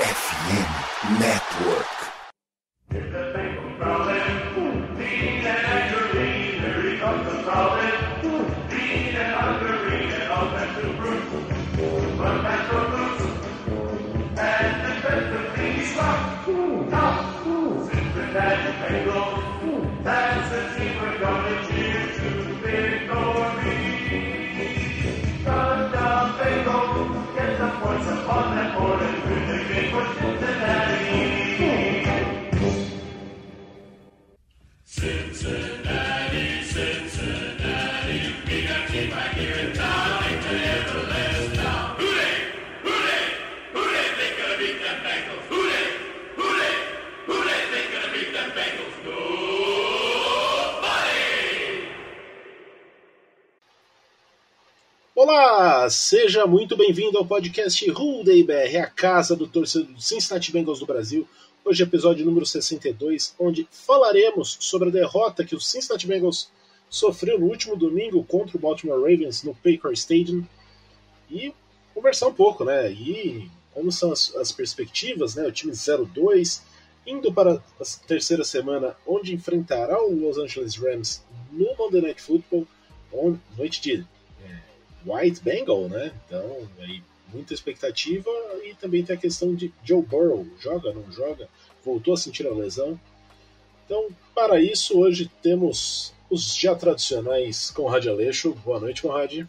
FM 0.00 1.20
Network. 1.20 3.29
Olá, 55.62 55.90
seja 55.90 56.46
muito 56.46 56.74
bem-vindo 56.74 57.18
ao 57.18 57.26
podcast 57.26 57.84
Day 58.24 58.42
BR, 58.42 58.78
a 58.82 58.86
casa 58.86 59.36
do 59.36 59.46
torcedor 59.46 59.92
do 59.92 60.00
Cincinnati 60.00 60.50
Bengals 60.50 60.78
do 60.78 60.86
Brasil. 60.86 61.28
Hoje 61.62 61.82
é 61.82 61.86
episódio 61.86 62.24
número 62.24 62.46
62, 62.46 63.34
onde 63.38 63.68
falaremos 63.70 64.56
sobre 64.58 64.88
a 64.88 64.90
derrota 64.90 65.44
que 65.44 65.54
o 65.54 65.60
Cincinnati 65.60 66.06
Bengals 66.06 66.50
sofreu 66.88 67.38
no 67.38 67.44
último 67.44 67.76
domingo 67.76 68.24
contra 68.24 68.56
o 68.56 68.60
Baltimore 68.60 68.98
Ravens 68.98 69.42
no 69.42 69.54
Paycor 69.54 69.92
Stadium 69.92 70.46
e 71.30 71.52
conversar 71.92 72.28
um 72.28 72.34
pouco, 72.34 72.64
né? 72.64 72.90
E 72.90 73.46
como 73.74 73.92
são 73.92 74.12
as, 74.12 74.34
as 74.36 74.50
perspectivas, 74.50 75.34
né? 75.34 75.46
O 75.46 75.52
time 75.52 75.74
0-2 75.74 76.62
indo 77.06 77.34
para 77.34 77.56
a 77.56 78.06
terceira 78.06 78.44
semana, 78.44 78.96
onde 79.06 79.34
enfrentará 79.34 80.02
o 80.02 80.10
Los 80.10 80.38
Angeles 80.38 80.74
Rams 80.76 81.22
no 81.52 81.66
Monday 81.76 82.00
Night 82.00 82.22
Football, 82.22 82.66
noite 83.58 83.82
de 83.82 84.06
White 85.04 85.42
Bengal, 85.42 85.88
né? 85.88 86.12
Então, 86.26 86.68
aí, 86.80 87.02
muita 87.32 87.54
expectativa 87.54 88.30
e 88.64 88.74
também 88.74 89.04
tem 89.04 89.16
a 89.16 89.18
questão 89.18 89.54
de 89.54 89.72
Joe 89.84 90.02
Burrow, 90.02 90.46
joga, 90.60 90.92
não 90.92 91.10
joga, 91.10 91.48
voltou 91.84 92.14
a 92.14 92.16
sentir 92.16 92.46
a 92.46 92.52
lesão. 92.52 92.98
Então, 93.84 94.08
para 94.34 94.60
isso, 94.60 94.98
hoje 94.98 95.30
temos 95.42 96.12
os 96.30 96.54
já 96.54 96.74
tradicionais 96.74 97.70
Conrad 97.70 98.06
Aleixo. 98.06 98.52
Boa 98.64 98.78
noite, 98.78 99.02
Conrad. 99.02 99.46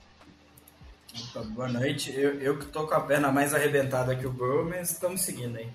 Opa, 1.29 1.41
boa 1.43 1.67
noite. 1.67 2.11
Eu, 2.11 2.39
eu 2.41 2.57
que 2.57 2.65
tô 2.65 2.87
com 2.87 2.95
a 2.95 3.01
perna 3.01 3.31
mais 3.31 3.53
arrebentada 3.53 4.15
que 4.15 4.25
o 4.25 4.31
Burrow, 4.31 4.65
mas 4.65 4.91
estamos 4.91 5.21
seguindo 5.21 5.57
aí. 5.57 5.69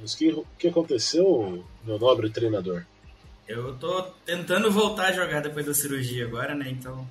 Mas 0.00 0.14
o 0.14 0.16
que, 0.16 0.44
que 0.58 0.68
aconteceu, 0.68 1.64
meu 1.84 1.98
nobre 1.98 2.30
treinador? 2.30 2.84
Eu 3.46 3.76
tô 3.76 4.02
tentando 4.24 4.70
voltar 4.70 5.08
a 5.08 5.12
jogar 5.12 5.40
depois 5.40 5.66
da 5.66 5.74
cirurgia 5.74 6.24
agora, 6.24 6.54
né? 6.54 6.70
Então 6.70 7.06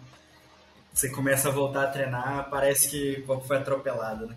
você 0.93 1.09
começa 1.09 1.49
a 1.49 1.51
voltar 1.51 1.85
a 1.85 1.87
treinar, 1.87 2.49
parece 2.49 2.89
que 2.89 3.21
o 3.21 3.25
corpo 3.25 3.47
foi 3.47 3.57
atropelado, 3.57 4.27
né? 4.27 4.35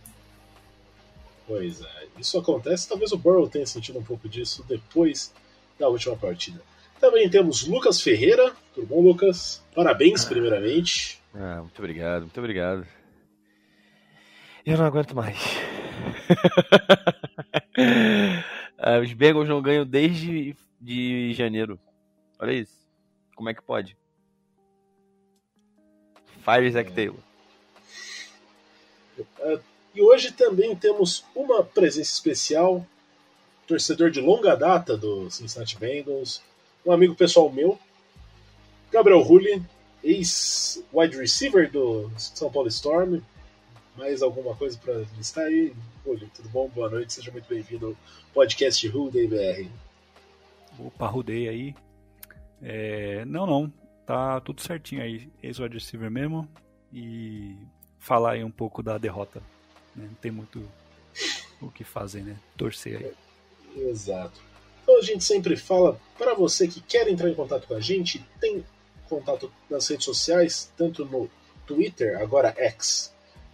Pois 1.46 1.82
é, 1.82 2.06
isso 2.18 2.38
acontece. 2.38 2.88
Talvez 2.88 3.12
o 3.12 3.18
Burrow 3.18 3.46
tenha 3.48 3.66
sentido 3.66 3.98
um 3.98 4.02
pouco 4.02 4.26
disso 4.28 4.64
depois 4.66 5.32
da 5.78 5.88
última 5.88 6.16
partida. 6.16 6.62
Também 6.98 7.28
temos 7.28 7.66
Lucas 7.66 8.00
Ferreira. 8.00 8.54
Tudo 8.74 8.86
bom, 8.86 9.02
Lucas? 9.02 9.62
Parabéns, 9.74 10.24
ah. 10.24 10.28
primeiramente. 10.28 11.22
Ah, 11.34 11.58
muito 11.60 11.78
obrigado, 11.78 12.22
muito 12.22 12.38
obrigado. 12.38 12.86
Eu 14.64 14.78
não 14.78 14.86
aguento 14.86 15.14
mais. 15.14 15.38
ah, 18.78 18.98
os 18.98 19.12
Bengals 19.12 19.48
não 19.48 19.62
ganham 19.62 19.86
desde 19.86 20.56
de 20.80 21.32
janeiro. 21.34 21.78
Olha 22.40 22.52
isso. 22.52 22.74
Como 23.34 23.50
é 23.50 23.54
que 23.54 23.62
pode? 23.62 23.96
Fire 26.46 26.70
Zack 26.70 26.92
Taylor. 26.92 27.18
Uh, 29.18 29.60
e 29.92 30.00
hoje 30.00 30.30
também 30.30 30.76
temos 30.76 31.24
uma 31.34 31.64
presença 31.64 32.12
especial, 32.12 32.86
torcedor 33.66 34.10
de 34.12 34.20
longa 34.20 34.54
data 34.54 34.96
do 34.96 35.28
Cincinnati 35.28 35.76
Bengals, 35.76 36.40
um 36.84 36.92
amigo 36.92 37.16
pessoal 37.16 37.50
meu, 37.50 37.76
Gabriel 38.92 39.22
Rulli, 39.22 39.60
ex-wide 40.04 41.16
receiver 41.16 41.68
do 41.68 42.08
São 42.16 42.52
Paulo 42.52 42.68
Storm. 42.68 43.20
Mais 43.96 44.22
alguma 44.22 44.54
coisa 44.54 44.78
para 44.78 45.04
listar 45.16 45.46
aí? 45.46 45.74
Rulli, 46.04 46.30
tudo 46.32 46.48
bom? 46.50 46.68
Boa 46.68 46.88
noite, 46.88 47.12
seja 47.12 47.32
muito 47.32 47.48
bem-vindo 47.48 47.86
ao 47.88 47.96
podcast 48.32 48.88
Day 49.10 49.26
BR. 49.26 49.68
Opa, 50.78 51.08
Rudei 51.08 51.48
aí. 51.48 51.74
É... 52.62 53.24
Não, 53.24 53.46
não 53.46 53.72
tá 54.06 54.40
tudo 54.40 54.62
certinho 54.62 55.02
aí, 55.02 55.28
ex-wide 55.42 55.74
receiver 55.74 56.10
mesmo. 56.10 56.48
E 56.92 57.56
falar 57.98 58.32
aí 58.32 58.44
um 58.44 58.50
pouco 58.50 58.82
da 58.82 58.96
derrota. 58.96 59.42
Né? 59.94 60.06
Não 60.08 60.14
tem 60.14 60.30
muito 60.30 60.66
o 61.60 61.70
que 61.70 61.84
fazer, 61.84 62.22
né? 62.22 62.38
Torcer 62.56 62.98
aí. 62.98 63.88
Exato. 63.88 64.40
Então 64.82 64.98
a 64.98 65.02
gente 65.02 65.24
sempre 65.24 65.56
fala 65.56 66.00
para 66.16 66.32
você 66.34 66.68
que 66.68 66.80
quer 66.80 67.08
entrar 67.08 67.28
em 67.28 67.34
contato 67.34 67.66
com 67.66 67.74
a 67.74 67.80
gente, 67.80 68.24
tem 68.40 68.64
contato 69.08 69.52
nas 69.68 69.88
redes 69.88 70.04
sociais, 70.04 70.72
tanto 70.76 71.04
no 71.04 71.28
Twitter, 71.66 72.20
agora 72.20 72.54
X, 72.56 73.12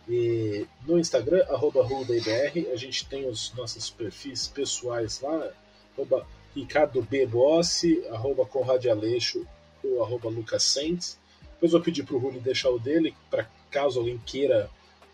e 0.08 0.66
no 0.86 0.98
Instagram, 0.98 1.44
arroba 1.48 1.80
A 1.82 2.76
gente 2.76 3.06
tem 3.08 3.28
os 3.28 3.52
nossos 3.54 3.88
perfis 3.88 4.48
pessoais 4.48 5.20
lá, 5.20 5.50
arroba 5.94 6.26
Ricardo 6.54 7.00
B. 7.02 7.26
Bossi, 7.26 8.04
arroba 8.10 8.44
Conrad 8.44 8.84
o 9.84 10.02
arroba 10.02 10.28
lucassaints. 10.28 11.18
Depois 11.54 11.72
vou 11.72 11.80
pedir 11.80 12.04
para 12.04 12.16
o 12.16 12.40
deixar 12.40 12.70
o 12.70 12.78
dele, 12.78 13.14
para 13.30 13.48
caso 13.70 14.00
alguém 14.00 14.18
queira 14.18 14.70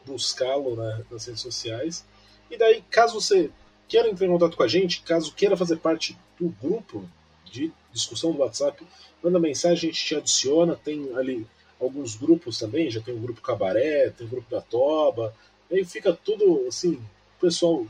buscá-lo 0.07 0.77
né, 0.77 1.05
nas 1.11 1.27
redes 1.27 1.43
sociais. 1.43 2.05
E 2.51 2.57
daí, 2.57 2.83
caso 2.91 3.21
você 3.21 3.51
queira 3.87 4.09
entrar 4.09 4.27
em 4.27 4.31
contato 4.31 4.57
com 4.57 4.63
a 4.63 4.69
gente, 4.69 5.03
caso 5.03 5.33
queira 5.35 5.57
fazer 5.57 5.77
parte 5.77 6.17
do 6.39 6.49
grupo 6.61 7.09
de 7.45 7.73
discussão 7.93 8.33
do 8.33 8.39
WhatsApp, 8.39 8.87
manda 9.23 9.39
mensagem, 9.39 9.91
a 9.91 9.93
gente 9.93 10.05
te 10.05 10.15
adiciona. 10.15 10.77
Tem 10.77 11.15
ali 11.17 11.47
alguns 11.81 12.17
grupos 12.17 12.59
também, 12.59 12.91
já 12.91 13.01
tem 13.01 13.15
o 13.15 13.21
grupo 13.21 13.41
Cabaré, 13.41 14.11
tem 14.11 14.27
o 14.27 14.31
grupo 14.31 14.51
da 14.51 14.61
Toba. 14.61 15.35
Aí 15.71 15.85
fica 15.85 16.13
tudo 16.13 16.67
assim, 16.67 16.95
o 16.95 17.41
pessoal 17.41 17.87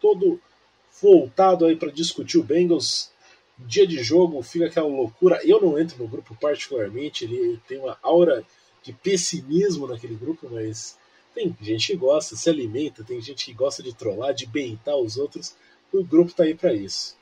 todo 0.00 0.40
voltado 1.00 1.66
aí 1.66 1.76
para 1.76 1.90
discutir 1.90 2.38
o 2.38 2.42
Bengals 2.42 3.10
dia 3.58 3.86
de 3.86 4.02
jogo 4.02 4.42
fica 4.42 4.66
aquela 4.66 4.86
loucura. 4.86 5.40
Eu 5.44 5.60
não 5.60 5.78
entro 5.78 5.98
no 5.98 6.08
grupo 6.08 6.36
particularmente, 6.40 7.24
ele 7.24 7.60
tem 7.66 7.78
uma 7.78 7.98
aura 8.02 8.44
de 8.82 8.92
pessimismo 8.92 9.86
naquele 9.86 10.14
grupo, 10.14 10.48
mas 10.50 10.98
tem 11.34 11.54
gente 11.60 11.88
que 11.88 11.96
gosta, 11.96 12.36
se 12.36 12.48
alimenta, 12.48 13.04
tem 13.04 13.20
gente 13.20 13.46
que 13.46 13.52
gosta 13.52 13.82
de 13.82 13.94
trollar, 13.94 14.32
de 14.32 14.46
beitar 14.46 14.96
os 14.96 15.16
outros. 15.16 15.54
O 15.92 16.04
grupo 16.04 16.32
tá 16.32 16.44
aí 16.44 16.54
para 16.54 16.72
isso. 16.72 17.16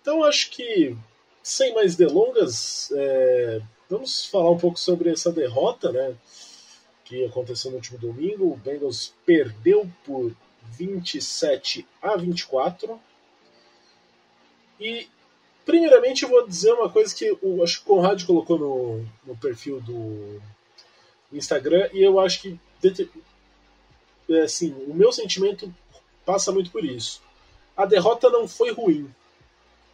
Então 0.00 0.22
acho 0.22 0.50
que, 0.50 0.96
sem 1.42 1.74
mais 1.74 1.96
delongas, 1.96 2.90
é, 2.92 3.60
vamos 3.88 4.26
falar 4.26 4.50
um 4.50 4.58
pouco 4.58 4.78
sobre 4.78 5.10
essa 5.10 5.32
derrota, 5.32 5.90
né? 5.92 6.16
Que 7.04 7.24
aconteceu 7.24 7.70
no 7.70 7.78
último 7.78 7.98
domingo. 7.98 8.52
O 8.52 8.56
Bengals 8.56 9.14
perdeu 9.24 9.90
por 10.04 10.34
27 10.78 11.86
a 12.02 12.16
24. 12.16 13.00
E 14.78 15.08
Primeiramente, 15.66 16.22
eu 16.22 16.28
vou 16.28 16.46
dizer 16.46 16.72
uma 16.72 16.88
coisa 16.88 17.12
que 17.12 17.36
o, 17.42 17.60
acho 17.60 17.82
que 17.82 17.90
o 17.90 17.96
Conrad 17.96 18.24
colocou 18.24 18.56
no, 18.56 19.04
no 19.26 19.36
perfil 19.36 19.80
do 19.80 20.40
Instagram, 21.32 21.90
e 21.92 22.02
eu 22.02 22.20
acho 22.20 22.40
que 22.40 22.60
é, 24.30 24.42
assim, 24.42 24.72
o 24.86 24.94
meu 24.94 25.10
sentimento 25.10 25.74
passa 26.24 26.52
muito 26.52 26.70
por 26.70 26.84
isso. 26.84 27.20
A 27.76 27.84
derrota 27.84 28.30
não 28.30 28.46
foi 28.46 28.72
ruim. 28.72 29.10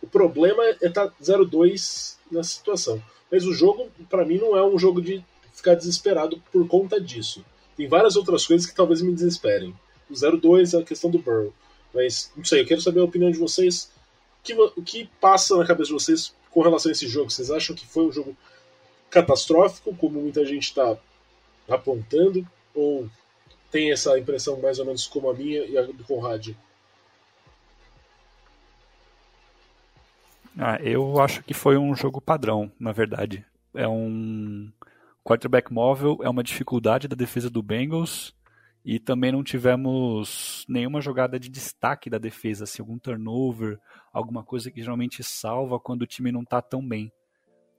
O 0.02 0.06
problema 0.06 0.62
é 0.62 0.72
estar 0.72 1.08
tá 1.08 1.14
0-2 1.22 2.16
nessa 2.30 2.50
situação. 2.50 3.02
Mas 3.30 3.46
o 3.46 3.54
jogo, 3.54 3.90
para 4.10 4.26
mim, 4.26 4.36
não 4.36 4.54
é 4.54 4.62
um 4.62 4.78
jogo 4.78 5.00
de 5.00 5.24
ficar 5.54 5.74
desesperado 5.74 6.42
por 6.52 6.68
conta 6.68 7.00
disso. 7.00 7.42
Tem 7.76 7.88
várias 7.88 8.14
outras 8.14 8.46
coisas 8.46 8.66
que 8.66 8.74
talvez 8.74 9.00
me 9.00 9.14
desesperem. 9.14 9.74
O 10.10 10.12
0-2 10.12 10.78
é 10.78 10.82
a 10.82 10.84
questão 10.84 11.10
do 11.10 11.18
Burrow. 11.18 11.52
Mas, 11.94 12.30
não 12.36 12.44
sei, 12.44 12.60
eu 12.60 12.66
quero 12.66 12.82
saber 12.82 13.00
a 13.00 13.04
opinião 13.04 13.30
de 13.30 13.38
vocês 13.38 13.90
que, 14.42 14.54
o 14.54 14.82
que 14.82 15.08
passa 15.20 15.56
na 15.56 15.66
cabeça 15.66 15.88
de 15.88 15.94
vocês 15.94 16.34
com 16.50 16.62
relação 16.62 16.90
a 16.90 16.92
esse 16.92 17.06
jogo? 17.06 17.30
Vocês 17.30 17.50
acham 17.50 17.74
que 17.74 17.86
foi 17.86 18.06
um 18.06 18.12
jogo 18.12 18.36
catastrófico, 19.10 19.94
como 19.94 20.20
muita 20.20 20.44
gente 20.44 20.64
está 20.64 20.96
apontando, 21.68 22.46
ou 22.74 23.08
tem 23.70 23.92
essa 23.92 24.18
impressão 24.18 24.60
mais 24.60 24.78
ou 24.78 24.86
menos 24.86 25.06
como 25.06 25.30
a 25.30 25.34
minha 25.34 25.64
e 25.64 25.78
a 25.78 25.82
do 25.82 26.04
Conrad? 26.04 26.50
Ah, 30.58 30.78
eu 30.82 31.20
acho 31.20 31.42
que 31.42 31.54
foi 31.54 31.78
um 31.78 31.94
jogo 31.94 32.20
padrão, 32.20 32.70
na 32.78 32.92
verdade. 32.92 33.44
É 33.74 33.88
um 33.88 34.70
quarterback 35.24 35.72
móvel, 35.72 36.18
é 36.22 36.28
uma 36.28 36.42
dificuldade 36.42 37.08
da 37.08 37.16
defesa 37.16 37.48
do 37.48 37.62
Bengals 37.62 38.34
e 38.84 38.98
também 38.98 39.30
não 39.30 39.44
tivemos 39.44 40.64
nenhuma 40.68 41.00
jogada 41.00 41.38
de 41.38 41.48
destaque 41.48 42.10
da 42.10 42.18
defesa, 42.18 42.64
assim, 42.64 42.82
algum 42.82 42.98
turnover, 42.98 43.78
alguma 44.12 44.42
coisa 44.42 44.70
que 44.70 44.80
geralmente 44.80 45.22
salva 45.22 45.78
quando 45.78 46.02
o 46.02 46.06
time 46.06 46.32
não 46.32 46.42
está 46.42 46.60
tão 46.60 46.86
bem. 46.86 47.12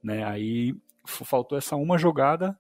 Né? 0.02 0.24
Aí 0.24 0.74
faltou 1.06 1.58
essa 1.58 1.76
uma 1.76 1.98
jogada, 1.98 2.58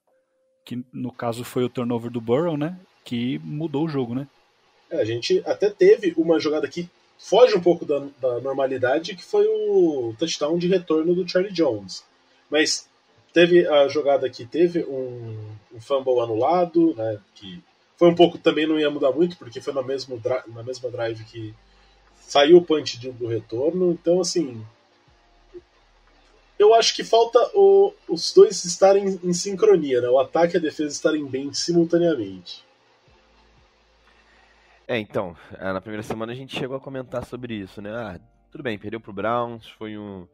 que 0.65 0.83
no 0.91 1.11
caso 1.11 1.43
foi 1.45 1.63
o 1.63 1.69
turnover 1.69 2.11
do 2.11 2.21
Burrow, 2.21 2.57
né? 2.57 2.77
Que 3.03 3.39
mudou 3.39 3.85
o 3.85 3.89
jogo, 3.89 4.13
né? 4.13 4.27
É, 4.89 5.01
a 5.01 5.05
gente 5.05 5.41
até 5.45 5.69
teve 5.69 6.13
uma 6.17 6.39
jogada 6.39 6.67
que 6.67 6.89
foge 7.17 7.55
um 7.55 7.61
pouco 7.61 7.85
da, 7.85 7.99
da, 8.21 8.39
normalidade, 8.41 9.15
que 9.15 9.23
foi 9.23 9.45
o 9.47 10.13
touchdown 10.19 10.57
de 10.57 10.67
retorno 10.67 11.15
do 11.15 11.27
Charlie 11.27 11.53
Jones. 11.53 12.03
Mas 12.49 12.87
teve 13.33 13.65
a 13.67 13.87
jogada 13.87 14.29
que 14.29 14.45
teve 14.45 14.83
um, 14.83 15.55
um 15.73 15.81
fumble 15.81 16.19
anulado, 16.19 16.93
né, 16.95 17.19
que 17.33 17.61
foi 17.97 18.09
um 18.09 18.15
pouco 18.15 18.37
também 18.37 18.67
não 18.67 18.79
ia 18.79 18.89
mudar 18.89 19.11
muito, 19.11 19.37
porque 19.37 19.61
foi 19.61 19.73
na, 19.73 19.81
mesmo, 19.81 20.21
na 20.47 20.63
mesma 20.63 20.89
drive 20.89 21.23
que 21.25 21.53
saiu 22.15 22.57
o 22.57 22.63
punch 22.63 22.99
de, 22.99 23.11
do 23.11 23.27
retorno. 23.27 23.91
Então, 23.91 24.19
assim, 24.19 24.65
eu 26.57 26.73
acho 26.73 26.95
que 26.95 27.03
falta 27.03 27.39
o, 27.53 27.93
os 28.07 28.33
dois 28.33 28.63
estarem 28.65 29.19
em 29.23 29.33
sincronia, 29.33 30.01
né? 30.01 30.09
O 30.09 30.19
ataque 30.19 30.55
e 30.55 30.57
a 30.57 30.61
defesa 30.61 30.89
estarem 30.89 31.25
bem 31.25 31.53
simultaneamente. 31.53 32.63
É, 34.87 34.97
então, 34.97 35.35
é, 35.57 35.71
na 35.71 35.81
primeira 35.81 36.03
semana 36.03 36.33
a 36.33 36.35
gente 36.35 36.57
chegou 36.57 36.75
a 36.75 36.79
comentar 36.79 37.25
sobre 37.25 37.55
isso, 37.55 37.81
né? 37.81 37.91
Ah, 37.91 38.19
tudo 38.51 38.63
bem, 38.63 38.77
perdeu 38.77 38.99
pro 38.99 39.13
Browns, 39.13 39.67
foi 39.69 39.97
um, 39.97 40.27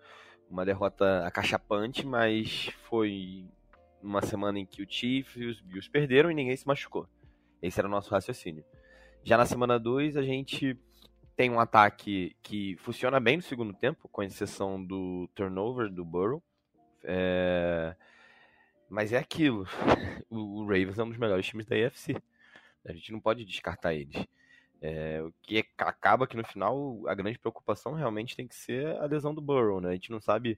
uma 0.50 0.66
derrota 0.66 1.26
acachapante, 1.26 2.06
mas 2.06 2.70
foi 2.90 3.46
uma 4.02 4.22
semana 4.22 4.60
em 4.60 4.66
que 4.66 4.82
o 4.82 4.88
Chiefs 4.90 5.36
e 5.36 5.46
os 5.46 5.62
Bills 5.62 5.90
perderam 5.90 6.32
e 6.32 6.34
ninguém 6.34 6.56
se 6.56 6.68
machucou. 6.68 7.08
Esse 7.62 7.80
era 7.80 7.88
o 7.88 7.92
nosso 7.92 8.12
raciocínio. 8.12 8.64
Já 9.24 9.38
na 9.38 9.46
semana 9.46 9.80
2, 9.80 10.18
a 10.18 10.24
gente 10.24 10.78
tem 11.36 11.50
um 11.50 11.60
ataque 11.60 12.36
que 12.42 12.76
funciona 12.78 13.20
bem 13.20 13.38
no 13.38 13.44
segundo 13.44 13.74
tempo, 13.74 14.10
com 14.10 14.24
exceção 14.24 14.84
do 14.84 15.30
turnover 15.34 15.90
do 15.90 16.04
Burrow. 16.04 16.44
É... 17.04 17.96
Mas 18.90 19.14
é 19.14 19.18
aquilo. 19.18 19.66
O 20.32 20.64
Ravens 20.64 21.00
é 21.00 21.04
um 21.04 21.10
dos 21.10 21.18
melhores 21.18 21.46
times 21.46 21.66
da 21.66 21.76
AFC. 21.76 22.16
A 22.86 22.94
gente 22.94 23.12
não 23.12 23.20
pode 23.20 23.44
descartar 23.46 23.96
eles. 23.96 24.28
É, 24.82 25.22
o 25.22 25.34
que 25.42 25.66
acaba 25.78 26.28
que 26.28 26.38
no 26.38 26.46
final 26.46 27.02
a 27.08 27.16
grande 27.16 27.38
preocupação 27.40 27.94
realmente 27.94 28.36
tem 28.36 28.48
que 28.48 28.56
ser 28.56 28.96
a 28.98 29.06
lesão 29.06 29.34
do 29.34 29.42
Burrow, 29.42 29.82
né? 29.82 29.90
A 29.90 29.94
gente 29.94 30.12
não 30.12 30.22
sabe 30.22 30.58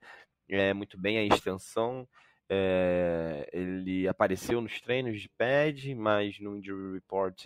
é, 0.50 0.74
muito 0.74 1.00
bem 1.00 1.18
a 1.18 1.24
extensão. 1.24 2.08
É, 2.54 3.50
ele 3.54 4.10
apareceu 4.10 4.60
nos 4.60 4.82
treinos 4.82 5.22
de 5.22 5.30
pad, 5.30 5.96
mas 5.96 6.38
no 6.42 6.58
injury 6.58 6.96
report 6.96 7.46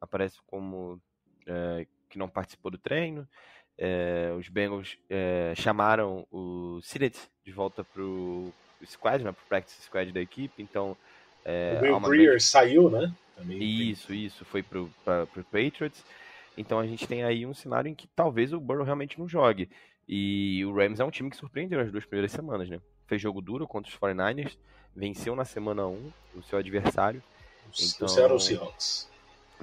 aparece 0.00 0.38
como 0.48 1.00
é, 1.46 1.86
que 2.08 2.18
não 2.18 2.28
participou 2.28 2.68
do 2.68 2.76
treino. 2.76 3.28
É, 3.78 4.34
os 4.36 4.48
Bengals 4.48 4.98
chamaram 5.54 6.26
o 6.32 6.80
Silet 6.82 7.16
de 7.44 7.52
volta 7.52 7.84
para 7.84 8.02
o 8.02 8.52
squad, 8.84 9.22
né, 9.22 9.30
para 9.30 9.44
o 9.44 9.48
practice 9.48 9.82
squad 9.82 10.10
da 10.10 10.20
equipe, 10.20 10.60
então... 10.60 10.96
o 11.46 11.82
Will 11.82 12.00
Breer 12.00 12.24
grande... 12.24 12.42
saiu, 12.42 12.90
né? 12.90 13.14
Também 13.36 13.62
isso, 13.62 14.08
tem... 14.08 14.24
isso, 14.24 14.44
foi 14.44 14.64
para 14.64 14.80
o 14.80 15.44
Patriots. 15.44 16.04
Então 16.58 16.80
a 16.80 16.86
gente 16.86 17.06
tem 17.06 17.22
aí 17.22 17.46
um 17.46 17.54
cenário 17.54 17.88
em 17.88 17.94
que 17.94 18.08
talvez 18.08 18.52
o 18.52 18.60
Burrow 18.60 18.84
realmente 18.84 19.16
não 19.16 19.28
jogue. 19.28 19.70
E 20.08 20.64
o 20.64 20.74
Rams 20.74 20.98
é 20.98 21.04
um 21.04 21.10
time 21.10 21.30
que 21.30 21.36
surpreendeu 21.36 21.78
nas 21.78 21.92
duas 21.92 22.04
primeiras 22.04 22.32
semanas, 22.32 22.68
né? 22.68 22.80
Fez 23.10 23.20
jogo 23.20 23.40
duro 23.40 23.66
contra 23.66 23.90
os 23.90 23.98
49ers, 23.98 24.56
venceu 24.94 25.34
na 25.34 25.44
semana 25.44 25.84
1 25.84 26.12
o 26.36 26.42
seu 26.44 26.60
adversário. 26.60 27.20
Então... 27.68 28.06
O 28.06 28.08
Seattle 28.08 28.40
Seahawks. 28.40 29.10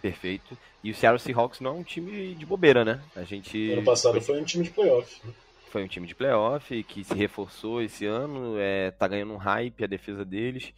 Perfeito. 0.01 0.57
E 0.83 0.91
o 0.91 0.93
Seattle 0.93 1.17
Seahawks 1.17 1.61
não 1.61 1.71
é 1.71 1.79
um 1.79 1.83
time 1.83 2.35
de 2.35 2.45
bobeira, 2.45 2.83
né? 2.83 3.01
A 3.15 3.23
gente. 3.23 3.71
Ano 3.71 3.85
passado 3.85 4.15
foi, 4.15 4.35
foi 4.35 4.41
um 4.41 4.43
time 4.43 4.65
de 4.65 4.71
playoff. 4.71 5.25
Né? 5.25 5.33
Foi 5.69 5.81
um 5.81 5.87
time 5.87 6.05
de 6.05 6.13
playoff 6.13 6.83
que 6.83 7.05
se 7.05 7.13
reforçou 7.13 7.81
esse 7.81 8.05
ano, 8.05 8.57
é, 8.59 8.91
tá 8.91 9.07
ganhando 9.07 9.31
um 9.31 9.37
hype 9.37 9.81
a 9.81 9.87
defesa 9.87 10.25
deles 10.25 10.73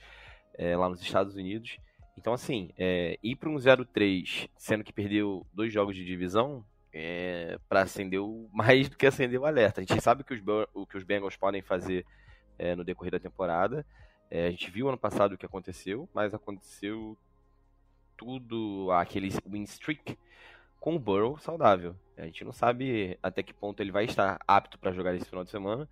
é, 0.56 0.78
lá 0.78 0.88
nos 0.88 1.02
Estados 1.02 1.34
Unidos. 1.34 1.80
Então, 2.20 2.34
assim, 2.34 2.70
é, 2.78 3.18
ir 3.24 3.36
para 3.36 3.50
um 3.50 3.56
0-3, 3.56 4.48
sendo 4.56 4.84
que 4.84 4.94
perdeu 4.94 5.44
dois 5.52 5.74
jogos 5.74 5.96
de 5.96 6.06
divisão, 6.06 6.64
é, 6.94 7.58
para 7.68 7.82
acender 7.82 8.20
o, 8.20 8.48
mais 8.54 8.90
do 8.90 8.96
que 8.96 9.08
acender 9.08 9.40
o 9.40 9.46
alerta. 9.46 9.82
A 9.82 9.84
gente 9.84 10.00
sabe 10.04 10.24
que 10.24 10.36
os, 10.36 10.42
o 10.72 10.86
que 10.86 10.98
os 10.98 11.04
Bengals 11.04 11.36
podem 11.36 11.64
fazer 11.64 12.06
é, 12.60 12.76
no 12.76 12.84
decorrer 12.84 13.12
da 13.12 13.20
temporada. 13.20 13.86
É, 14.30 14.46
a 14.48 14.52
gente 14.52 14.70
viu 14.70 14.88
ano 14.88 14.98
passado 14.98 15.34
o 15.34 15.38
que 15.38 15.46
aconteceu, 15.46 16.08
mas 16.14 16.34
aconteceu 16.34 17.18
tudo, 18.16 18.92
aquele 18.92 19.30
win 19.50 19.64
streak, 19.64 20.18
com 20.80 20.96
o 20.96 21.00
Burrow 21.00 21.40
saudável. 21.40 21.96
A 22.18 22.26
gente 22.26 22.44
não 22.44 22.52
sabe 22.52 23.18
até 23.24 23.42
que 23.42 23.54
ponto 23.54 23.82
ele 23.82 23.92
vai 23.92 24.06
estar 24.06 24.40
apto 24.46 24.78
para 24.78 24.92
jogar 24.92 25.16
esse 25.16 25.26
final 25.26 25.44
de 25.44 25.50
semana 25.50 25.90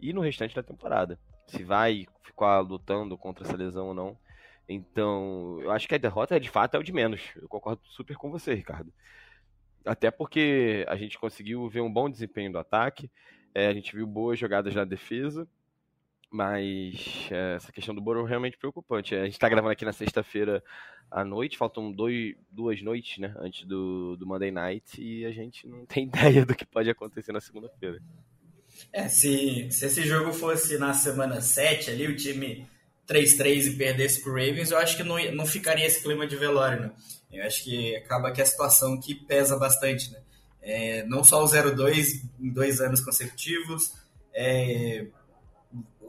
e 0.00 0.12
no 0.12 0.20
restante 0.20 0.54
da 0.54 0.62
temporada. 0.62 1.18
Se 1.46 1.62
vai 1.62 2.06
ficar 2.22 2.60
lutando 2.60 3.16
contra 3.16 3.46
essa 3.46 3.56
lesão 3.56 3.88
ou 3.88 3.94
não. 3.94 4.18
Então, 4.68 5.58
eu 5.62 5.70
acho 5.70 5.88
que 5.88 5.94
a 5.94 5.98
derrota 5.98 6.38
de 6.38 6.50
fato 6.50 6.76
é 6.76 6.78
o 6.78 6.82
de 6.82 6.92
menos. 6.92 7.22
Eu 7.36 7.48
concordo 7.48 7.80
super 7.86 8.16
com 8.16 8.30
você, 8.30 8.54
Ricardo. 8.54 8.92
Até 9.84 10.10
porque 10.10 10.84
a 10.88 10.96
gente 10.96 11.18
conseguiu 11.18 11.66
ver 11.68 11.80
um 11.80 11.90
bom 11.90 12.10
desempenho 12.10 12.52
do 12.52 12.58
ataque, 12.58 13.10
é, 13.54 13.68
a 13.68 13.72
gente 13.72 13.96
viu 13.96 14.06
boas 14.06 14.38
jogadas 14.38 14.74
na 14.74 14.84
defesa, 14.84 15.48
mas 16.30 17.28
é, 17.30 17.56
essa 17.56 17.72
questão 17.72 17.94
do 17.94 18.00
Boro 18.00 18.24
é 18.24 18.28
realmente 18.28 18.56
preocupante. 18.56 19.14
A 19.14 19.24
gente 19.24 19.34
está 19.34 19.48
gravando 19.48 19.72
aqui 19.72 19.84
na 19.84 19.92
sexta-feira 19.92 20.62
à 21.10 21.24
noite, 21.24 21.56
faltam 21.56 21.90
dois, 21.90 22.34
duas 22.50 22.82
noites 22.82 23.18
né, 23.18 23.34
antes 23.38 23.66
do, 23.66 24.16
do 24.16 24.26
Monday 24.26 24.50
Night 24.50 25.00
e 25.02 25.24
a 25.24 25.30
gente 25.30 25.66
não 25.66 25.86
tem 25.86 26.04
ideia 26.08 26.44
do 26.44 26.54
que 26.54 26.66
pode 26.66 26.90
acontecer 26.90 27.32
na 27.32 27.40
segunda-feira. 27.40 28.00
É, 28.92 29.08
se, 29.08 29.70
se 29.70 29.86
esse 29.86 30.02
jogo 30.02 30.32
fosse 30.32 30.78
na 30.78 30.92
semana 30.92 31.40
7 31.40 31.90
ali, 31.90 32.06
o 32.06 32.16
time 32.16 32.68
3-3 33.08 33.66
e 33.66 33.76
perdesse 33.76 34.22
pro 34.22 34.32
Ravens, 34.32 34.70
eu 34.70 34.78
acho 34.78 34.96
que 34.96 35.02
não, 35.02 35.16
não 35.32 35.46
ficaria 35.46 35.86
esse 35.86 36.02
clima 36.02 36.26
de 36.26 36.36
velório, 36.36 36.82
né? 36.82 36.92
Eu 37.32 37.44
acho 37.44 37.64
que 37.64 37.96
acaba 37.96 38.30
que 38.30 38.40
é 38.40 38.44
a 38.44 38.46
situação 38.46 39.00
que 39.00 39.14
pesa 39.14 39.58
bastante, 39.58 40.10
né? 40.12 40.20
É, 40.60 41.02
não 41.04 41.24
só 41.24 41.42
o 41.42 41.46
0-2 41.46 42.22
em 42.38 42.50
dois 42.50 42.80
anos 42.80 43.00
consecutivos, 43.00 43.94
é, 44.34 45.06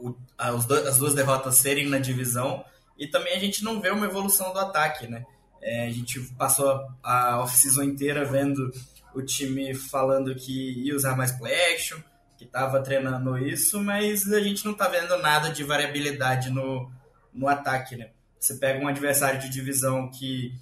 o, 0.00 0.16
as, 0.36 0.66
duas 0.66 1.14
derrotas 1.14 1.56
serem 1.56 1.88
na 1.88 1.98
divisão, 1.98 2.64
e 2.98 3.06
também 3.06 3.34
a 3.34 3.38
gente 3.38 3.64
não 3.64 3.80
vê 3.80 3.90
uma 3.90 4.06
evolução 4.06 4.52
do 4.52 4.58
ataque, 4.58 5.06
né? 5.06 5.24
É, 5.62 5.86
a 5.86 5.90
gente 5.90 6.20
passou 6.38 6.86
a 7.02 7.40
off-season 7.40 7.82
inteira 7.82 8.24
vendo 8.24 8.70
o 9.14 9.22
time 9.22 9.74
falando 9.74 10.34
que 10.34 10.82
ia 10.82 10.94
usar 10.94 11.16
mais 11.16 11.32
play 11.32 11.74
action, 11.74 11.98
que 12.38 12.44
estava 12.44 12.82
treinando 12.82 13.36
isso, 13.38 13.82
mas 13.82 14.30
a 14.32 14.40
gente 14.40 14.64
não 14.64 14.72
está 14.72 14.88
vendo 14.88 15.16
nada 15.18 15.50
de 15.50 15.62
variabilidade 15.62 16.50
no, 16.50 16.90
no 17.32 17.48
ataque, 17.48 17.96
né? 17.96 18.10
Você 18.38 18.54
pega 18.54 18.82
um 18.82 18.88
adversário 18.88 19.38
de 19.38 19.50
divisão 19.50 20.10
que 20.10 20.54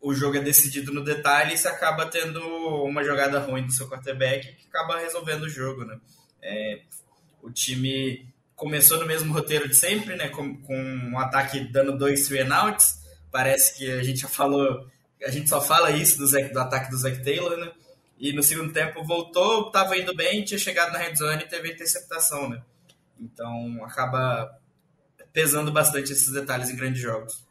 o 0.00 0.14
jogo 0.14 0.38
é 0.38 0.40
decidido 0.40 0.92
no 0.92 1.04
detalhe 1.04 1.52
e 1.52 1.58
você 1.58 1.68
acaba 1.68 2.06
tendo 2.06 2.40
uma 2.84 3.04
jogada 3.04 3.38
ruim 3.38 3.66
do 3.66 3.72
seu 3.72 3.86
quarterback 3.86 4.54
que 4.54 4.66
acaba 4.68 4.98
resolvendo 4.98 5.42
o 5.42 5.48
jogo, 5.48 5.84
né? 5.84 6.00
É, 6.42 6.80
o 7.42 7.50
time 7.50 8.29
começou 8.60 9.00
no 9.00 9.06
mesmo 9.06 9.32
roteiro 9.32 9.66
de 9.66 9.74
sempre, 9.74 10.14
né? 10.16 10.28
Com, 10.28 10.54
com 10.54 10.76
um 10.76 11.18
ataque 11.18 11.60
dando 11.72 11.96
dois 11.96 12.28
three 12.28 12.40
and 12.40 12.54
outs. 12.54 13.02
Parece 13.32 13.78
que 13.78 13.90
a 13.90 14.02
gente 14.02 14.20
já 14.20 14.28
falou, 14.28 14.86
a 15.24 15.30
gente 15.30 15.48
só 15.48 15.62
fala 15.62 15.90
isso 15.90 16.18
do, 16.18 16.26
Zach, 16.26 16.52
do 16.52 16.60
ataque 16.60 16.90
do 16.90 16.98
Zach 16.98 17.24
Taylor, 17.24 17.56
né? 17.56 17.72
E 18.18 18.34
no 18.34 18.42
segundo 18.42 18.70
tempo 18.70 19.02
voltou, 19.02 19.68
estava 19.68 19.96
indo 19.96 20.14
bem, 20.14 20.44
tinha 20.44 20.58
chegado 20.58 20.92
na 20.92 20.98
red 20.98 21.14
zone 21.14 21.42
e 21.42 21.48
teve 21.48 21.72
interceptação, 21.72 22.50
né? 22.50 22.60
Então 23.18 23.82
acaba 23.82 24.54
pesando 25.32 25.72
bastante 25.72 26.12
esses 26.12 26.30
detalhes 26.30 26.68
em 26.68 26.76
grandes 26.76 27.00
jogos. 27.00 27.42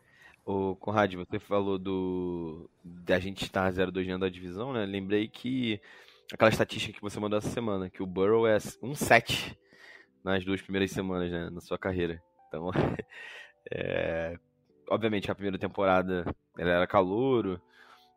O 0.46 0.76
Conrad, 0.76 1.12
você 1.16 1.40
falou 1.40 1.80
do 1.80 2.70
da 2.84 3.20
gente 3.20 3.46
estar 3.46 3.72
0-2 3.72 4.06
dentro 4.06 4.20
da 4.20 4.30
divisão, 4.30 4.74
né? 4.74 4.86
Lembrei 4.86 5.28
que 5.28 5.82
aquela 6.32 6.52
estatística 6.52 6.94
que 6.94 7.02
você 7.02 7.20
mandou 7.20 7.40
essa 7.40 7.50
semana, 7.50 7.90
que 7.90 8.04
o 8.04 8.06
Burrow 8.06 8.46
é 8.46 8.58
1-7 8.58 9.56
nas 10.24 10.44
duas 10.44 10.62
primeiras 10.62 10.92
semanas, 10.92 11.32
né, 11.32 11.50
na 11.50 11.62
sua 11.62 11.78
carreira. 11.78 12.22
Então, 12.48 12.72
é, 13.72 14.38
obviamente 14.90 15.32
a 15.32 15.36
primeira 15.36 15.58
temporada 15.58 16.26
ela 16.58 16.72
era 16.72 16.88
calouro, 16.88 17.62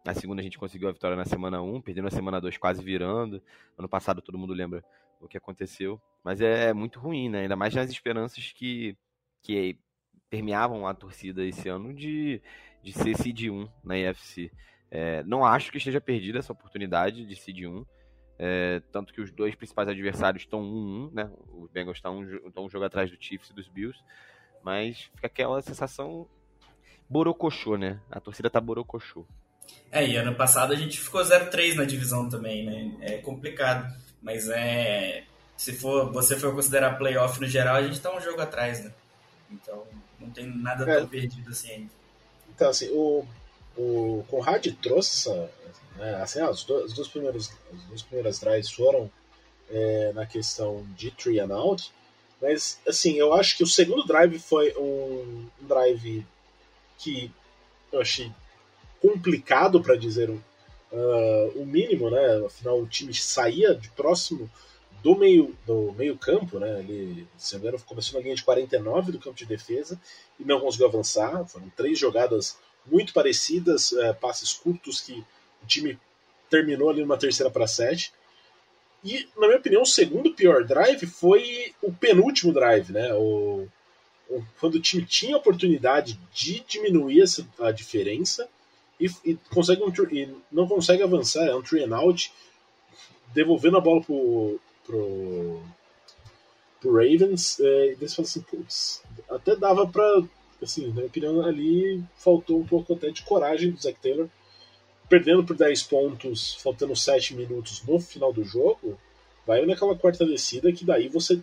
na 0.04 0.14
segunda 0.14 0.40
a 0.40 0.42
gente 0.42 0.58
conseguiu 0.58 0.88
a 0.88 0.92
vitória 0.92 1.16
na 1.16 1.24
semana 1.24 1.62
1, 1.62 1.80
perdendo 1.80 2.04
na 2.04 2.10
semana 2.10 2.40
2 2.40 2.56
quase 2.58 2.82
virando. 2.82 3.40
Ano 3.78 3.88
passado 3.88 4.20
todo 4.20 4.38
mundo 4.38 4.52
lembra 4.52 4.84
o 5.20 5.28
que 5.28 5.36
aconteceu. 5.36 6.00
Mas 6.24 6.40
é 6.40 6.72
muito 6.72 6.98
ruim, 6.98 7.28
né? 7.28 7.42
Ainda 7.42 7.54
mais 7.54 7.74
nas 7.74 7.88
esperanças 7.88 8.52
que, 8.52 8.96
que 9.40 9.78
permeavam 10.28 10.86
a 10.86 10.94
torcida 10.94 11.44
esse 11.44 11.68
ano 11.68 11.94
de, 11.94 12.42
de 12.82 12.92
ser 12.92 13.16
seed 13.16 13.48
1 13.48 13.68
na 13.84 13.96
EFC. 13.96 14.50
É, 14.90 15.22
não 15.22 15.44
acho 15.44 15.70
que 15.70 15.78
esteja 15.78 16.00
perdida 16.00 16.40
essa 16.40 16.52
oportunidade 16.52 17.24
de 17.24 17.36
seed 17.36 17.64
1. 17.64 17.86
É, 18.44 18.82
tanto 18.90 19.14
que 19.14 19.20
os 19.20 19.30
dois 19.30 19.54
principais 19.54 19.88
adversários 19.88 20.42
estão 20.42 20.60
1-1, 20.60 21.12
né? 21.12 21.30
Os 21.52 21.70
Bengals 21.70 21.98
estão 21.98 22.18
um, 22.18 22.64
um 22.64 22.68
jogo 22.68 22.84
atrás 22.84 23.08
do 23.08 23.16
Chiefs 23.16 23.50
e 23.50 23.54
dos 23.54 23.68
Bills. 23.68 23.96
Mas 24.64 25.02
fica 25.14 25.28
aquela 25.28 25.62
sensação 25.62 26.26
borocochô, 27.08 27.76
né? 27.76 28.00
A 28.10 28.18
torcida 28.18 28.50
tá 28.50 28.60
borocochô. 28.60 29.24
É, 29.92 30.04
e 30.04 30.16
ano 30.16 30.34
passado 30.34 30.72
a 30.72 30.76
gente 30.76 30.98
ficou 30.98 31.22
0-3 31.22 31.76
na 31.76 31.84
divisão 31.84 32.28
também, 32.28 32.66
né? 32.66 32.96
É 33.00 33.18
complicado. 33.18 33.94
Mas 34.20 34.48
é. 34.48 35.22
Se 35.56 35.72
for, 35.72 36.10
você 36.10 36.36
for 36.36 36.52
considerar 36.52 36.98
playoff 36.98 37.40
no 37.40 37.46
geral, 37.46 37.76
a 37.76 37.82
gente 37.82 38.00
tá 38.00 38.12
um 38.12 38.20
jogo 38.20 38.40
atrás, 38.40 38.82
né? 38.82 38.92
Então 39.52 39.86
não 40.18 40.30
tem 40.30 40.46
nada 40.46 40.82
é. 40.90 40.96
tão 40.96 41.06
perdido 41.06 41.48
assim 41.48 41.70
ainda. 41.70 41.90
Então, 42.52 42.70
assim, 42.70 42.88
o, 42.90 43.24
o 43.76 44.24
Conrad 44.28 44.66
trouxe. 44.82 45.30
Né, 45.96 46.14
assim, 46.22 46.40
ah, 46.40 46.50
os, 46.50 46.64
dois, 46.64 46.86
os, 46.86 46.92
dois 46.94 47.08
primeiros, 47.08 47.50
as 47.72 47.82
duas 47.84 48.02
primeiras 48.02 48.40
drives 48.40 48.70
foram 48.70 49.10
é, 49.70 50.12
na 50.12 50.26
questão 50.26 50.86
de 50.96 51.10
three 51.10 51.40
and 51.40 51.54
out. 51.54 51.92
Mas, 52.40 52.80
assim, 52.88 53.14
eu 53.14 53.32
acho 53.32 53.56
que 53.56 53.62
o 53.62 53.66
segundo 53.66 54.04
drive 54.04 54.38
foi 54.38 54.74
um, 54.76 55.46
drive 55.60 56.26
que 56.98 57.30
eu 57.92 58.00
achei 58.00 58.32
complicado 59.00 59.80
para 59.80 59.96
dizer 59.96 60.28
uh, 60.28 60.40
o 61.54 61.64
mínimo, 61.64 62.10
né? 62.10 62.44
Afinal, 62.44 62.80
o 62.80 62.86
time 62.86 63.14
saía 63.14 63.74
de 63.74 63.88
próximo 63.90 64.50
do 65.02 65.16
meio 65.16 65.56
do 65.66 65.92
meio 65.92 66.16
campo, 66.16 66.58
né? 66.58 66.80
Ele, 66.80 67.26
se 67.36 67.58
não 67.58 67.78
começou 67.80 68.18
na 68.18 68.24
linha 68.24 68.36
de 68.36 68.44
49 68.44 69.12
do 69.12 69.18
campo 69.18 69.36
de 69.36 69.46
defesa 69.46 70.00
e 70.38 70.44
não 70.44 70.60
conseguiu 70.60 70.86
avançar. 70.86 71.46
Foram 71.46 71.68
três 71.70 71.98
jogadas 71.98 72.56
muito 72.86 73.12
parecidas, 73.12 73.92
uh, 73.92 74.14
passes 74.20 74.52
curtos 74.52 75.00
que 75.00 75.24
o 75.62 75.66
time 75.66 75.98
terminou 76.50 76.90
ali 76.90 77.00
numa 77.00 77.16
terceira 77.16 77.50
para 77.50 77.66
sete. 77.66 78.12
E, 79.04 79.28
na 79.36 79.46
minha 79.46 79.58
opinião, 79.58 79.82
o 79.82 79.86
segundo 79.86 80.32
pior 80.32 80.64
drive 80.64 81.06
foi 81.06 81.72
o 81.82 81.92
penúltimo 81.92 82.52
drive, 82.52 82.92
né? 82.92 83.12
O, 83.14 83.66
o 84.28 84.44
quando 84.60 84.76
o 84.76 84.80
time 84.80 85.04
tinha 85.04 85.34
a 85.34 85.38
oportunidade 85.38 86.18
de 86.32 86.60
diminuir 86.60 87.22
essa, 87.22 87.46
a 87.60 87.72
diferença 87.72 88.48
e, 89.00 89.10
e 89.24 89.34
consegue 89.50 89.82
um, 89.82 89.92
e 90.12 90.28
não 90.50 90.68
consegue 90.68 91.02
avançar, 91.02 91.46
é 91.46 91.54
um 91.54 91.62
three 91.62 91.82
and 91.82 91.96
out, 91.96 92.32
devolvendo 93.34 93.78
a 93.78 93.80
bola 93.80 94.02
pro, 94.02 94.60
pro, 94.86 95.62
pro 96.80 96.92
Ravens, 96.94 97.58
é, 97.58 97.86
e 97.86 97.90
eles 97.92 98.14
falam 98.14 98.28
assim, 98.28 98.42
putz, 98.42 99.02
até 99.28 99.56
dava 99.56 99.86
pra, 99.88 100.22
assim, 100.64 100.86
na 100.88 100.94
minha 100.94 101.06
opinião, 101.06 101.44
ali 101.44 102.02
faltou 102.16 102.60
um 102.60 102.66
pouco 102.66 102.94
até 102.94 103.10
de 103.10 103.22
coragem 103.22 103.70
do 103.70 103.80
Zach 103.80 103.98
Taylor, 104.00 104.28
perdendo 105.08 105.44
por 105.44 105.56
10 105.56 105.82
pontos, 105.84 106.54
faltando 106.54 106.96
7 106.96 107.34
minutos 107.34 107.82
no 107.86 108.00
final 108.00 108.32
do 108.32 108.44
jogo, 108.44 108.98
vai 109.46 109.64
naquela 109.66 109.96
quarta 109.96 110.24
descida 110.24 110.72
que 110.72 110.84
daí 110.84 111.08
você 111.08 111.40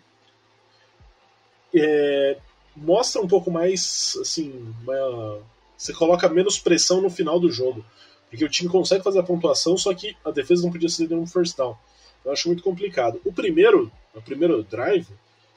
é, 1.75 2.38
mostra 2.75 3.21
um 3.21 3.27
pouco 3.27 3.51
mais, 3.51 4.17
assim, 4.21 4.73
uma, 4.81 5.41
você 5.77 5.93
coloca 5.93 6.27
menos 6.29 6.57
pressão 6.57 7.01
no 7.01 7.09
final 7.09 7.39
do 7.39 7.51
jogo. 7.51 7.85
Porque 8.29 8.45
o 8.45 8.49
time 8.49 8.69
consegue 8.69 9.03
fazer 9.03 9.19
a 9.19 9.23
pontuação, 9.23 9.77
só 9.77 9.93
que 9.93 10.15
a 10.23 10.29
defesa 10.29 10.63
não 10.63 10.71
podia 10.71 10.89
ser 10.89 11.09
nenhum 11.09 11.25
first 11.25 11.57
down. 11.57 11.75
Eu 12.23 12.31
acho 12.31 12.47
muito 12.47 12.61
complicado. 12.61 13.19
O 13.25 13.33
primeiro, 13.33 13.91
o 14.13 14.21
primeiro 14.21 14.61
drive, 14.63 15.07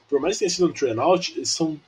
por 0.09 0.19
mais 0.19 0.35
que 0.35 0.39
tenha 0.39 0.49
sido 0.49 0.67
um 0.67 0.73
train 0.73 0.97
out, 0.97 1.45
são, 1.45 1.79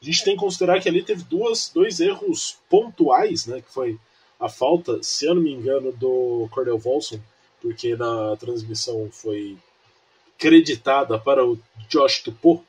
a 0.00 0.04
gente 0.04 0.24
tem 0.24 0.34
que 0.34 0.40
considerar 0.40 0.80
que 0.80 0.88
ali 0.88 1.02
teve 1.02 1.24
duas, 1.24 1.70
dois 1.72 2.00
erros 2.00 2.58
pontuais, 2.68 3.46
né? 3.46 3.60
Que 3.60 3.72
foi 3.72 3.98
a 4.38 4.48
falta, 4.48 5.02
se 5.02 5.26
eu 5.26 5.34
não 5.34 5.42
me 5.42 5.52
engano, 5.52 5.92
do 5.92 6.48
Cordell 6.50 6.78
Volson, 6.78 7.18
porque 7.60 7.96
na 7.96 8.36
transmissão 8.36 9.08
foi 9.10 9.56
creditada 10.38 11.18
para 11.18 11.44
o 11.44 11.58
Josh 11.88 12.20
Tupou. 12.22 12.62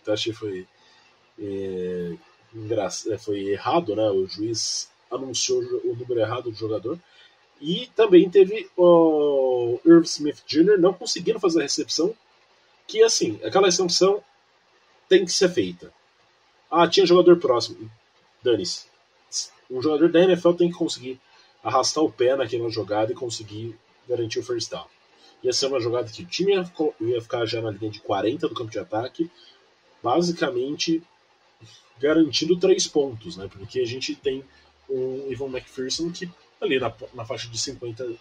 Então 0.00 0.14
achei 0.14 0.32
foi 0.32 0.66
é, 1.38 2.14
é, 3.10 3.18
foi 3.18 3.48
errado, 3.48 3.96
né? 3.96 4.08
O 4.10 4.26
juiz 4.26 4.90
anunciou 5.10 5.60
o 5.84 5.94
número 5.94 6.20
errado 6.20 6.50
do 6.50 6.56
jogador. 6.56 6.98
E 7.60 7.88
também 7.96 8.28
teve 8.28 8.68
o 8.76 9.80
Irv 9.84 10.04
Smith 10.04 10.42
Jr. 10.46 10.78
não 10.78 10.92
conseguindo 10.92 11.40
fazer 11.40 11.60
a 11.60 11.62
recepção, 11.62 12.14
que 12.86 13.02
assim, 13.02 13.40
aquela 13.42 13.66
recepção 13.66 14.22
tem 15.08 15.24
que 15.24 15.32
ser 15.32 15.48
feita. 15.48 15.92
Ah, 16.70 16.88
tinha 16.88 17.06
jogador 17.06 17.36
próximo. 17.38 17.90
Dane-se. 18.42 18.86
Um 19.70 19.82
jogador 19.82 20.10
da 20.10 20.22
NFL 20.22 20.52
tem 20.52 20.70
que 20.70 20.76
conseguir 20.76 21.20
arrastar 21.62 22.04
o 22.04 22.12
pé 22.12 22.36
naquela 22.36 22.70
jogada 22.70 23.12
e 23.12 23.14
conseguir 23.14 23.76
garantir 24.08 24.38
o 24.38 24.42
first 24.42 24.70
down. 24.70 24.86
Ia 25.42 25.52
ser 25.52 25.66
uma 25.66 25.80
jogada 25.80 26.10
que 26.10 26.22
o 26.22 26.26
time 26.26 26.52
ia 26.54 27.20
ficar 27.20 27.44
já 27.46 27.60
na 27.60 27.70
linha 27.70 27.90
de 27.90 28.00
40 28.00 28.48
do 28.48 28.54
campo 28.54 28.70
de 28.70 28.78
ataque, 28.78 29.30
basicamente 30.02 31.02
garantindo 31.98 32.56
três 32.56 32.86
pontos, 32.86 33.36
né? 33.36 33.48
Porque 33.50 33.80
a 33.80 33.86
gente 33.86 34.14
tem 34.14 34.44
um 34.88 35.26
Ivan 35.30 35.46
McPherson 35.46 36.10
que 36.10 36.30
ali 36.60 36.78
na, 36.78 36.92
na 37.14 37.24
faixa 37.24 37.48
de 37.48 37.58
50 37.58 38.14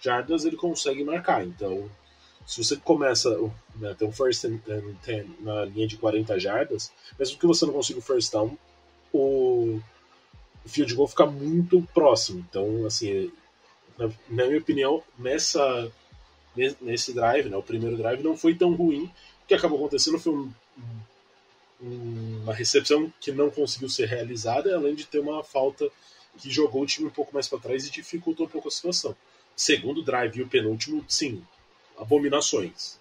jardas 0.00 0.44
ele 0.44 0.56
consegue 0.56 1.04
marcar. 1.04 1.44
Então, 1.44 1.88
se 2.48 2.64
você 2.64 2.76
começa 2.76 3.38
né, 3.76 3.94
ter 3.94 4.06
um 4.06 4.10
first 4.10 4.42
and, 4.46 4.58
ten 5.02 5.26
na 5.40 5.66
linha 5.66 5.86
de 5.86 5.98
40 5.98 6.40
jardas, 6.40 6.90
mesmo 7.18 7.38
que 7.38 7.46
você 7.46 7.66
não 7.66 7.74
consiga 7.74 7.98
o 7.98 8.02
first 8.02 8.32
down, 8.32 8.56
o, 9.12 9.78
o 10.64 10.68
field 10.68 10.94
goal 10.94 11.06
fica 11.06 11.26
muito 11.26 11.86
próximo. 11.92 12.42
Então, 12.48 12.86
assim, 12.86 13.30
na, 13.98 14.06
na 14.30 14.46
minha 14.46 14.58
opinião, 14.58 15.02
nessa 15.18 15.92
nesse 16.80 17.12
drive, 17.12 17.50
né, 17.50 17.56
o 17.56 17.62
primeiro 17.62 17.98
drive 17.98 18.22
não 18.22 18.34
foi 18.34 18.54
tão 18.54 18.74
ruim. 18.74 19.04
O 19.44 19.46
que 19.46 19.54
acabou 19.54 19.78
acontecendo 19.78 20.18
foi 20.18 20.32
um, 20.32 20.52
um 21.82 22.40
uma 22.42 22.54
recepção 22.54 23.12
que 23.20 23.30
não 23.30 23.50
conseguiu 23.50 23.90
ser 23.90 24.08
realizada, 24.08 24.74
além 24.74 24.94
de 24.94 25.06
ter 25.06 25.18
uma 25.18 25.44
falta 25.44 25.86
que 26.38 26.50
jogou 26.50 26.82
o 26.82 26.86
time 26.86 27.08
um 27.08 27.10
pouco 27.10 27.34
mais 27.34 27.46
para 27.46 27.58
trás 27.58 27.86
e 27.86 27.90
dificultou 27.90 28.46
um 28.46 28.48
pouco 28.48 28.68
a 28.68 28.70
situação. 28.70 29.14
Segundo 29.54 30.02
drive 30.02 30.38
e 30.38 30.42
o 30.42 30.48
penúltimo, 30.48 31.04
sim, 31.06 31.44
abominações. 31.98 32.98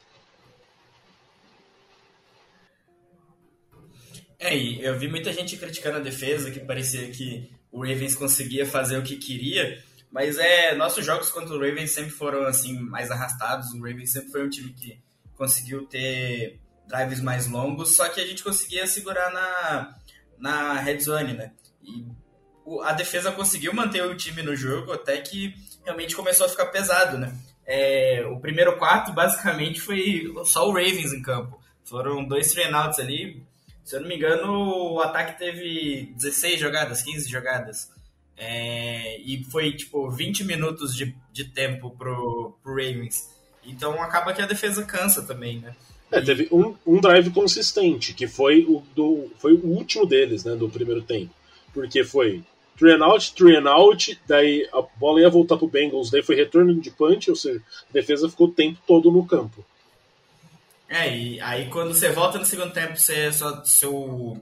É, 4.40 4.56
e 4.56 4.84
eu 4.84 4.98
vi 4.98 5.08
muita 5.08 5.34
gente 5.34 5.58
criticando 5.58 5.98
a 5.98 6.02
defesa, 6.02 6.52
que 6.52 6.60
parecia 6.60 7.10
que 7.10 7.50
o 7.72 7.82
Ravens 7.82 8.16
conseguia 8.16 8.66
fazer 8.66 8.98
o 8.98 9.04
que 9.04 9.18
queria, 9.18 9.84
mas 10.12 10.38
é 10.38 10.76
nossos 10.76 11.06
jogos 11.06 11.30
contra 11.30 11.56
o 11.56 11.60
Ravens 11.60 11.92
sempre 11.92 12.12
foram 12.12 12.44
assim 12.44 12.80
mais 12.80 13.12
arrastados. 13.12 13.74
O 13.74 13.82
Ravens 13.82 14.12
sempre 14.12 14.32
foi 14.32 14.46
um 14.46 14.50
time 14.50 14.74
que 14.74 15.00
conseguiu 15.36 15.86
ter 15.86 16.60
drives 16.88 17.20
mais 17.20 17.48
longos, 17.48 17.96
só 17.96 18.08
que 18.10 18.22
a 18.22 18.26
gente 18.26 18.44
conseguia 18.44 18.88
segurar 18.88 19.32
na, 19.32 19.96
na 20.38 20.74
red 20.80 21.00
zone, 21.00 21.34
né? 21.34 21.52
E 21.84 22.06
a 22.84 22.94
defesa 22.94 23.32
conseguiu 23.32 23.74
manter 23.74 24.04
o 24.04 24.16
time 24.16 24.42
no 24.42 24.56
jogo 24.56 24.92
até 24.92 25.18
que 25.18 25.54
realmente 25.84 26.16
começou 26.16 26.46
a 26.46 26.50
ficar 26.50 26.68
pesado, 26.68 27.18
né? 27.18 27.36
É, 27.68 28.26
o 28.26 28.40
primeiro 28.40 28.78
quarto, 28.78 29.12
basicamente, 29.12 29.82
foi 29.82 30.34
só 30.46 30.68
o 30.68 30.72
Ravens 30.72 31.12
em 31.12 31.22
campo. 31.22 31.60
Foram 31.84 32.24
dois 32.24 32.54
trainouts 32.54 32.98
ali. 32.98 33.44
Se 33.84 33.96
eu 33.96 34.02
não 34.02 34.08
me 34.08 34.16
engano, 34.16 34.94
o 34.94 35.02
ataque 35.02 35.38
teve 35.38 36.14
16 36.16 36.60
jogadas, 36.60 37.02
15 37.02 37.30
jogadas. 37.30 37.92
É, 38.38 39.20
e 39.20 39.44
foi, 39.46 39.74
tipo, 39.74 40.10
20 40.10 40.46
minutos 40.46 40.96
de, 40.96 41.14
de 41.34 41.46
tempo 41.46 41.92
pro, 41.92 42.58
pro 42.64 42.74
Ravens. 42.74 43.30
Então 43.66 44.02
acaba 44.02 44.34
que 44.34 44.42
a 44.42 44.46
defesa 44.46 44.84
cansa 44.84 45.24
também, 45.24 45.60
né? 45.60 45.76
É, 46.10 46.22
teve 46.22 46.48
um, 46.52 46.74
um 46.86 47.02
drive 47.02 47.32
consistente, 47.32 48.14
que 48.14 48.28
foi 48.28 48.64
o, 48.64 48.82
do, 48.96 49.30
foi 49.40 49.54
o 49.54 49.66
último 49.66 50.06
deles, 50.06 50.46
né, 50.46 50.56
do 50.56 50.70
primeiro 50.70 51.02
tempo. 51.02 51.34
Porque 51.74 52.04
foi 52.04 52.44
three 52.78 53.02
out, 53.02 53.34
three 53.34 53.58
out, 53.68 54.22
daí 54.28 54.68
a 54.72 54.82
bola 54.98 55.22
ia 55.22 55.30
voltar 55.30 55.58
pro 55.58 55.68
Bengals, 55.68 56.10
daí 56.10 56.24
foi 56.24 56.36
retorno 56.36 56.80
de 56.80 56.92
punch, 56.92 57.30
ou 57.30 57.36
seja, 57.36 57.62
a 57.90 57.94
defesa 57.94 58.30
ficou 58.30 58.48
o 58.48 58.54
tempo 58.54 58.80
todo 58.86 59.12
no 59.12 59.26
campo. 59.26 59.66
É, 60.88 61.14
e 61.14 61.42
aí 61.42 61.70
quando 61.70 61.94
você 61.94 62.10
volta 62.10 62.38
no 62.38 62.46
segundo 62.46 62.72
tempo, 62.72 62.96
você 62.96 63.32
só, 63.32 63.64
seu, 63.66 64.40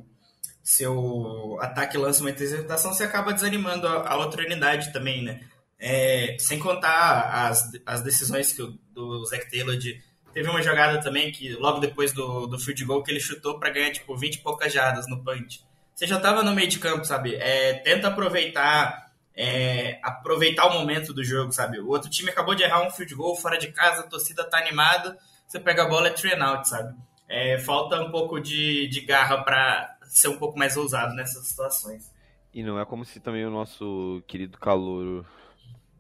seu 0.63 1.58
ataque 1.62 1.98
lança 1.98 2.22
uma 2.22 2.30
interceptação, 2.30 2.94
você 2.94 3.04
acaba 3.04 3.34
desanimando 3.34 3.88
a, 3.88 4.10
a 4.10 4.18
outra 4.18 4.46
unidade 4.46 4.94
também, 4.94 5.24
né? 5.24 5.42
É, 5.80 6.38
sem 6.39 6.58
contar 6.60 7.48
as, 7.48 7.72
as 7.86 8.01
decisões 8.01 8.54
que 8.54 8.62
o, 8.62 8.77
do 8.94 9.25
Zach 9.25 9.50
Taylor 9.50 9.75
de 9.75 10.01
Teve 10.36 10.50
uma 10.50 10.62
jogada 10.62 11.00
também 11.00 11.32
que, 11.32 11.54
logo 11.54 11.80
depois 11.80 12.12
do, 12.12 12.46
do 12.46 12.60
field 12.60 12.84
goal, 12.84 13.01
que 13.01 13.10
ele 13.10 13.22
chutou 13.22 13.58
para 13.58 13.70
ganhar, 13.70 13.89
tipo, 13.92 14.18
20 14.18 14.36
e 14.36 14.39
poucas 14.39 14.74
jardas 14.74 15.08
no 15.08 15.24
punch. 15.24 15.63
Você 15.95 16.05
já 16.05 16.19
tava 16.19 16.43
no 16.43 16.53
meio 16.53 16.67
de 16.67 16.77
campo, 16.77 17.05
sabe? 17.05 17.35
É, 17.35 17.75
tenta 17.75 18.09
aproveitar 18.09 19.05
é, 19.35 19.99
aproveitar 20.03 20.67
o 20.67 20.73
momento 20.73 21.13
do 21.13 21.23
jogo, 21.23 21.51
sabe? 21.51 21.79
O 21.79 21.89
outro 21.89 22.09
time 22.09 22.29
acabou 22.29 22.53
de 22.53 22.63
errar 22.63 22.85
um 22.85 22.91
field 22.91 23.15
goal 23.15 23.35
fora 23.35 23.57
de 23.57 23.71
casa, 23.71 24.01
a 24.01 24.07
torcida 24.07 24.43
tá 24.43 24.57
animada, 24.57 25.17
você 25.47 25.59
pega 25.59 25.83
a 25.83 25.89
bola 25.89 26.07
e 26.07 26.11
é 26.11 26.13
train 26.13 26.41
out, 26.41 26.67
sabe? 26.67 26.95
É, 27.27 27.57
falta 27.59 27.99
um 28.01 28.11
pouco 28.11 28.39
de, 28.39 28.87
de 28.87 29.01
garra 29.01 29.43
para 29.43 29.97
ser 30.03 30.29
um 30.29 30.37
pouco 30.37 30.57
mais 30.57 30.77
ousado 30.77 31.15
nessas 31.15 31.47
situações. 31.47 32.13
E 32.53 32.63
não 32.63 32.79
é 32.79 32.85
como 32.85 33.03
se 33.03 33.19
também 33.19 33.45
o 33.45 33.51
nosso 33.51 34.23
querido 34.27 34.57
calor 34.57 35.25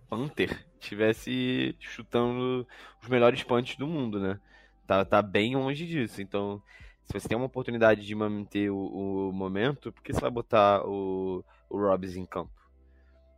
Panther 0.09 0.65
estivesse 0.79 1.75
chutando 1.79 2.65
os 3.01 3.09
melhores 3.09 3.43
punts 3.43 3.75
do 3.75 3.87
mundo, 3.87 4.19
né? 4.19 4.39
Tá, 4.87 5.03
tá 5.03 5.21
bem 5.21 5.55
longe 5.55 5.85
disso. 5.85 6.21
Então, 6.21 6.61
se 7.05 7.13
você 7.13 7.27
tem 7.27 7.37
uma 7.37 7.45
oportunidade 7.45 8.05
de 8.05 8.15
manter 8.15 8.69
o, 8.69 9.29
o 9.29 9.31
momento, 9.31 9.91
por 9.91 10.03
que 10.03 10.13
você 10.13 10.19
vai 10.19 10.31
botar 10.31 10.85
o, 10.85 11.43
o 11.69 11.77
Robbs 11.77 12.15
em 12.15 12.25
campo? 12.25 12.53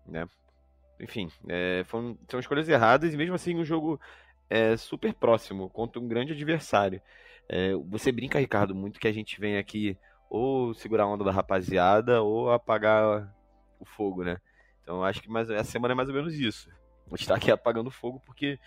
Né? 0.06 0.28
Enfim, 1.00 1.30
é, 1.48 1.84
foram, 1.86 2.18
são 2.30 2.40
escolhas 2.40 2.68
erradas 2.68 3.14
e 3.14 3.18
mesmo 3.18 3.36
assim 3.36 3.56
um 3.56 3.66
jogo 3.66 4.00
é, 4.50 4.76
super 4.78 5.14
próximo 5.14 5.70
contra 5.70 6.00
um 6.00 6.08
grande 6.08 6.34
adversário. 6.34 7.02
É, 7.50 7.74
você 7.74 8.12
brinca, 8.12 8.40
Ricardo, 8.40 8.74
muito 8.74 9.00
que 9.00 9.08
a 9.08 9.12
gente 9.12 9.40
vem 9.40 9.58
aqui 9.58 9.98
ou 10.30 10.74
segurar 10.74 11.04
a 11.04 11.08
onda 11.08 11.24
da 11.24 11.32
rapaziada 11.32 12.22
ou 12.22 12.52
apagar 12.52 13.34
o 13.80 13.86
fogo, 13.86 14.24
né? 14.24 14.38
Então 14.82 15.04
acho 15.04 15.22
que 15.22 15.30
mais, 15.30 15.50
essa 15.50 15.72
semana 15.72 15.94
é 15.94 15.96
mais 15.96 16.10
ou 16.10 16.16
menos 16.16 16.34
isso. 16.34 16.70
A 17.08 17.10
gente 17.12 17.22
está 17.22 17.36
aqui 17.36 17.52
apagando 17.52 17.92
fogo 17.92 18.22
porque, 18.26 18.60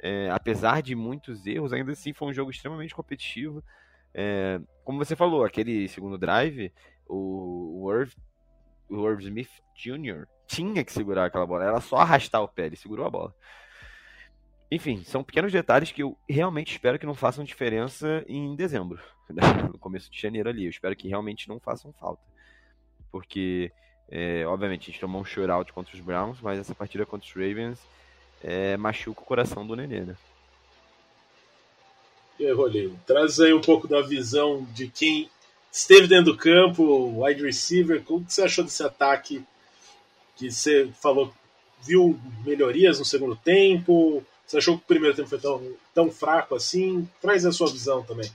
é, 0.00 0.30
apesar 0.30 0.82
de 0.82 0.94
muitos 0.94 1.46
erros, 1.46 1.72
ainda 1.72 1.92
assim 1.92 2.12
foi 2.12 2.28
um 2.28 2.32
jogo 2.32 2.50
extremamente 2.50 2.94
competitivo. 2.94 3.62
É, 4.14 4.60
como 4.84 5.04
você 5.04 5.16
falou, 5.16 5.44
aquele 5.44 5.88
segundo 5.88 6.16
drive, 6.16 6.72
o, 7.06 7.84
o 7.84 7.92
Irv, 7.92 8.12
o 8.88 9.08
Irv 9.08 9.20
Smith 9.22 9.50
Jr. 9.74 10.26
tinha 10.46 10.84
que 10.84 10.92
segurar 10.92 11.26
aquela 11.26 11.46
bola, 11.46 11.64
era 11.64 11.80
só 11.80 11.96
arrastar 11.96 12.42
o 12.42 12.48
pé, 12.48 12.66
ele 12.66 12.76
segurou 12.76 13.06
a 13.06 13.10
bola. 13.10 13.34
Enfim, 14.70 15.02
são 15.04 15.22
pequenos 15.22 15.52
detalhes 15.52 15.92
que 15.92 16.02
eu 16.02 16.16
realmente 16.28 16.72
espero 16.72 16.98
que 16.98 17.06
não 17.06 17.14
façam 17.14 17.44
diferença 17.44 18.24
em 18.26 18.56
dezembro, 18.56 19.00
no 19.72 19.78
começo 19.78 20.10
de 20.10 20.20
janeiro 20.20 20.48
ali. 20.48 20.64
Eu 20.64 20.70
espero 20.70 20.96
que 20.96 21.08
realmente 21.08 21.48
não 21.48 21.60
façam 21.60 21.92
falta. 21.92 22.22
Porque, 23.10 23.70
é, 24.10 24.44
obviamente, 24.46 24.82
a 24.82 24.86
gente 24.86 25.00
tomou 25.00 25.20
um 25.20 25.24
shootout 25.24 25.72
contra 25.72 25.94
os 25.94 26.00
Browns, 26.00 26.40
mas 26.40 26.58
essa 26.58 26.74
partida 26.74 27.06
contra 27.06 27.26
os 27.26 27.32
Ravens 27.32 27.80
é, 28.42 28.76
machuca 28.76 29.22
o 29.22 29.24
coração 29.24 29.66
do 29.66 29.76
Nenê, 29.76 30.00
né? 30.00 30.16
E 32.38 32.46
aí, 32.46 32.52
Rolinho, 32.52 32.98
traz 33.06 33.38
aí 33.40 33.52
um 33.52 33.60
pouco 33.60 33.86
da 33.86 34.00
visão 34.02 34.66
de 34.72 34.88
quem 34.88 35.30
esteve 35.70 36.06
dentro 36.06 36.32
do 36.32 36.36
campo, 36.36 37.24
wide 37.24 37.42
receiver, 37.42 38.02
como 38.02 38.24
você 38.28 38.42
achou 38.42 38.64
desse 38.64 38.82
ataque 38.82 39.44
que 40.36 40.50
você 40.50 40.88
falou, 41.00 41.32
viu 41.82 42.18
melhorias 42.44 42.98
no 42.98 43.04
segundo 43.04 43.36
tempo, 43.36 44.24
você 44.46 44.58
achou 44.58 44.76
que 44.76 44.84
o 44.84 44.86
primeiro 44.86 45.16
tempo 45.16 45.28
foi 45.28 45.38
tão, 45.38 45.72
tão 45.94 46.10
fraco 46.10 46.54
assim? 46.54 47.08
Traz 47.20 47.46
a 47.46 47.52
sua 47.52 47.70
visão 47.70 48.02
também. 48.02 48.30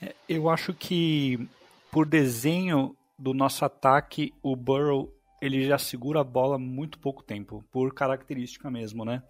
É, 0.00 0.14
eu 0.28 0.48
acho 0.48 0.74
que 0.74 1.48
por 1.90 2.06
desenho 2.06 2.96
do 3.18 3.32
nosso 3.32 3.64
ataque, 3.64 4.34
o 4.42 4.54
Burrow 4.54 5.10
ele 5.40 5.66
já 5.66 5.78
segura 5.78 6.20
a 6.20 6.24
bola 6.24 6.58
muito 6.58 6.98
pouco 6.98 7.22
tempo, 7.22 7.64
por 7.70 7.94
característica 7.94 8.70
mesmo, 8.70 9.04
né? 9.04 9.22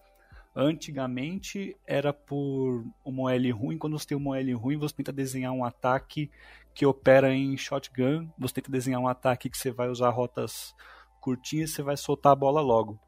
Antigamente 0.56 1.76
era 1.86 2.12
por 2.14 2.82
uma 3.04 3.24
OL 3.24 3.52
ruim, 3.52 3.76
quando 3.76 3.98
você 3.98 4.06
tem 4.06 4.16
uma 4.16 4.30
OL 4.30 4.56
ruim, 4.56 4.78
você 4.78 4.94
tenta 4.94 5.12
desenhar 5.12 5.52
um 5.52 5.64
ataque 5.64 6.30
que 6.74 6.86
opera 6.86 7.34
em 7.34 7.56
shotgun, 7.56 8.28
você 8.38 8.54
tenta 8.54 8.72
desenhar 8.72 9.00
um 9.00 9.08
ataque 9.08 9.50
que 9.50 9.58
você 9.58 9.70
vai 9.70 9.88
usar 9.88 10.08
rotas 10.10 10.74
curtinhas 11.20 11.70
e 11.70 11.74
você 11.74 11.82
vai 11.82 11.96
soltar 11.96 12.32
a 12.32 12.36
bola 12.36 12.60
logo 12.60 12.98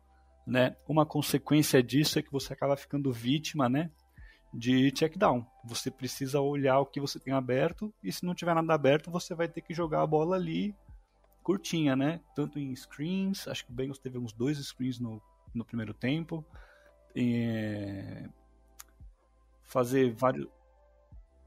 né? 0.48 0.74
Uma 0.88 1.04
consequência 1.04 1.82
disso 1.82 2.18
é 2.18 2.22
que 2.22 2.32
você 2.32 2.54
acaba 2.54 2.74
ficando 2.74 3.12
vítima, 3.12 3.68
né? 3.68 3.90
De 4.52 4.90
check 4.92 5.16
down. 5.16 5.46
Você 5.62 5.90
precisa 5.90 6.40
olhar 6.40 6.80
o 6.80 6.86
que 6.86 6.98
você 6.98 7.20
tem 7.20 7.34
aberto 7.34 7.92
e 8.02 8.10
se 8.10 8.24
não 8.24 8.34
tiver 8.34 8.54
nada 8.54 8.72
aberto, 8.72 9.10
você 9.10 9.34
vai 9.34 9.46
ter 9.46 9.60
que 9.60 9.74
jogar 9.74 10.00
a 10.00 10.06
bola 10.06 10.36
ali 10.36 10.74
curtinha, 11.42 11.94
né? 11.94 12.20
Tanto 12.34 12.58
em 12.58 12.74
screens, 12.74 13.46
acho 13.46 13.66
que 13.66 13.70
o 13.70 13.74
Bengals 13.74 13.98
teve 13.98 14.16
uns 14.18 14.32
dois 14.32 14.58
screens 14.58 14.98
no, 14.98 15.20
no 15.54 15.66
primeiro 15.66 15.92
tempo. 15.92 16.42
É... 17.18 18.28
Fazer 19.64 20.12
vários. 20.12 20.46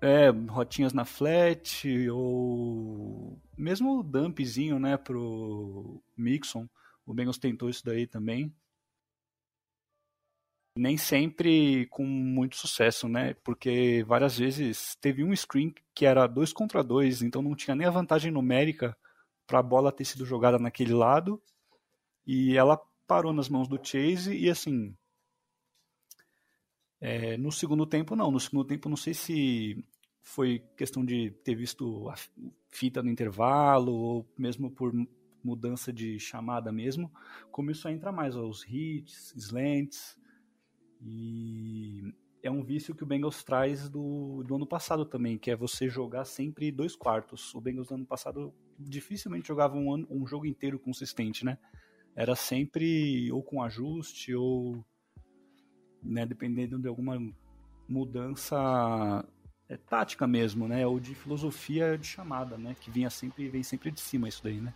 É, 0.03 0.29
rotinhas 0.29 0.93
na 0.93 1.05
flat, 1.05 1.87
ou 2.09 3.39
mesmo 3.55 4.01
dumpzinho, 4.01 4.79
né, 4.79 4.97
pro 4.97 6.01
Mixon. 6.17 6.67
O 7.05 7.13
Bengals 7.13 7.37
tentou 7.37 7.69
isso 7.69 7.85
daí 7.85 8.07
também 8.07 8.51
nem 10.77 10.97
sempre 10.97 11.85
com 11.87 12.03
muito 12.05 12.55
sucesso, 12.55 13.07
né? 13.07 13.33
Porque 13.43 14.03
várias 14.07 14.37
vezes 14.37 14.95
teve 15.01 15.23
um 15.23 15.35
screen 15.35 15.73
que 15.93 16.05
era 16.05 16.27
dois 16.27 16.53
contra 16.53 16.83
dois, 16.83 17.21
então 17.21 17.41
não 17.41 17.55
tinha 17.55 17.75
nem 17.75 17.87
a 17.87 17.91
vantagem 17.91 18.31
numérica 18.31 18.95
para 19.45 19.59
a 19.59 19.63
bola 19.63 19.91
ter 19.91 20.05
sido 20.05 20.25
jogada 20.25 20.57
naquele 20.57 20.93
lado 20.93 21.41
e 22.25 22.55
ela 22.57 22.81
parou 23.07 23.33
nas 23.33 23.49
mãos 23.49 23.67
do 23.67 23.79
Chase 23.83 24.33
e 24.33 24.49
assim 24.49 24.95
é, 27.01 27.35
no 27.35 27.51
segundo 27.51 27.85
tempo 27.85 28.15
não, 28.15 28.31
no 28.31 28.39
segundo 28.39 28.63
tempo 28.63 28.87
não 28.87 28.95
sei 28.95 29.13
se 29.13 29.83
foi 30.21 30.63
questão 30.77 31.03
de 31.03 31.31
ter 31.43 31.55
visto 31.55 32.07
a 32.09 32.15
fita 32.69 33.01
no 33.01 33.09
intervalo 33.09 33.91
ou 33.91 34.33
mesmo 34.37 34.69
por 34.69 34.93
mudança 35.43 35.91
de 35.91 36.19
chamada 36.19 36.71
mesmo, 36.71 37.11
começou 37.51 37.89
a 37.89 37.93
entrar 37.93 38.11
mais 38.11 38.35
os 38.35 38.63
hits, 38.67 39.33
slants, 39.35 40.15
e 41.01 42.13
é 42.43 42.51
um 42.51 42.63
vício 42.63 42.95
que 42.95 43.03
o 43.03 43.07
Bengals 43.07 43.43
traz 43.43 43.89
do, 43.89 44.43
do 44.43 44.55
ano 44.55 44.67
passado 44.67 45.05
também, 45.05 45.37
que 45.37 45.49
é 45.49 45.55
você 45.55 45.89
jogar 45.89 46.25
sempre 46.25 46.71
dois 46.71 46.95
quartos. 46.95 47.53
O 47.55 47.61
Bengals 47.61 47.89
no 47.89 47.97
ano 47.97 48.05
passado 48.05 48.53
dificilmente 48.77 49.47
jogava 49.47 49.75
um, 49.75 49.93
ano, 49.93 50.07
um 50.09 50.25
jogo 50.27 50.45
inteiro 50.45 50.79
consistente, 50.79 51.43
né? 51.43 51.57
Era 52.15 52.35
sempre 52.35 53.31
ou 53.31 53.41
com 53.41 53.63
ajuste 53.63 54.35
ou 54.35 54.85
né, 56.03 56.25
dependendo 56.25 56.77
de 56.77 56.87
alguma 56.87 57.21
mudança 57.87 59.25
é, 59.71 59.77
tática 59.77 60.27
mesmo, 60.27 60.67
né? 60.67 60.85
Ou 60.85 60.99
de 60.99 61.15
filosofia 61.15 61.97
de 61.97 62.05
chamada, 62.05 62.57
né? 62.57 62.75
Que 62.79 62.91
vinha 62.91 63.09
sempre 63.09 63.47
vem 63.47 63.63
sempre 63.63 63.91
de 63.91 64.01
cima 64.01 64.27
isso 64.27 64.41
daí, 64.43 64.59
né? 64.59 64.73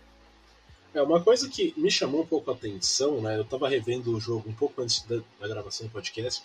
É, 0.94 1.02
uma 1.02 1.22
coisa 1.22 1.50
que 1.50 1.74
me 1.76 1.92
chamou 1.92 2.22
um 2.22 2.26
pouco 2.26 2.50
a 2.50 2.54
atenção, 2.54 3.22
né? 3.22 3.38
Eu 3.38 3.42
estava 3.42 3.68
revendo 3.68 4.16
o 4.16 4.20
jogo 4.20 4.50
um 4.50 4.54
pouco 4.54 4.82
antes 4.82 5.02
da, 5.02 5.18
da, 5.40 5.48
gravação 5.48 5.88
do 5.88 5.92
podcast, 5.92 6.42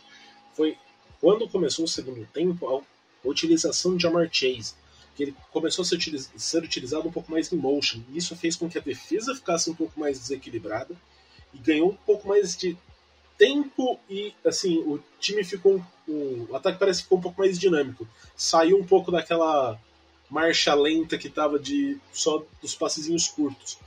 foi 0.54 0.76
quando 1.20 1.48
começou 1.48 1.84
o 1.84 1.88
segundo 1.88 2.26
tempo, 2.26 2.66
a, 2.66 3.28
utilização 3.28 3.96
de 3.96 4.02
Jamar 4.02 4.28
Chase. 4.32 4.74
Que 5.14 5.24
ele 5.24 5.36
começou 5.52 5.82
a 5.82 5.86
ser, 5.86 5.94
utiliz, 5.96 6.32
ser 6.36 6.64
utilizado 6.64 7.06
um 7.06 7.12
pouco 7.12 7.30
mais 7.30 7.52
em 7.52 7.56
motion. 7.56 8.00
E 8.08 8.18
isso 8.18 8.34
fez 8.34 8.56
com 8.56 8.68
que 8.68 8.78
a 8.78 8.80
defesa 8.80 9.34
ficasse 9.34 9.70
um 9.70 9.74
pouco 9.74 10.00
mais 10.00 10.18
desequilibrada 10.18 10.96
e 11.52 11.58
ganhou 11.58 11.90
um 11.90 11.96
pouco 11.96 12.26
mais 12.26 12.56
de 12.56 12.76
tempo 13.40 13.98
e 14.06 14.34
assim 14.44 14.80
o 14.80 15.02
time 15.18 15.42
ficou 15.42 15.82
o, 16.06 16.54
ataque 16.54 16.78
parece 16.78 16.98
que 16.98 17.04
ficou 17.04 17.16
um 17.16 17.22
pouco 17.22 17.40
mais 17.40 17.58
dinâmico. 17.58 18.06
Saiu 18.36 18.78
um 18.78 18.84
pouco 18.84 19.10
daquela 19.10 19.80
marcha 20.28 20.74
lenta 20.74 21.16
que 21.16 21.28
estava 21.28 21.58
de 21.58 21.96
só 22.12 22.44
dos 22.60 22.74
passezinhos 22.74 23.28
curtos. 23.28 23.78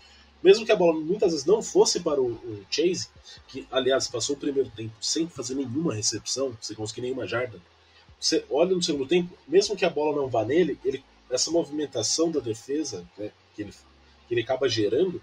Mesmo 0.42 0.66
que 0.66 0.72
a 0.72 0.76
bola 0.76 1.00
muitas 1.00 1.32
vezes 1.32 1.46
não 1.46 1.62
fosse 1.62 2.00
para 2.00 2.20
o, 2.20 2.32
o 2.32 2.66
Chase, 2.70 3.08
que 3.48 3.68
aliás 3.72 4.08
passou 4.08 4.36
o 4.36 4.40
primeiro 4.40 4.72
tempo 4.72 4.94
sem 5.00 5.30
fazer 5.30 5.54
nenhuma 5.54 5.94
recepção, 5.94 6.58
sem 6.60 6.76
conseguir 6.76 7.02
nenhuma 7.02 7.28
jarda, 7.28 7.62
você 8.20 8.44
olha 8.50 8.76
no 8.76 8.82
segundo 8.82 9.08
tempo, 9.08 9.38
mesmo 9.48 9.76
que 9.76 9.86
a 9.86 9.90
bola 9.90 10.16
não 10.16 10.28
vá 10.28 10.44
nele, 10.44 10.80
ele, 10.84 11.04
essa 11.30 11.52
movimentação 11.52 12.32
da 12.32 12.40
defesa 12.40 13.08
né, 13.18 13.32
que, 13.56 13.62
ele, 13.62 13.74
que 14.28 14.34
ele 14.34 14.42
acaba 14.42 14.68
gerando 14.68 15.22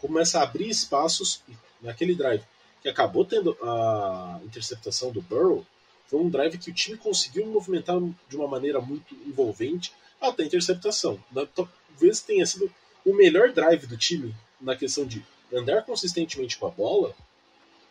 começa 0.00 0.40
a 0.40 0.42
abrir 0.42 0.68
espaços 0.68 1.42
naquele 1.80 2.14
drive 2.14 2.42
que 2.82 2.88
acabou 2.88 3.24
tendo 3.24 3.56
a 3.62 4.40
interceptação 4.44 5.10
do 5.10 5.22
Burrow. 5.22 5.66
Foi 6.06 6.20
um 6.20 6.28
drive 6.28 6.58
que 6.58 6.70
o 6.70 6.74
time 6.74 6.96
conseguiu 6.96 7.46
movimentar 7.46 7.98
de 8.28 8.36
uma 8.36 8.48
maneira 8.48 8.80
muito 8.80 9.14
envolvente 9.26 9.92
até 10.20 10.42
a 10.42 10.46
interceptação. 10.46 11.18
Talvez 11.54 12.20
tenha 12.20 12.46
sido 12.46 12.70
o 13.04 13.14
melhor 13.14 13.52
drive 13.52 13.86
do 13.86 13.96
time 13.96 14.34
na 14.60 14.74
questão 14.74 15.06
de 15.06 15.24
andar 15.52 15.84
consistentemente 15.84 16.58
com 16.58 16.66
a 16.66 16.70
bola 16.70 17.14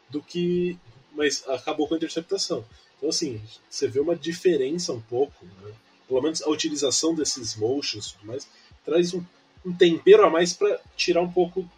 do 0.09 0.21
que. 0.21 0.77
Mas 1.13 1.47
acabou 1.47 1.87
com 1.87 1.95
a 1.95 1.97
interceptação. 1.97 2.63
Então, 2.97 3.09
assim, 3.09 3.41
você 3.69 3.87
vê 3.87 3.99
uma 3.99 4.15
diferença 4.15 4.93
um 4.93 5.01
pouco, 5.01 5.45
né? 5.45 5.73
pelo 6.07 6.21
menos 6.21 6.41
a 6.41 6.49
utilização 6.49 7.13
desses 7.13 7.55
motions 7.55 8.15
mais, 8.23 8.47
traz 8.85 9.13
um, 9.13 9.23
um 9.65 9.73
tempero 9.73 10.25
a 10.25 10.29
mais 10.29 10.53
para 10.53 10.79
tirar 10.95 11.21
um 11.21 11.31
pouco 11.31 11.69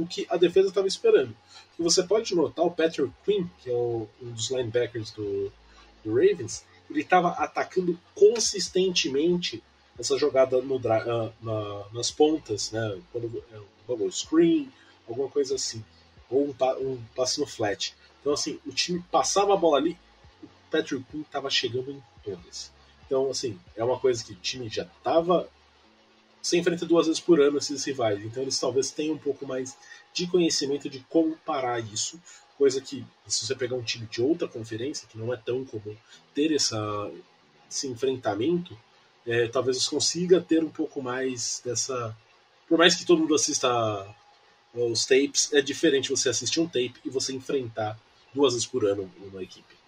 do 0.00 0.06
que 0.06 0.26
a 0.30 0.36
defesa 0.36 0.68
estava 0.68 0.88
esperando. 0.88 1.36
E 1.78 1.82
você 1.82 2.02
pode 2.02 2.34
notar 2.34 2.64
o 2.64 2.70
Patrick 2.70 3.12
Quinn, 3.24 3.46
que 3.62 3.70
é 3.70 3.74
o, 3.74 4.08
um 4.22 4.30
dos 4.30 4.50
linebackers 4.50 5.10
do, 5.10 5.52
do 6.02 6.14
Ravens, 6.14 6.64
ele 6.90 7.02
estava 7.02 7.28
atacando 7.30 7.98
consistentemente 8.14 9.62
essa 9.98 10.16
jogada 10.18 10.60
no, 10.62 10.76
uh, 10.76 11.32
na, 11.40 11.84
nas 11.92 12.10
pontas, 12.10 12.72
né? 12.72 13.00
Quando 13.12 13.44
o 14.04 14.10
screen, 14.10 14.72
alguma 15.06 15.28
coisa 15.28 15.56
assim, 15.56 15.84
ou 16.30 16.46
um, 16.46 16.54
um 16.80 17.02
passe 17.14 17.38
no 17.38 17.46
flat. 17.46 17.94
Então 18.20 18.32
assim, 18.32 18.58
o 18.66 18.72
time 18.72 19.04
passava 19.10 19.52
a 19.52 19.56
bola 19.56 19.76
ali, 19.76 19.98
o 20.42 20.48
Patrick 20.70 21.04
Quinn 21.10 21.20
estava 21.20 21.50
chegando 21.50 21.90
em 21.90 22.02
todas. 22.24 22.72
Então 23.06 23.30
assim, 23.30 23.58
é 23.76 23.84
uma 23.84 23.98
coisa 23.98 24.24
que 24.24 24.32
o 24.32 24.36
time 24.36 24.68
já 24.68 24.84
estava 24.84 25.48
você 26.42 26.58
enfrenta 26.58 26.86
duas 26.86 27.06
vezes 27.06 27.20
por 27.20 27.40
ano 27.40 27.58
esses 27.58 27.84
rivais, 27.84 28.24
então 28.24 28.42
eles 28.42 28.58
talvez 28.58 28.90
tenham 28.90 29.14
um 29.14 29.18
pouco 29.18 29.46
mais 29.46 29.76
de 30.12 30.26
conhecimento 30.26 30.88
de 30.88 31.00
como 31.08 31.36
parar 31.38 31.80
isso, 31.80 32.20
coisa 32.56 32.80
que 32.80 33.04
se 33.26 33.46
você 33.46 33.54
pegar 33.54 33.76
um 33.76 33.82
time 33.82 34.06
de 34.06 34.20
outra 34.20 34.46
conferência, 34.46 35.08
que 35.08 35.16
não 35.16 35.32
é 35.32 35.36
tão 35.36 35.64
comum 35.64 35.96
ter 36.34 36.52
essa, 36.52 37.10
esse 37.70 37.86
enfrentamento, 37.88 38.78
é, 39.26 39.48
talvez 39.48 39.82
você 39.82 39.88
consiga 39.88 40.40
ter 40.40 40.62
um 40.62 40.70
pouco 40.70 41.02
mais 41.02 41.62
dessa. 41.64 42.16
Por 42.68 42.76
mais 42.76 42.94
que 42.94 43.06
todo 43.06 43.20
mundo 43.20 43.34
assista 43.34 44.06
os 44.74 45.04
tapes, 45.06 45.52
é 45.52 45.60
diferente 45.60 46.10
você 46.10 46.28
assistir 46.28 46.60
um 46.60 46.66
tape 46.66 46.94
e 47.04 47.10
você 47.10 47.32
enfrentar 47.32 47.98
duas 48.32 48.52
vezes 48.52 48.66
por 48.66 48.84
ano 48.84 49.10
uma 49.18 49.42
equipe. 49.42 49.79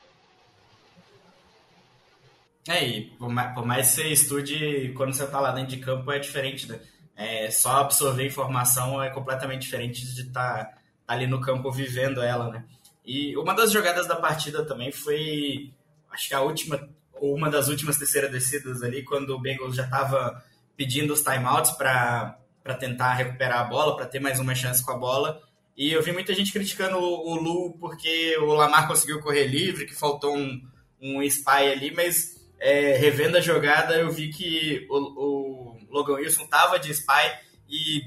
É, 2.68 2.86
e 2.86 3.10
por 3.18 3.28
mais, 3.28 3.54
por 3.54 3.66
mais 3.66 3.90
que 3.90 3.94
você 3.96 4.08
estude, 4.08 4.92
quando 4.96 5.12
você 5.12 5.24
está 5.24 5.40
lá 5.40 5.50
dentro 5.50 5.76
de 5.76 5.82
campo 5.82 6.10
é 6.12 6.18
diferente, 6.18 6.68
né? 6.68 6.78
É, 7.16 7.50
só 7.50 7.80
absorver 7.80 8.24
informação 8.24 9.02
é 9.02 9.10
completamente 9.10 9.62
diferente 9.62 10.06
de 10.14 10.22
estar 10.22 10.54
tá, 10.56 10.64
tá 10.64 10.76
ali 11.06 11.26
no 11.26 11.40
campo 11.40 11.70
vivendo 11.70 12.22
ela, 12.22 12.50
né? 12.50 12.64
E 13.04 13.36
uma 13.36 13.54
das 13.54 13.72
jogadas 13.72 14.06
da 14.06 14.16
partida 14.16 14.64
também 14.64 14.92
foi, 14.92 15.72
acho 16.10 16.28
que 16.28 16.34
a 16.34 16.40
última, 16.40 16.88
uma 17.20 17.50
das 17.50 17.68
últimas 17.68 17.98
terceiras 17.98 18.30
descidas 18.30 18.82
ali, 18.82 19.02
quando 19.02 19.30
o 19.30 19.40
Bengals 19.40 19.74
já 19.74 19.84
estava 19.84 20.42
pedindo 20.76 21.12
os 21.12 21.22
timeouts 21.22 21.72
para 21.72 22.38
tentar 22.78 23.14
recuperar 23.14 23.60
a 23.60 23.64
bola, 23.64 23.96
para 23.96 24.06
ter 24.06 24.20
mais 24.20 24.38
uma 24.38 24.54
chance 24.54 24.84
com 24.84 24.92
a 24.92 24.96
bola. 24.96 25.42
E 25.76 25.90
eu 25.90 26.02
vi 26.02 26.12
muita 26.12 26.32
gente 26.32 26.52
criticando 26.52 26.96
o, 26.96 27.32
o 27.32 27.34
Lu 27.34 27.76
porque 27.78 28.36
o 28.38 28.54
Lamar 28.54 28.86
conseguiu 28.86 29.20
correr 29.20 29.46
livre, 29.46 29.86
que 29.86 29.94
faltou 29.94 30.36
um, 30.36 30.62
um 31.00 31.22
spy 31.22 31.72
ali, 31.72 31.92
mas 31.94 32.41
é, 32.62 32.96
revendo 32.96 33.36
a 33.36 33.40
jogada, 33.40 33.96
eu 33.96 34.08
vi 34.08 34.28
que 34.28 34.86
o, 34.88 34.96
o 34.96 35.78
Logan 35.90 36.14
Wilson 36.14 36.46
tava 36.46 36.78
de 36.78 36.92
spy 36.92 37.32
e 37.68 38.02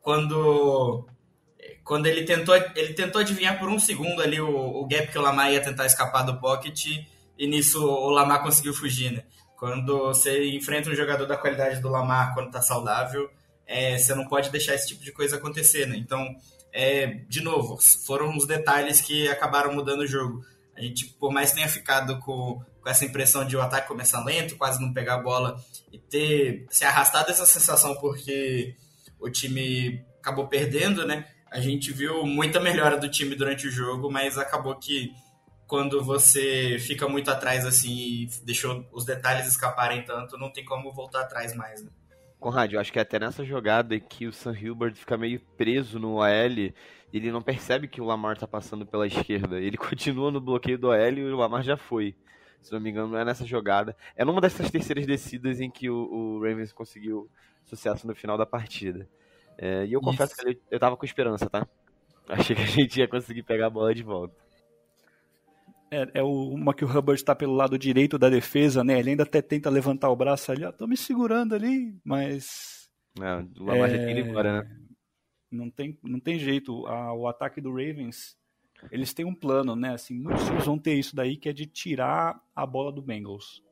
quando 0.00 1.06
quando 1.84 2.06
ele 2.06 2.24
tentou 2.24 2.54
ele 2.54 2.94
tentou 2.94 3.20
adivinhar 3.20 3.58
por 3.58 3.68
um 3.68 3.78
segundo 3.78 4.22
ali 4.22 4.40
o, 4.40 4.48
o 4.48 4.86
gap 4.88 5.08
que 5.08 5.18
o 5.18 5.20
Lamar 5.20 5.52
ia 5.52 5.62
tentar 5.62 5.84
escapar 5.84 6.22
do 6.22 6.40
pocket 6.40 6.86
e 7.38 7.46
nisso 7.46 7.84
o 7.86 8.08
Lamar 8.08 8.42
conseguiu 8.42 8.72
fugir, 8.72 9.12
né? 9.12 9.24
Quando 9.58 9.98
você 9.98 10.48
enfrenta 10.54 10.88
um 10.88 10.94
jogador 10.94 11.26
da 11.26 11.36
qualidade 11.36 11.82
do 11.82 11.90
Lamar 11.90 12.32
quando 12.32 12.50
tá 12.50 12.62
saudável, 12.62 13.30
é, 13.66 13.98
você 13.98 14.14
não 14.14 14.26
pode 14.26 14.48
deixar 14.50 14.74
esse 14.74 14.88
tipo 14.88 15.04
de 15.04 15.12
coisa 15.12 15.36
acontecer, 15.36 15.86
né? 15.86 15.96
Então, 15.98 16.34
é, 16.72 17.06
de 17.28 17.42
novo, 17.42 17.76
foram 18.06 18.34
os 18.36 18.46
detalhes 18.46 19.02
que 19.02 19.28
acabaram 19.28 19.74
mudando 19.74 20.00
o 20.00 20.06
jogo. 20.06 20.42
A 20.74 20.80
gente, 20.80 21.06
por 21.06 21.32
mais 21.32 21.50
que 21.50 21.56
tenha 21.56 21.68
ficado 21.68 22.18
com 22.20 22.62
com 22.88 22.92
essa 22.92 23.04
impressão 23.04 23.44
de 23.44 23.54
o 23.54 23.60
ataque 23.60 23.86
começar 23.86 24.24
lento, 24.24 24.56
quase 24.56 24.80
não 24.80 24.94
pegar 24.94 25.16
a 25.16 25.22
bola 25.22 25.62
e 25.92 25.98
ter 25.98 26.64
se 26.70 26.86
arrastado 26.86 27.30
essa 27.30 27.44
sensação 27.44 27.94
porque 27.96 28.74
o 29.20 29.28
time 29.28 30.02
acabou 30.20 30.48
perdendo, 30.48 31.06
né? 31.06 31.26
A 31.50 31.60
gente 31.60 31.92
viu 31.92 32.24
muita 32.24 32.58
melhora 32.58 32.96
do 32.96 33.10
time 33.10 33.34
durante 33.34 33.66
o 33.66 33.70
jogo, 33.70 34.10
mas 34.10 34.38
acabou 34.38 34.74
que 34.76 35.12
quando 35.66 36.02
você 36.02 36.78
fica 36.80 37.06
muito 37.06 37.30
atrás 37.30 37.66
assim 37.66 37.92
e 37.92 38.30
deixou 38.42 38.86
os 38.90 39.04
detalhes 39.04 39.46
escaparem 39.46 40.02
tanto, 40.02 40.38
não 40.38 40.50
tem 40.50 40.64
como 40.64 40.90
voltar 40.90 41.20
atrás 41.20 41.54
mais, 41.54 41.84
né? 41.84 41.90
Conrad, 42.40 42.72
eu 42.72 42.80
acho 42.80 42.90
que 42.90 42.98
é 42.98 43.02
até 43.02 43.18
nessa 43.18 43.44
jogada 43.44 44.00
que 44.00 44.26
o 44.26 44.32
Sam 44.32 44.56
Hilbert 44.58 44.94
fica 44.94 45.18
meio 45.18 45.40
preso 45.58 45.98
no 45.98 46.20
OL, 46.20 46.72
ele 47.12 47.32
não 47.32 47.42
percebe 47.42 47.86
que 47.86 48.00
o 48.00 48.04
Lamar 48.04 48.38
tá 48.38 48.46
passando 48.46 48.86
pela 48.86 49.06
esquerda. 49.06 49.60
Ele 49.60 49.76
continua 49.76 50.30
no 50.30 50.40
bloqueio 50.40 50.78
do 50.78 50.88
OL 50.88 51.12
e 51.18 51.24
o 51.24 51.36
Lamar 51.36 51.62
já 51.62 51.76
foi 51.76 52.14
se 52.60 52.72
não 52.72 52.80
me 52.80 52.90
engano, 52.90 53.08
não 53.08 53.18
é 53.18 53.24
nessa 53.24 53.46
jogada. 53.46 53.96
É 54.16 54.24
numa 54.24 54.40
dessas 54.40 54.70
terceiras 54.70 55.06
descidas 55.06 55.60
em 55.60 55.70
que 55.70 55.88
o, 55.88 55.96
o 55.96 56.42
Ravens 56.42 56.72
conseguiu 56.72 57.30
sucesso 57.64 58.06
no 58.06 58.14
final 58.14 58.36
da 58.36 58.46
partida. 58.46 59.08
É, 59.56 59.84
e 59.86 59.92
eu 59.92 60.00
confesso 60.00 60.32
Isso. 60.34 60.42
que 60.42 60.48
eu, 60.48 60.60
eu 60.72 60.78
tava 60.78 60.96
com 60.96 61.04
esperança, 61.04 61.48
tá? 61.48 61.66
Achei 62.28 62.54
que 62.54 62.62
a 62.62 62.66
gente 62.66 62.98
ia 62.98 63.08
conseguir 63.08 63.42
pegar 63.42 63.66
a 63.66 63.70
bola 63.70 63.94
de 63.94 64.02
volta. 64.02 64.34
É, 65.90 66.06
é 66.14 66.22
uma 66.22 66.74
que 66.74 66.84
o 66.84 66.88
Hubbard 66.88 67.18
está 67.18 67.34
pelo 67.34 67.54
lado 67.54 67.78
direito 67.78 68.18
da 68.18 68.28
defesa, 68.28 68.84
né? 68.84 68.98
Ele 68.98 69.10
ainda 69.10 69.22
até 69.22 69.40
tenta 69.40 69.70
levantar 69.70 70.10
o 70.10 70.16
braço 70.16 70.52
ali, 70.52 70.64
ó, 70.64 70.70
tô 70.70 70.86
me 70.86 70.96
segurando 70.96 71.54
ali, 71.54 71.98
mas. 72.04 72.90
É, 73.18 73.60
o 73.60 73.64
Lamar 73.64 73.88
é... 73.88 73.96
já 73.96 74.04
tem 74.04 74.18
embora, 74.18 74.62
né? 74.62 74.76
Não 75.50 75.70
tem, 75.70 75.98
não 76.02 76.20
tem 76.20 76.38
jeito. 76.38 76.82
O 76.84 77.26
ataque 77.26 77.58
do 77.58 77.70
Ravens 77.70 78.37
eles 78.90 79.12
têm 79.12 79.24
um 79.24 79.34
plano, 79.34 79.74
né? 79.74 79.94
Assim, 79.94 80.18
muitos 80.18 80.44
times 80.44 80.64
vão 80.64 80.78
ter 80.78 80.94
isso 80.94 81.14
daí, 81.14 81.36
que 81.36 81.48
é 81.48 81.52
de 81.52 81.66
tirar 81.66 82.40
a 82.54 82.66
bola 82.66 82.92
do 82.92 83.02
Bengals. 83.02 83.62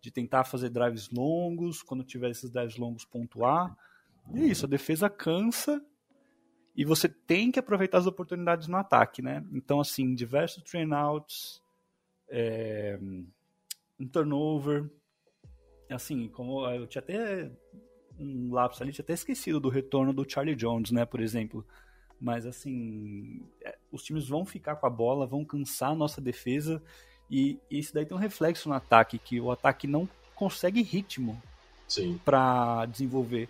De 0.00 0.10
tentar 0.10 0.44
fazer 0.44 0.70
drives 0.70 1.10
longos, 1.10 1.82
quando 1.82 2.04
tiver 2.04 2.30
esses 2.30 2.50
drives 2.50 2.76
longos, 2.76 3.04
pontuar. 3.04 3.76
E 4.34 4.40
é 4.40 4.46
isso, 4.46 4.66
a 4.66 4.68
defesa 4.68 5.08
cansa 5.08 5.82
e 6.76 6.84
você 6.84 7.08
tem 7.08 7.50
que 7.50 7.58
aproveitar 7.58 7.98
as 7.98 8.06
oportunidades 8.06 8.68
no 8.68 8.76
ataque, 8.76 9.22
né? 9.22 9.42
Então, 9.50 9.80
assim, 9.80 10.14
diversos 10.14 10.62
train-outs, 10.62 11.62
é, 12.28 12.98
um 13.98 14.06
turnover. 14.06 14.90
Assim, 15.88 16.28
como 16.28 16.68
eu 16.68 16.86
tinha 16.86 17.00
até 17.00 17.50
um 18.18 18.52
lapso 18.52 18.82
ali, 18.82 18.92
tinha 18.92 19.02
até 19.02 19.14
esquecido 19.14 19.58
do 19.58 19.70
retorno 19.70 20.12
do 20.12 20.28
Charlie 20.28 20.54
Jones, 20.54 20.90
né, 20.90 21.06
por 21.06 21.20
exemplo. 21.20 21.66
Mas 22.20 22.46
assim, 22.46 23.42
é, 23.62 23.76
os 23.92 24.02
times 24.02 24.28
vão 24.28 24.44
ficar 24.44 24.76
com 24.76 24.86
a 24.86 24.90
bola, 24.90 25.26
vão 25.26 25.44
cansar 25.44 25.90
a 25.90 25.94
nossa 25.94 26.20
defesa 26.20 26.82
e 27.30 27.58
isso 27.70 27.92
daí 27.92 28.06
tem 28.06 28.16
um 28.16 28.20
reflexo 28.20 28.68
no 28.68 28.74
ataque, 28.74 29.18
que 29.18 29.40
o 29.40 29.50
ataque 29.50 29.86
não 29.86 30.08
consegue 30.34 30.82
ritmo 30.82 31.40
para 32.24 32.86
desenvolver. 32.86 33.48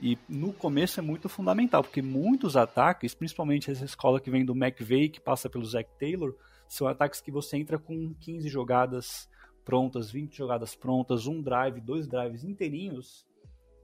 E 0.00 0.18
no 0.28 0.52
começo 0.52 1.00
é 1.00 1.02
muito 1.02 1.28
fundamental, 1.28 1.82
porque 1.82 2.02
muitos 2.02 2.56
ataques, 2.56 3.14
principalmente 3.14 3.70
essa 3.70 3.84
escola 3.84 4.20
que 4.20 4.30
vem 4.30 4.44
do 4.44 4.52
McVeigh, 4.52 5.08
que 5.08 5.20
passa 5.20 5.48
pelo 5.48 5.64
Zach 5.64 5.88
Taylor, 5.98 6.34
são 6.68 6.86
ataques 6.86 7.20
que 7.20 7.30
você 7.30 7.56
entra 7.56 7.78
com 7.78 8.14
15 8.14 8.48
jogadas 8.48 9.28
prontas, 9.64 10.10
20 10.10 10.36
jogadas 10.36 10.74
prontas, 10.74 11.26
um 11.26 11.40
drive, 11.40 11.80
dois 11.80 12.06
drives 12.06 12.44
inteirinhos. 12.44 13.26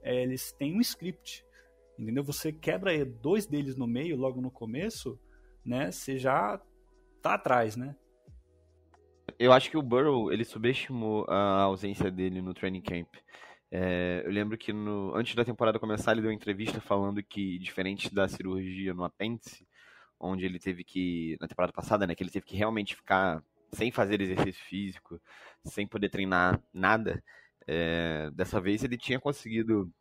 É, 0.01 0.21
eles 0.21 0.51
têm 0.51 0.77
um 0.77 0.81
script. 0.81 1.43
Entendeu? 1.97 2.23
Você 2.23 2.51
quebra 2.51 3.05
dois 3.05 3.45
deles 3.45 3.75
no 3.75 3.87
meio, 3.87 4.17
logo 4.17 4.41
no 4.41 4.51
começo, 4.51 5.19
né? 5.65 5.91
Você 5.91 6.17
já 6.17 6.59
tá 7.21 7.35
atrás, 7.35 7.75
né? 7.75 7.95
Eu 9.39 9.51
acho 9.51 9.69
que 9.69 9.77
o 9.77 9.81
Burrow, 9.81 10.31
ele 10.31 10.43
subestimou 10.43 11.25
a 11.29 11.61
ausência 11.61 12.11
dele 12.11 12.41
no 12.41 12.53
training 12.53 12.81
camp. 12.81 13.15
É, 13.71 14.21
eu 14.25 14.31
lembro 14.31 14.57
que 14.57 14.71
no, 14.71 15.15
antes 15.15 15.33
da 15.33 15.43
temporada 15.43 15.79
começar, 15.79 16.11
ele 16.11 16.21
deu 16.21 16.29
uma 16.29 16.35
entrevista 16.35 16.79
falando 16.79 17.23
que, 17.23 17.57
diferente 17.57 18.13
da 18.13 18.27
cirurgia 18.27 18.93
no 18.93 19.03
apêndice, 19.03 19.67
onde 20.19 20.45
ele 20.45 20.59
teve 20.59 20.83
que, 20.83 21.37
na 21.41 21.47
temporada 21.47 21.73
passada, 21.73 22.05
né, 22.05 22.13
que 22.13 22.21
ele 22.21 22.29
teve 22.29 22.45
que 22.45 22.55
realmente 22.55 22.95
ficar 22.95 23.43
sem 23.71 23.91
fazer 23.91 24.21
exercício 24.21 24.63
físico, 24.65 25.19
sem 25.65 25.87
poder 25.87 26.09
treinar 26.09 26.61
nada, 26.71 27.23
é, 27.67 28.29
dessa 28.31 28.61
vez 28.61 28.83
ele 28.83 28.97
tinha 28.97 29.19
conseguido 29.19 29.91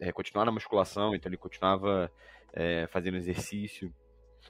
é, 0.00 0.12
continuar 0.12 0.44
na 0.44 0.52
musculação, 0.52 1.14
então 1.14 1.28
ele 1.28 1.36
continuava 1.36 2.10
é, 2.52 2.86
fazendo 2.88 3.16
exercício, 3.16 3.92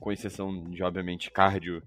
com 0.01 0.13
exceção 0.13 0.71
de, 0.71 0.83
obviamente, 0.83 1.31
cardio, 1.31 1.83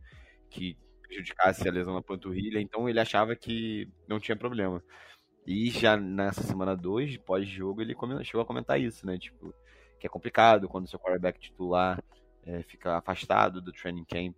que 0.49 0.77
prejudicasse 1.01 1.67
a 1.67 1.71
lesão 1.71 1.93
na 1.93 2.01
panturrilha, 2.01 2.59
então 2.59 2.87
ele 2.87 2.99
achava 2.99 3.35
que 3.35 3.87
não 4.07 4.19
tinha 4.19 4.35
problema. 4.35 4.83
E 5.45 5.69
já 5.69 5.97
nessa 5.97 6.43
semana 6.43 6.75
2, 6.75 7.17
pós-jogo, 7.17 7.81
ele 7.81 7.95
chegou 8.23 8.41
a 8.41 8.45
comentar 8.45 8.79
isso, 8.79 9.05
né? 9.05 9.17
Tipo, 9.17 9.53
que 9.99 10.07
é 10.07 10.09
complicado 10.09 10.69
quando 10.69 10.87
seu 10.87 10.99
quarterback 10.99 11.39
titular 11.39 12.01
é, 12.45 12.61
fica 12.63 12.97
afastado 12.97 13.61
do 13.61 13.71
training 13.71 14.05
camp. 14.05 14.35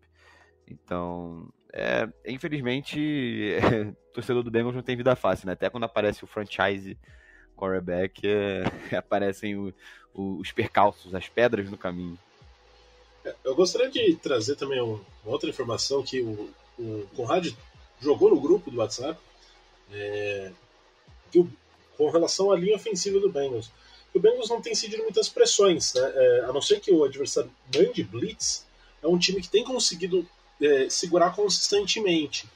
Então, 0.67 1.51
é, 1.73 2.07
infelizmente, 2.25 3.53
é, 3.55 3.93
torcedor 4.13 4.43
do 4.43 4.51
Bengals 4.51 4.75
não 4.75 4.83
tem 4.83 4.95
vida 4.95 5.15
fácil, 5.15 5.47
né? 5.47 5.53
Até 5.53 5.69
quando 5.69 5.83
aparece 5.83 6.23
o 6.23 6.27
franchise 6.27 6.97
quarterback, 7.63 8.21
é, 8.25 8.63
aparecem 8.95 9.55
o, 9.55 9.73
o, 10.13 10.39
os 10.39 10.51
percalços, 10.51 11.15
as 11.15 11.29
pedras 11.29 11.69
no 11.69 11.77
caminho. 11.77 12.17
É, 13.23 13.33
eu 13.43 13.55
gostaria 13.55 13.89
de 13.89 14.15
trazer 14.17 14.55
também 14.55 14.81
uma 14.81 15.01
outra 15.25 15.49
informação 15.49 16.03
que 16.03 16.21
o, 16.21 16.49
o 16.77 17.07
Conrad 17.15 17.47
jogou 18.01 18.29
no 18.29 18.39
grupo 18.39 18.69
do 18.69 18.77
WhatsApp 18.77 19.19
é, 19.91 20.51
o, 21.35 21.47
com 21.97 22.09
relação 22.09 22.51
à 22.51 22.57
linha 22.57 22.75
ofensiva 22.75 23.19
do 23.19 23.31
Bengals. 23.31 23.71
O 24.13 24.19
Bengals 24.19 24.49
não 24.49 24.61
tem 24.61 24.75
cedido 24.75 25.03
muitas 25.03 25.29
pressões, 25.29 25.93
né? 25.93 26.01
É, 26.15 26.45
a 26.47 26.53
não 26.53 26.61
ser 26.61 26.79
que 26.79 26.91
o 26.91 27.03
adversário 27.03 27.51
mande 27.73 28.03
blitz, 28.03 28.65
é 29.01 29.07
um 29.07 29.17
time 29.17 29.41
que 29.41 29.49
tem 29.49 29.63
conseguido 29.63 30.27
é, 30.61 30.87
segurar 30.89 31.35
consistentemente. 31.35 32.47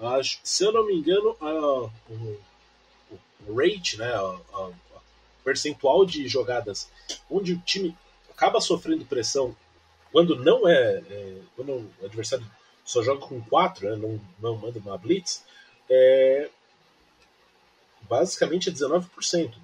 Acho, 0.00 0.40
se 0.42 0.64
eu 0.64 0.72
não 0.72 0.86
me 0.86 0.94
engano, 0.94 1.36
a, 1.40 1.90
o, 2.10 2.40
rate, 3.48 3.98
né, 3.98 4.12
a, 4.12 4.38
a, 4.54 4.70
percentual 5.44 6.04
de 6.04 6.28
jogadas 6.28 6.88
onde 7.30 7.54
o 7.54 7.58
time 7.58 7.96
acaba 8.30 8.60
sofrendo 8.60 9.04
pressão 9.04 9.56
quando 10.12 10.36
não 10.36 10.68
é, 10.68 11.02
é 11.10 11.38
quando 11.56 11.90
o 12.00 12.04
adversário 12.04 12.46
só 12.84 13.02
joga 13.02 13.26
com 13.26 13.40
quatro, 13.40 13.88
né, 13.88 13.96
não, 13.96 14.20
não 14.40 14.58
manda 14.58 14.78
uma 14.78 14.98
blitz, 14.98 15.44
é, 15.88 16.48
basicamente 18.02 18.68
é 18.68 18.72
19%. 18.72 19.06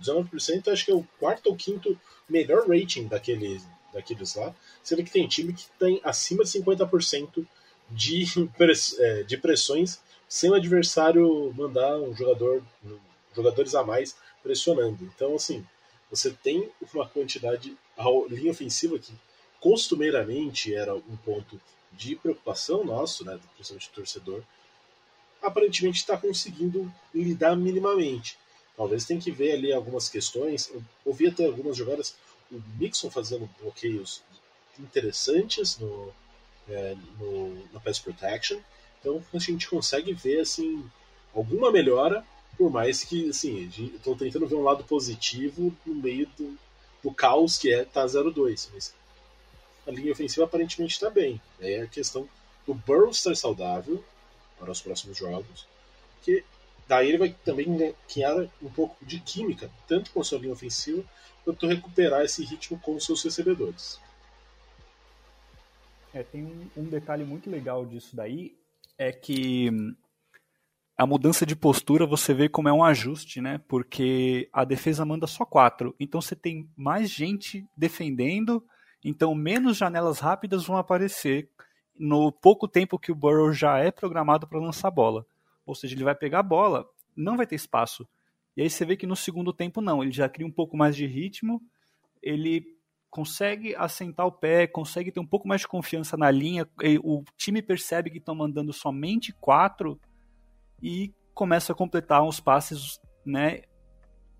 19% 0.01 0.73
acho 0.73 0.85
que 0.85 0.91
é 0.91 0.95
o 0.95 1.07
quarto 1.19 1.49
ou 1.49 1.57
quinto 1.57 1.99
melhor 2.29 2.69
rating 2.69 3.07
daqueles, 3.07 3.63
daqueles 3.93 4.35
lá, 4.35 4.55
sendo 4.83 5.05
que 5.05 5.11
tem 5.11 5.27
time 5.27 5.53
que 5.53 5.67
tem 5.79 6.01
acima 6.03 6.45
de 6.45 6.51
50% 6.51 7.47
de, 7.91 8.25
é, 8.99 9.23
de 9.23 9.37
pressões 9.37 10.01
sem 10.29 10.51
o 10.51 10.55
adversário 10.55 11.53
mandar 11.57 11.97
um 11.97 12.15
jogador, 12.15 12.63
jogadores 13.39 13.75
a 13.75 13.85
mais 13.85 14.17
pressionando. 14.43 15.05
Então, 15.05 15.35
assim, 15.35 15.65
você 16.11 16.31
tem 16.31 16.71
uma 16.93 17.09
quantidade, 17.09 17.77
a 17.97 18.05
linha 18.29 18.51
ofensiva 18.51 18.99
que 18.99 19.13
costumeiramente 19.61 20.75
era 20.75 20.95
um 20.95 21.17
ponto 21.25 21.61
de 21.93 22.17
preocupação 22.17 22.85
nosso, 22.85 23.25
né, 23.25 23.39
principalmente 23.55 23.91
do 23.91 23.95
torcedor, 23.95 24.43
aparentemente 25.43 25.99
está 25.99 26.17
conseguindo 26.17 26.93
lidar 27.15 27.57
minimamente. 27.57 28.39
Talvez 28.77 29.05
tenha 29.05 29.21
que 29.21 29.31
ver 29.31 29.53
ali 29.53 29.73
algumas 29.73 30.09
questões. 30.09 30.71
Eu 30.73 30.83
ouvi 31.05 31.27
até 31.27 31.45
algumas 31.45 31.77
jogadas, 31.77 32.15
o 32.51 32.61
Mixon 32.79 33.11
fazendo 33.11 33.49
bloqueios 33.61 34.23
interessantes 34.79 35.79
no, 35.79 36.13
é, 36.69 36.97
no, 37.19 37.73
na 37.73 37.81
Pass 37.81 37.99
Protection. 37.99 38.61
Então 39.01 39.23
a 39.33 39.39
gente 39.39 39.69
consegue 39.69 40.13
ver 40.13 40.41
assim 40.41 40.89
alguma 41.35 41.71
melhora, 41.71 42.25
por 42.59 42.71
mais 42.71 43.05
que 43.05 43.31
assim, 43.31 43.71
estou 43.95 44.17
tentando 44.17 44.49
ver 44.49 44.57
um 44.57 44.65
lado 44.65 44.83
positivo 44.83 45.75
no 45.87 45.95
meio 45.95 46.29
do, 46.37 46.59
do 47.03 47.13
caos 47.13 47.57
que 47.57 47.73
é 47.73 47.85
tá 47.85 48.05
0-2. 48.05 48.69
Mas 48.75 48.93
a 49.87 49.93
linha 49.93 50.13
ofensiva 50.13 50.45
aparentemente 50.45 50.95
está 50.95 51.09
bem. 51.09 51.41
É 51.61 51.83
a 51.83 51.87
questão 51.87 52.29
do 52.67 52.75
Burrow 52.75 53.11
estar 53.11 53.35
saudável 53.37 54.05
para 54.59 54.73
os 54.73 54.83
próximos 54.83 55.17
jogos, 55.17 55.67
que 56.23 56.45
daí 56.89 57.09
ele 57.09 57.19
vai 57.19 57.37
também 57.45 57.95
criar 58.13 58.37
um 58.61 58.69
pouco 58.69 58.97
de 59.07 59.21
química, 59.21 59.71
tanto 59.87 60.11
com 60.11 60.21
a 60.21 60.25
sua 60.25 60.41
linha 60.41 60.53
ofensiva, 60.53 61.05
quanto 61.45 61.67
recuperar 61.67 62.23
esse 62.23 62.45
ritmo 62.45 62.79
com 62.81 62.97
os 62.97 63.07
seus 63.07 63.23
recebedores. 63.23 64.01
É, 66.13 66.25
tem 66.25 66.43
um, 66.43 66.69
um 66.77 66.85
detalhe 66.85 67.25
muito 67.25 67.49
legal 67.49 67.87
disso 67.87 68.17
daí, 68.17 68.57
é 68.99 69.13
que 69.13 69.71
a 70.99 71.07
mudança 71.07 71.47
de 71.47 71.57
postura 71.57 72.05
você 72.05 72.35
vê 72.35 72.49
como 72.49 72.69
é 72.69 72.73
um 72.73 72.85
ajuste, 72.85 73.41
né? 73.41 73.61
Porque 73.69 74.51
a 74.53 74.65
defesa 74.65 75.05
manda 75.05 75.27
só 75.27 75.45
quatro. 75.45 75.95
Então 75.99 76.21
você 76.21 76.35
tem 76.35 76.69
mais 76.77 77.09
gente 77.09 77.65
defendendo 77.77 78.63
então, 79.05 79.35
menos 79.35 79.77
janelas 79.77 80.19
rápidas 80.19 80.65
vão 80.67 80.77
aparecer 80.77 81.49
no 81.99 82.33
pouco 82.33 82.67
tempo 82.67 82.99
que 82.99 83.13
o 83.13 83.15
Burrow 83.15 83.53
já 83.53 83.79
é 83.79 83.91
programado 83.91 84.47
para 84.47 84.59
lançar 84.59 84.89
a 84.89 84.93
bola. 84.93 85.27
Ou 85.65 85.75
seja, 85.75 85.95
ele 85.95 86.05
vai 86.05 86.15
pegar 86.15 86.41
a 86.41 86.43
bola, 86.43 86.89
não 87.17 87.37
vai 87.37 87.47
ter 87.47 87.55
espaço. 87.55 88.09
E 88.57 88.63
aí 88.63 88.71
você 88.71 88.85
vê 88.85 88.97
que 88.97 89.07
no 89.07 89.17
segundo 89.17 89.53
tempo 89.53 89.81
não, 89.81 90.03
ele 90.03 90.13
já 90.13 90.29
cria 90.29 90.47
um 90.47 90.51
pouco 90.51 90.77
mais 90.77 90.97
de 90.97 91.07
ritmo, 91.07 91.63
ele 92.23 92.77
consegue 93.09 93.75
assentar 93.77 94.27
o 94.27 94.33
pé, 94.33 94.67
consegue 94.67 95.13
ter 95.13 95.21
um 95.21 95.27
pouco 95.27 95.47
mais 95.47 95.61
de 95.61 95.69
confiança 95.69 96.17
na 96.17 96.31
linha, 96.31 96.69
o 97.03 97.25
time 97.37 97.63
percebe 97.63 98.11
que 98.11 98.19
estão 98.19 98.35
mandando 98.35 98.73
somente 98.73 99.33
quatro 99.33 99.99
e 100.83 101.13
começa 101.35 101.73
a 101.73 101.77
completar 101.77 102.23
uns 102.23 102.41
passes 102.41 103.01
né, 103.25 103.63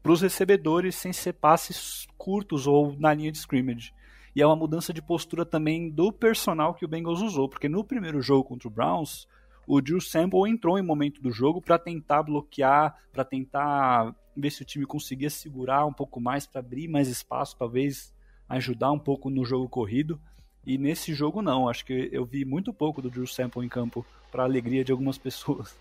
para 0.03 0.13
os 0.13 0.21
recebedores 0.21 0.95
sem 0.97 1.13
ser 1.13 1.35
passes 1.35 2.07
curtos 2.17 2.67
ou 2.67 2.97
na 2.99 3.13
linha 3.15 3.33
de 3.33 3.39
scrimmage. 3.39 3.93
E 4.35 4.43
é 4.43 4.47
uma 4.47 4.57
mudança 4.57 4.93
de 4.93 5.03
postura 5.03 5.45
também 5.45 5.91
do 5.91 6.13
personal 6.13 6.75
que 6.75 6.85
o 6.85 6.89
Bengals 6.89 7.21
usou, 7.21 7.49
porque 7.49 7.69
no 7.69 7.85
primeiro 7.85 8.23
jogo 8.23 8.45
contra 8.45 8.69
o 8.69 8.71
Browns, 8.71 9.27
o 9.67 9.81
Drew 9.81 10.01
Sample 10.01 10.49
entrou 10.49 10.79
em 10.79 10.83
momento 10.83 11.21
do 11.21 11.31
jogo 11.31 11.61
para 11.61 11.79
tentar 11.79 12.23
bloquear, 12.23 12.97
para 13.13 13.25
tentar 13.25 14.15
ver 14.37 14.51
se 14.51 14.63
o 14.63 14.65
time 14.65 14.87
conseguia 14.87 15.29
segurar 15.29 15.85
um 15.85 15.93
pouco 15.93 16.21
mais, 16.21 16.47
para 16.47 16.61
abrir 16.61 16.89
mais 16.89 17.09
espaço, 17.09 17.57
talvez 17.59 18.15
ajudar 18.49 18.93
um 18.93 18.99
pouco 18.99 19.29
no 19.29 19.45
jogo 19.45 19.69
corrido. 19.69 20.21
E 20.65 20.79
nesse 20.79 21.13
jogo 21.13 21.43
não, 21.43 21.69
acho 21.69 21.85
que 21.85 22.09
eu 22.13 22.25
vi 22.25 22.45
muito 22.45 22.73
pouco 22.73 23.03
do 23.03 23.11
Drew 23.11 23.27
Sample 23.27 23.65
em 23.65 23.69
campo, 23.69 24.07
para 24.31 24.45
alegria 24.45 24.85
de 24.85 24.93
algumas 24.93 25.19
pessoas. 25.19 25.77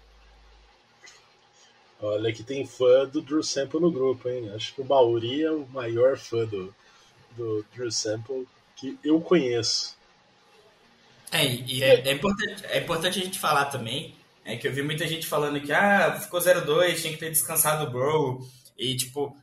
Olha 1.99 2.31
que 2.31 2.43
tem 2.43 2.65
fã 2.65 3.05
do 3.05 3.21
Drew 3.21 3.41
Sample 3.41 3.79
no 3.79 3.91
grupo, 3.91 4.29
hein? 4.29 4.51
Acho 4.53 4.73
que 4.75 4.81
o 4.81 4.85
Mauri 4.85 5.43
é 5.43 5.51
o 5.51 5.65
maior 5.67 6.17
fã 6.17 6.45
do, 6.45 6.73
do 7.35 7.65
Drew 7.73 7.91
Sample 7.91 8.47
que 8.75 8.97
eu 9.03 9.19
conheço. 9.19 9.97
É, 11.31 11.45
e 11.45 11.83
é, 11.83 12.07
é, 12.07 12.11
importante, 12.11 12.65
é 12.65 12.79
importante 12.79 13.19
a 13.19 13.23
gente 13.23 13.39
falar 13.39 13.65
também, 13.65 14.15
é 14.45 14.55
que 14.55 14.67
eu 14.67 14.71
vi 14.71 14.81
muita 14.81 15.07
gente 15.07 15.27
falando 15.27 15.59
que 15.59 15.73
ah, 15.73 16.17
ficou 16.21 16.39
0-2, 16.39 17.01
tinha 17.01 17.13
que 17.13 17.19
ter 17.19 17.31
descansado 17.31 17.85
o 17.85 17.91
Bro, 17.91 18.47
e 18.77 18.95
tipo, 18.95 19.35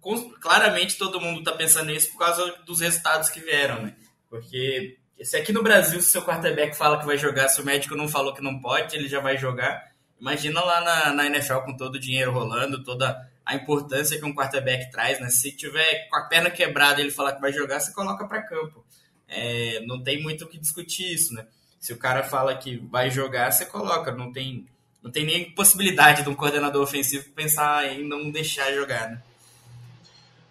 com, 0.00 0.30
claramente 0.40 0.98
todo 0.98 1.20
mundo 1.20 1.44
tá 1.44 1.52
pensando 1.52 1.92
nisso 1.92 2.10
por 2.12 2.18
causa 2.18 2.54
dos 2.66 2.80
resultados 2.80 3.28
que 3.28 3.40
vieram, 3.40 3.82
né? 3.82 3.94
Porque 4.28 4.96
se 5.22 5.36
aqui 5.36 5.52
no 5.52 5.62
Brasil, 5.62 6.00
se 6.00 6.10
seu 6.10 6.22
quarterback 6.22 6.76
fala 6.76 6.98
que 6.98 7.06
vai 7.06 7.16
jogar, 7.16 7.48
se 7.48 7.60
o 7.60 7.64
médico 7.64 7.94
não 7.94 8.08
falou 8.08 8.34
que 8.34 8.42
não 8.42 8.60
pode, 8.60 8.96
ele 8.96 9.08
já 9.08 9.20
vai 9.20 9.36
jogar. 9.36 9.87
Imagina 10.20 10.60
lá 10.60 10.80
na, 10.80 11.12
na 11.12 11.26
NFL 11.26 11.58
com 11.60 11.76
todo 11.76 11.94
o 11.94 12.00
dinheiro 12.00 12.32
rolando, 12.32 12.82
toda 12.82 13.28
a 13.44 13.54
importância 13.54 14.18
que 14.18 14.24
um 14.24 14.34
quarterback 14.34 14.90
traz, 14.90 15.20
né? 15.20 15.30
Se 15.30 15.52
tiver 15.52 16.08
com 16.08 16.16
a 16.16 16.22
perna 16.22 16.50
quebrada 16.50 17.00
ele 17.00 17.10
falar 17.10 17.32
que 17.32 17.40
vai 17.40 17.52
jogar, 17.52 17.80
você 17.80 17.92
coloca 17.92 18.26
para 18.26 18.42
campo. 18.42 18.84
É, 19.28 19.80
não 19.86 20.02
tem 20.02 20.22
muito 20.22 20.44
o 20.44 20.48
que 20.48 20.58
discutir 20.58 21.12
isso, 21.12 21.32
né? 21.34 21.46
Se 21.78 21.92
o 21.92 21.96
cara 21.96 22.22
fala 22.22 22.56
que 22.56 22.76
vai 22.76 23.10
jogar, 23.10 23.50
você 23.52 23.64
coloca. 23.64 24.10
Não 24.10 24.32
tem, 24.32 24.66
não 25.02 25.10
tem 25.10 25.24
nem 25.24 25.50
possibilidade 25.52 26.22
de 26.22 26.28
um 26.28 26.34
coordenador 26.34 26.82
ofensivo 26.82 27.30
pensar 27.30 27.86
em 27.86 28.06
não 28.06 28.30
deixar 28.30 28.72
jogar, 28.72 29.10
né? 29.10 29.22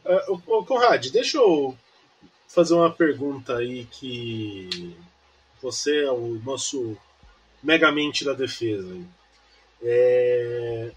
Uh, 0.05 0.63
Conrad, 0.63 1.07
deixa 1.11 1.37
eu 1.37 1.77
fazer 2.47 2.73
uma 2.73 2.91
pergunta 2.91 3.57
aí 3.57 3.85
que 3.85 4.95
você 5.61 6.03
é 6.03 6.11
o 6.11 6.39
nosso 6.43 6.97
megamente 7.61 8.23
da 8.23 8.33
defesa. 8.33 8.95
É, 9.81 10.91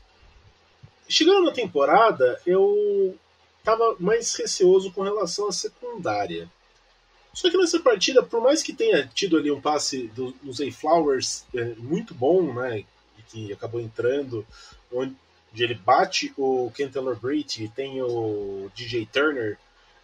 Chegando 1.11 1.47
na 1.47 1.51
temporada, 1.51 2.41
eu 2.47 3.19
estava 3.59 3.97
mais 3.99 4.33
receoso 4.37 4.93
com 4.93 5.03
relação 5.03 5.49
à 5.49 5.53
secundária. 5.53 6.49
Só 7.35 7.51
que 7.51 7.57
nessa 7.57 7.81
partida, 7.81 8.23
por 8.23 8.41
mais 8.41 8.63
que 8.63 8.73
tenha 8.73 9.05
tido 9.13 9.37
ali 9.37 9.51
um 9.51 9.61
passe 9.61 10.07
do, 10.15 10.31
do 10.41 10.53
Zay 10.53 10.71
Flowers 10.71 11.45
é, 11.53 11.75
muito 11.79 12.15
bom, 12.15 12.55
né, 12.55 12.85
que 13.27 13.53
acabou 13.53 13.81
entrando, 13.81 14.47
onde 14.93 15.17
ele 15.59 15.75
bate 15.75 16.33
o 16.37 16.71
Ken 16.77 16.89
Taylor 16.89 17.17
Britt 17.17 17.65
e 17.65 17.69
tem 17.69 18.01
o 18.01 18.71
DJ 18.73 19.05
Turner 19.07 19.59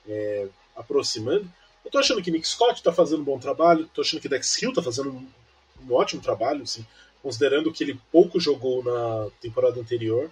é, 0.08 0.48
aproximando, 0.74 1.48
eu 1.84 1.90
tô 1.90 1.98
achando 1.98 2.20
que 2.20 2.32
Nick 2.32 2.48
Scott 2.48 2.82
tá 2.82 2.92
fazendo 2.92 3.20
um 3.20 3.24
bom 3.24 3.38
trabalho, 3.38 3.88
tô 3.94 4.00
achando 4.00 4.20
que 4.20 4.28
Dex 4.28 4.60
Hill 4.60 4.72
tá 4.72 4.82
fazendo 4.82 5.10
um, 5.10 5.28
um 5.88 5.94
ótimo 5.94 6.20
trabalho, 6.20 6.64
assim, 6.64 6.84
considerando 7.26 7.72
que 7.72 7.82
ele 7.82 8.00
pouco 8.12 8.38
jogou 8.38 8.84
na 8.84 9.28
temporada 9.40 9.80
anterior 9.80 10.30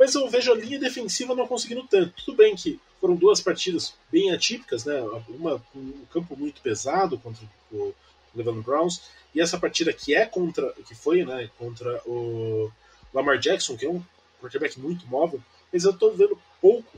mas 0.00 0.14
eu 0.14 0.26
vejo 0.30 0.50
a 0.50 0.54
linha 0.54 0.78
defensiva 0.78 1.34
não 1.34 1.46
conseguindo 1.46 1.86
tanto. 1.86 2.24
Tudo 2.24 2.38
bem 2.38 2.56
que 2.56 2.80
foram 2.98 3.14
duas 3.14 3.38
partidas 3.38 3.92
bem 4.10 4.32
atípicas, 4.32 4.86
né? 4.86 4.98
Uma 5.28 5.58
com 5.58 5.78
um 5.78 6.06
campo 6.10 6.34
muito 6.34 6.62
pesado 6.62 7.18
contra 7.18 7.44
o 7.70 7.92
Cleveland 8.32 8.62
Browns 8.62 9.02
e 9.34 9.42
essa 9.42 9.58
partida 9.58 9.92
que 9.92 10.14
é 10.14 10.24
contra, 10.24 10.72
que 10.88 10.94
foi, 10.94 11.22
né, 11.22 11.50
contra 11.58 12.00
o 12.06 12.72
Lamar 13.12 13.38
Jackson, 13.38 13.76
que 13.76 13.84
é 13.84 13.90
um 13.90 14.02
quarterback 14.40 14.80
muito 14.80 15.06
móvel, 15.06 15.38
mas 15.70 15.84
eu 15.84 15.90
estou 15.90 16.14
vendo 16.14 16.40
pouco, 16.62 16.96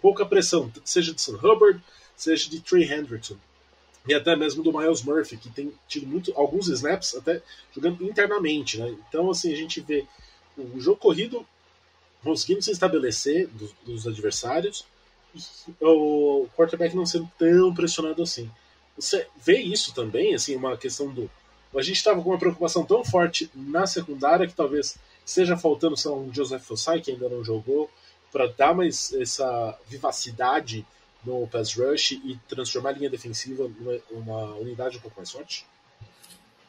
pouca 0.00 0.24
pressão, 0.24 0.72
seja 0.86 1.12
de 1.12 1.20
Sam 1.20 1.36
Hubbard, 1.36 1.82
seja 2.16 2.48
de 2.48 2.60
Trey 2.60 2.90
Hendrickson 2.90 3.36
e 4.06 4.14
até 4.14 4.36
mesmo 4.36 4.62
do 4.62 4.76
Miles 4.76 5.02
Murphy, 5.02 5.36
que 5.36 5.50
tem 5.50 5.72
tido 5.88 6.06
muito, 6.06 6.32
alguns 6.36 6.68
snaps 6.68 7.14
até 7.14 7.42
jogando 7.74 8.04
internamente, 8.04 8.78
né? 8.78 8.94
Então 9.08 9.30
assim 9.30 9.52
a 9.52 9.56
gente 9.56 9.80
vê 9.80 10.06
o 10.56 10.80
jogo 10.80 10.98
corrido 10.98 11.46
conseguindo 12.22 12.62
se 12.62 12.70
estabelecer 12.70 13.48
dos, 13.48 13.72
dos 13.84 14.06
adversários 14.06 14.84
e 15.34 15.40
o 15.80 16.48
quarterback 16.56 16.94
não 16.94 17.06
sendo 17.06 17.30
tão 17.38 17.74
pressionado 17.74 18.22
assim. 18.22 18.50
Você 18.96 19.26
vê 19.36 19.58
isso 19.58 19.94
também, 19.94 20.34
assim, 20.34 20.56
uma 20.56 20.76
questão 20.76 21.12
do. 21.12 21.30
A 21.76 21.82
gente 21.82 21.96
estava 21.96 22.22
com 22.22 22.30
uma 22.30 22.38
preocupação 22.38 22.84
tão 22.84 23.04
forte 23.04 23.50
na 23.54 23.86
secundária 23.86 24.46
que 24.46 24.54
talvez 24.54 24.96
seja 25.24 25.56
faltando 25.56 25.96
só 25.96 26.16
um 26.16 26.32
Joseph 26.32 26.64
Fossai, 26.64 27.02
que 27.02 27.10
ainda 27.10 27.28
não 27.28 27.44
jogou, 27.44 27.90
para 28.32 28.46
dar 28.46 28.74
mais 28.74 29.12
essa 29.12 29.78
vivacidade 29.86 30.86
no 31.26 31.46
pass 31.48 31.74
rush 31.74 32.12
e 32.12 32.38
transformar 32.48 32.90
a 32.90 32.92
linha 32.92 33.10
defensiva 33.10 33.68
numa 33.80 33.98
uma 34.10 34.54
unidade 34.54 34.98
um 34.98 35.00
pouco 35.00 35.18
mais 35.18 35.30
forte? 35.30 35.66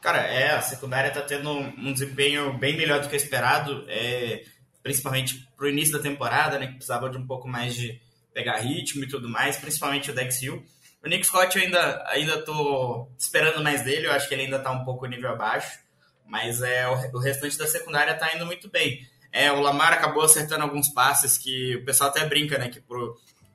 Cara, 0.00 0.18
é, 0.26 0.50
a 0.50 0.60
secundária 0.60 1.08
está 1.08 1.22
tendo 1.22 1.50
um 1.50 1.92
desempenho 1.92 2.56
bem 2.58 2.76
melhor 2.76 3.00
do 3.00 3.08
que 3.08 3.16
esperado. 3.16 3.84
É, 3.88 4.44
principalmente 4.82 5.46
pro 5.56 5.68
início 5.68 5.92
da 5.92 6.02
temporada, 6.02 6.58
né, 6.58 6.66
que 6.66 6.74
precisava 6.74 7.10
de 7.10 7.18
um 7.18 7.26
pouco 7.26 7.46
mais 7.46 7.74
de 7.74 8.00
pegar 8.32 8.58
ritmo 8.58 9.04
e 9.04 9.08
tudo 9.08 9.28
mais, 9.28 9.56
principalmente 9.56 10.10
o 10.10 10.14
Dex 10.14 10.40
Hill. 10.40 10.64
O 11.04 11.08
Nick 11.08 11.26
Scott 11.26 11.56
eu 11.56 11.64
ainda, 11.64 12.04
ainda 12.08 12.42
tô 12.42 13.08
esperando 13.18 13.62
mais 13.62 13.82
dele, 13.82 14.06
eu 14.06 14.12
acho 14.12 14.28
que 14.28 14.34
ele 14.34 14.44
ainda 14.44 14.58
tá 14.58 14.70
um 14.70 14.84
pouco 14.84 15.06
nível 15.06 15.30
abaixo, 15.30 15.78
mas 16.24 16.62
é, 16.62 16.88
o, 16.88 17.16
o 17.16 17.18
restante 17.18 17.58
da 17.58 17.66
secundária 17.66 18.14
tá 18.14 18.34
indo 18.34 18.46
muito 18.46 18.70
bem. 18.70 19.06
É, 19.30 19.52
o 19.52 19.60
Lamar 19.60 19.92
acabou 19.92 20.22
acertando 20.22 20.62
alguns 20.62 20.88
passes 20.88 21.36
que 21.36 21.76
o 21.76 21.84
pessoal 21.84 22.08
até 22.08 22.24
brinca, 22.24 22.56
né? 22.56 22.70
Que 22.70 22.80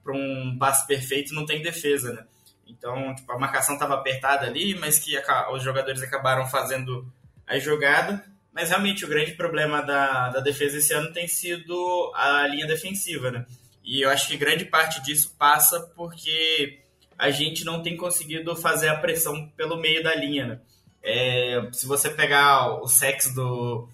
para 0.04 0.14
um 0.14 0.58
passe 0.60 0.86
perfeito 0.86 1.34
não 1.34 1.46
tem 1.46 1.62
defesa, 1.62 2.14
né? 2.14 2.26
Então, 2.68 3.14
tipo, 3.16 3.32
a 3.32 3.40
marcação 3.40 3.76
estava 3.76 3.94
apertada 3.96 4.46
ali, 4.46 4.76
mas 4.76 5.00
que 5.00 5.18
os 5.52 5.64
jogadores 5.64 6.02
acabaram 6.02 6.48
fazendo 6.48 7.08
a 7.48 7.58
jogada. 7.60 8.24
Mas 8.52 8.70
realmente 8.70 9.04
o 9.04 9.08
grande 9.08 9.32
problema 9.32 9.82
da, 9.82 10.30
da 10.30 10.40
defesa 10.40 10.78
esse 10.78 10.94
ano 10.94 11.12
tem 11.12 11.28
sido 11.28 12.12
a 12.16 12.48
linha 12.48 12.68
defensiva, 12.68 13.32
né? 13.32 13.46
E 13.84 14.02
eu 14.02 14.10
acho 14.10 14.28
que 14.28 14.38
grande 14.38 14.66
parte 14.66 15.02
disso 15.02 15.36
passa 15.38 15.80
porque 15.96 16.80
a 17.18 17.32
gente 17.32 17.66
não 17.66 17.82
tem 17.82 17.98
conseguido 17.98 18.56
fazer 18.56 18.90
a 18.90 18.96
pressão 18.96 19.50
pelo 19.58 19.78
meio 19.78 20.04
da 20.04 20.16
linha, 20.16 20.48
né? 20.48 20.60
É, 21.02 21.68
se 21.74 21.86
você 21.86 22.10
pegar 22.10 22.82
o 22.82 22.88
sex 22.88 23.34
do, 23.34 23.90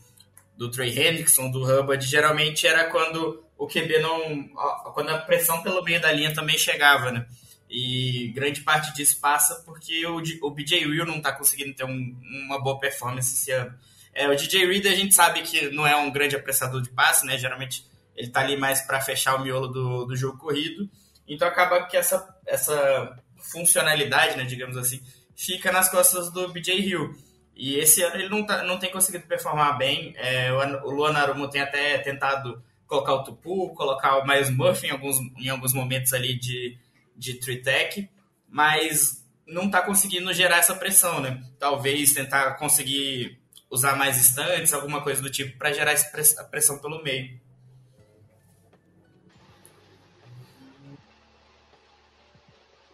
do 0.56 0.70
Trey 0.70 0.90
Hendrickson, 0.90 1.50
do 1.50 1.64
Hubbard, 1.64 2.06
geralmente 2.06 2.68
era 2.68 2.90
quando 2.90 3.44
o 3.60 3.68
QB 3.68 4.00
não. 4.00 4.48
quando 4.94 5.10
a 5.10 5.18
pressão 5.18 5.62
pelo 5.62 5.84
meio 5.84 6.02
da 6.02 6.12
linha 6.12 6.34
também 6.34 6.58
chegava, 6.58 7.12
né? 7.12 7.28
E 7.70 8.32
grande 8.34 8.62
parte 8.62 8.96
disso 8.96 9.20
passa 9.20 9.62
porque 9.66 10.04
o, 10.08 10.24
o 10.42 10.50
BJ 10.50 10.88
Will 10.88 11.06
não 11.06 11.18
está 11.18 11.34
conseguindo 11.34 11.76
ter 11.76 11.84
um, 11.84 12.18
uma 12.46 12.60
boa 12.60 12.80
performance 12.80 13.36
esse 13.36 13.52
ano. 13.52 13.78
É, 14.14 14.28
o 14.28 14.36
DJ 14.36 14.66
Reed 14.66 14.88
a 14.88 14.96
gente 14.96 15.14
sabe 15.14 15.42
que 15.44 15.70
não 15.70 15.86
é 15.86 15.96
um 15.96 16.10
grande 16.10 16.36
apressador 16.36 16.82
de 16.82 16.90
passe, 16.90 17.26
né? 17.26 17.38
Geralmente 17.38 17.86
ele 18.16 18.28
está 18.28 18.40
ali 18.40 18.58
mais 18.58 18.82
para 18.82 19.02
fechar 19.02 19.36
o 19.36 19.44
miolo 19.44 19.68
do, 19.68 20.06
do 20.06 20.16
jogo 20.16 20.38
corrido. 20.38 20.90
Então 21.28 21.48
acaba 21.48 21.86
que 21.86 21.96
essa, 21.96 22.28
essa 22.48 23.16
funcionalidade, 23.52 24.36
né, 24.36 24.46
digamos 24.46 24.78
assim, 24.78 25.02
fica 25.36 25.72
nas 25.72 25.90
costas 25.90 26.32
do 26.32 26.48
BJ 26.48 26.80
Hill. 26.80 27.14
E 27.56 27.76
esse 27.76 28.02
ano 28.02 28.16
ele 28.16 28.30
não, 28.30 28.46
tá, 28.46 28.64
não 28.64 28.80
tem 28.80 28.90
conseguido 28.90 29.28
performar 29.28 29.78
bem. 29.78 30.14
É, 30.18 30.52
o 30.52 30.90
Luan 30.90 31.14
Arumo 31.14 31.50
tem 31.50 31.62
até 31.62 31.98
tentado 32.00 32.64
colocar 32.90 33.14
o 33.14 33.24
Tupu, 33.24 33.70
colocar 33.76 34.18
o 34.18 34.26
Miles 34.26 34.50
Murphy 34.50 34.88
em 34.88 34.90
alguns, 34.90 35.18
em 35.38 35.48
alguns 35.48 35.74
momentos 35.74 36.12
ali 36.12 36.38
de, 36.38 36.76
de 37.16 37.36
tech, 37.36 38.10
mas 38.50 39.24
não 39.46 39.68
está 39.68 39.80
conseguindo 39.84 40.34
gerar 40.34 40.58
essa 40.58 40.76
pressão, 40.76 41.22
né? 41.22 41.42
Talvez 41.60 42.14
tentar 42.14 42.56
conseguir 42.56 43.40
usar 43.70 43.96
mais 43.96 44.18
estantes, 44.18 44.74
alguma 44.74 45.02
coisa 45.04 45.22
do 45.22 45.30
tipo, 45.30 45.56
para 45.56 45.72
gerar 45.72 45.92
essa 45.92 46.44
pressão 46.46 46.80
pelo 46.80 47.04
meio. 47.04 47.40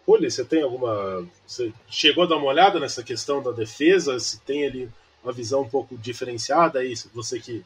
Poli, 0.04 0.30
você 0.30 0.44
tem 0.44 0.62
alguma. 0.62 1.26
Você 1.46 1.72
chegou 1.88 2.24
a 2.24 2.26
dar 2.26 2.36
uma 2.36 2.46
olhada 2.46 2.78
nessa 2.78 3.02
questão 3.02 3.42
da 3.42 3.50
defesa? 3.50 4.20
Se 4.20 4.40
tem 4.40 4.66
ali 4.66 4.90
uma 5.24 5.32
visão 5.32 5.62
um 5.62 5.68
pouco 5.68 5.96
diferenciada 5.96 6.80
aí, 6.80 6.94
você 7.12 7.40
que 7.40 7.64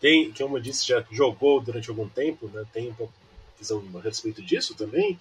tem, 0.00 0.32
que 0.32 0.42
como 0.42 0.56
eu 0.56 0.62
disse, 0.62 0.86
já 0.86 1.04
jogou 1.10 1.60
durante 1.60 1.88
algum 1.88 2.08
tempo, 2.08 2.48
né? 2.48 2.64
Tem 2.72 2.90
um 2.90 2.94
pouco 2.94 3.12
de 3.12 3.58
visão 3.58 3.82
a 3.94 4.00
respeito 4.00 4.42
disso 4.42 4.74
também? 4.74 5.18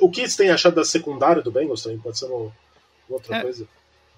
O 0.00 0.10
que 0.10 0.26
você 0.28 0.44
tem 0.44 0.50
achado 0.50 0.74
da 0.74 0.84
secundária 0.84 1.42
do 1.42 1.50
Bengals 1.50 1.82
também? 1.82 1.98
Pode 1.98 2.18
ser 2.18 2.26
uma, 2.26 2.52
outra 3.08 3.36
é, 3.36 3.42
coisa? 3.42 3.68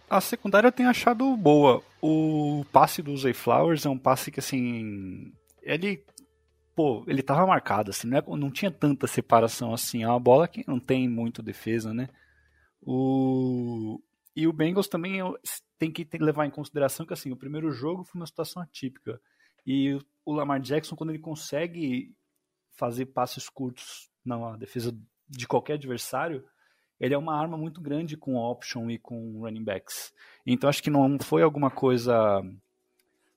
A 0.08 0.20
secundária 0.20 0.68
eu 0.68 0.72
tenho 0.72 0.88
achado 0.88 1.36
boa. 1.36 1.82
O 2.00 2.64
passe 2.70 3.02
do 3.02 3.16
Zay 3.16 3.32
Flowers 3.32 3.86
é 3.86 3.88
um 3.88 3.98
passe 3.98 4.30
que, 4.30 4.40
assim, 4.40 5.32
ele 5.62 6.04
pô, 6.74 7.04
ele 7.06 7.22
tava 7.22 7.46
marcado, 7.46 7.90
assim, 7.90 8.08
não, 8.08 8.18
é, 8.18 8.22
não 8.36 8.50
tinha 8.50 8.70
tanta 8.70 9.06
separação 9.06 9.72
assim. 9.72 10.02
É 10.02 10.08
uma 10.08 10.20
bola 10.20 10.48
que 10.48 10.64
não 10.66 10.80
tem 10.80 11.08
muito 11.08 11.42
defesa, 11.42 11.94
né? 11.94 12.08
O... 12.82 14.00
E 14.36 14.48
o 14.48 14.52
Bengals 14.52 14.88
também 14.88 15.20
tem 15.78 15.92
que 15.92 16.06
levar 16.18 16.44
em 16.44 16.50
consideração 16.50 17.06
que 17.06 17.12
assim, 17.12 17.30
o 17.30 17.36
primeiro 17.36 17.70
jogo 17.70 18.04
foi 18.04 18.20
uma 18.20 18.26
situação 18.26 18.60
atípica. 18.60 19.20
E 19.66 19.98
o 20.24 20.32
Lamar 20.32 20.60
Jackson, 20.60 20.96
quando 20.96 21.10
ele 21.10 21.18
consegue 21.18 22.14
fazer 22.76 23.06
passes 23.06 23.48
curtos 23.48 24.10
na 24.24 24.56
defesa 24.56 24.96
de 25.28 25.46
qualquer 25.46 25.74
adversário, 25.74 26.44
ele 27.00 27.14
é 27.14 27.18
uma 27.18 27.38
arma 27.38 27.56
muito 27.56 27.80
grande 27.80 28.16
com 28.16 28.36
option 28.36 28.90
e 28.90 28.98
com 28.98 29.40
running 29.40 29.64
backs. 29.64 30.12
Então 30.46 30.68
acho 30.68 30.82
que 30.82 30.90
não 30.90 31.18
foi 31.18 31.42
alguma 31.42 31.70
coisa 31.70 32.42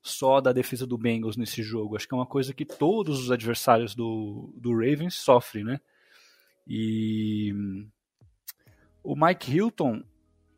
só 0.01 0.39
da 0.39 0.53
defesa 0.53 0.85
do 0.87 0.97
Bengals 0.97 1.37
nesse 1.37 1.61
jogo. 1.61 1.95
Acho 1.95 2.07
que 2.07 2.13
é 2.13 2.17
uma 2.17 2.25
coisa 2.25 2.53
que 2.53 2.65
todos 2.65 3.19
os 3.19 3.31
adversários 3.31 3.93
do, 3.93 4.53
do 4.55 4.71
Ravens 4.71 5.15
sofrem, 5.15 5.63
né? 5.63 5.79
E 6.65 7.53
o 9.03 9.15
Mike 9.15 9.51
Hilton 9.51 10.03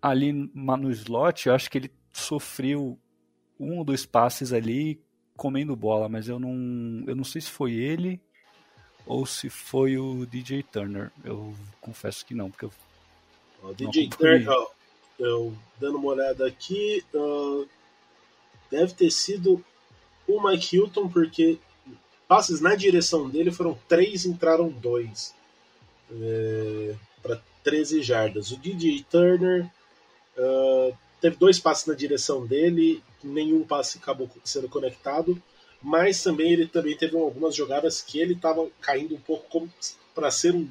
ali 0.02 0.32
no 0.32 0.92
slot, 0.92 1.48
eu 1.48 1.54
acho 1.54 1.70
que 1.70 1.78
ele 1.78 1.92
sofreu 2.12 3.00
um 3.60 3.78
ou 3.78 3.84
dois 3.84 4.06
passes 4.06 4.54
ali 4.54 5.02
comendo 5.39 5.73
bola, 5.73 6.10
mas 6.10 6.28
eu 6.28 6.38
não, 6.38 7.04
eu 7.08 7.15
não 7.15 7.23
sei 7.23 7.39
se 7.39 7.49
foi 7.49 7.71
ele 7.73 8.19
ou 9.06 9.25
se 9.25 9.49
foi 9.49 9.97
o 9.97 10.25
DJ 10.25 10.62
Turner. 10.63 11.12
Eu 11.23 11.56
confesso 11.80 12.25
que 12.25 12.36
não, 12.36 12.52
porque 12.52 12.65
eu. 12.65 12.71
O 13.63 13.73
DJ 13.73 14.10
Turner, 14.10 14.45
eu 15.17 15.56
dando 15.80 15.97
uma 15.97 16.10
olhada 16.10 16.45
aqui, 16.45 17.04
uh, 17.13 17.67
deve 18.69 18.93
ter 18.93 19.10
sido 19.10 19.63
o 20.28 20.45
Mike 20.45 20.75
Hilton, 20.75 21.08
porque 21.08 21.58
passes 22.28 22.60
na 22.60 22.75
direção 22.75 23.30
dele 23.30 23.52
foram 23.52 23.80
três, 23.88 24.25
entraram 24.25 24.69
dois. 24.69 25.34
É, 26.12 26.95
para 27.21 27.41
13 27.63 28.02
jardas. 28.02 28.52
O 28.52 28.58
DJ 28.58 29.06
Turner 29.10 29.69
uh, 30.38 30.95
teve 31.22 31.36
dois 31.36 31.60
passes 31.60 31.86
na 31.86 31.94
direção 31.94 32.46
dele, 32.46 33.04
nenhum 33.24 33.64
passe 33.64 33.98
acabou 33.98 34.30
sendo 34.44 34.70
conectado, 34.70 35.42
mas 35.82 36.22
também 36.22 36.52
ele 36.52 36.68
também 36.68 36.96
teve 36.96 37.18
algumas 37.18 37.56
jogadas 37.56 38.02
que 38.02 38.20
ele 38.20 38.34
estava 38.34 38.68
caindo 38.82 39.16
um 39.16 39.20
pouco 39.20 39.70
para 40.14 40.30
ser 40.32 40.54
um, 40.54 40.68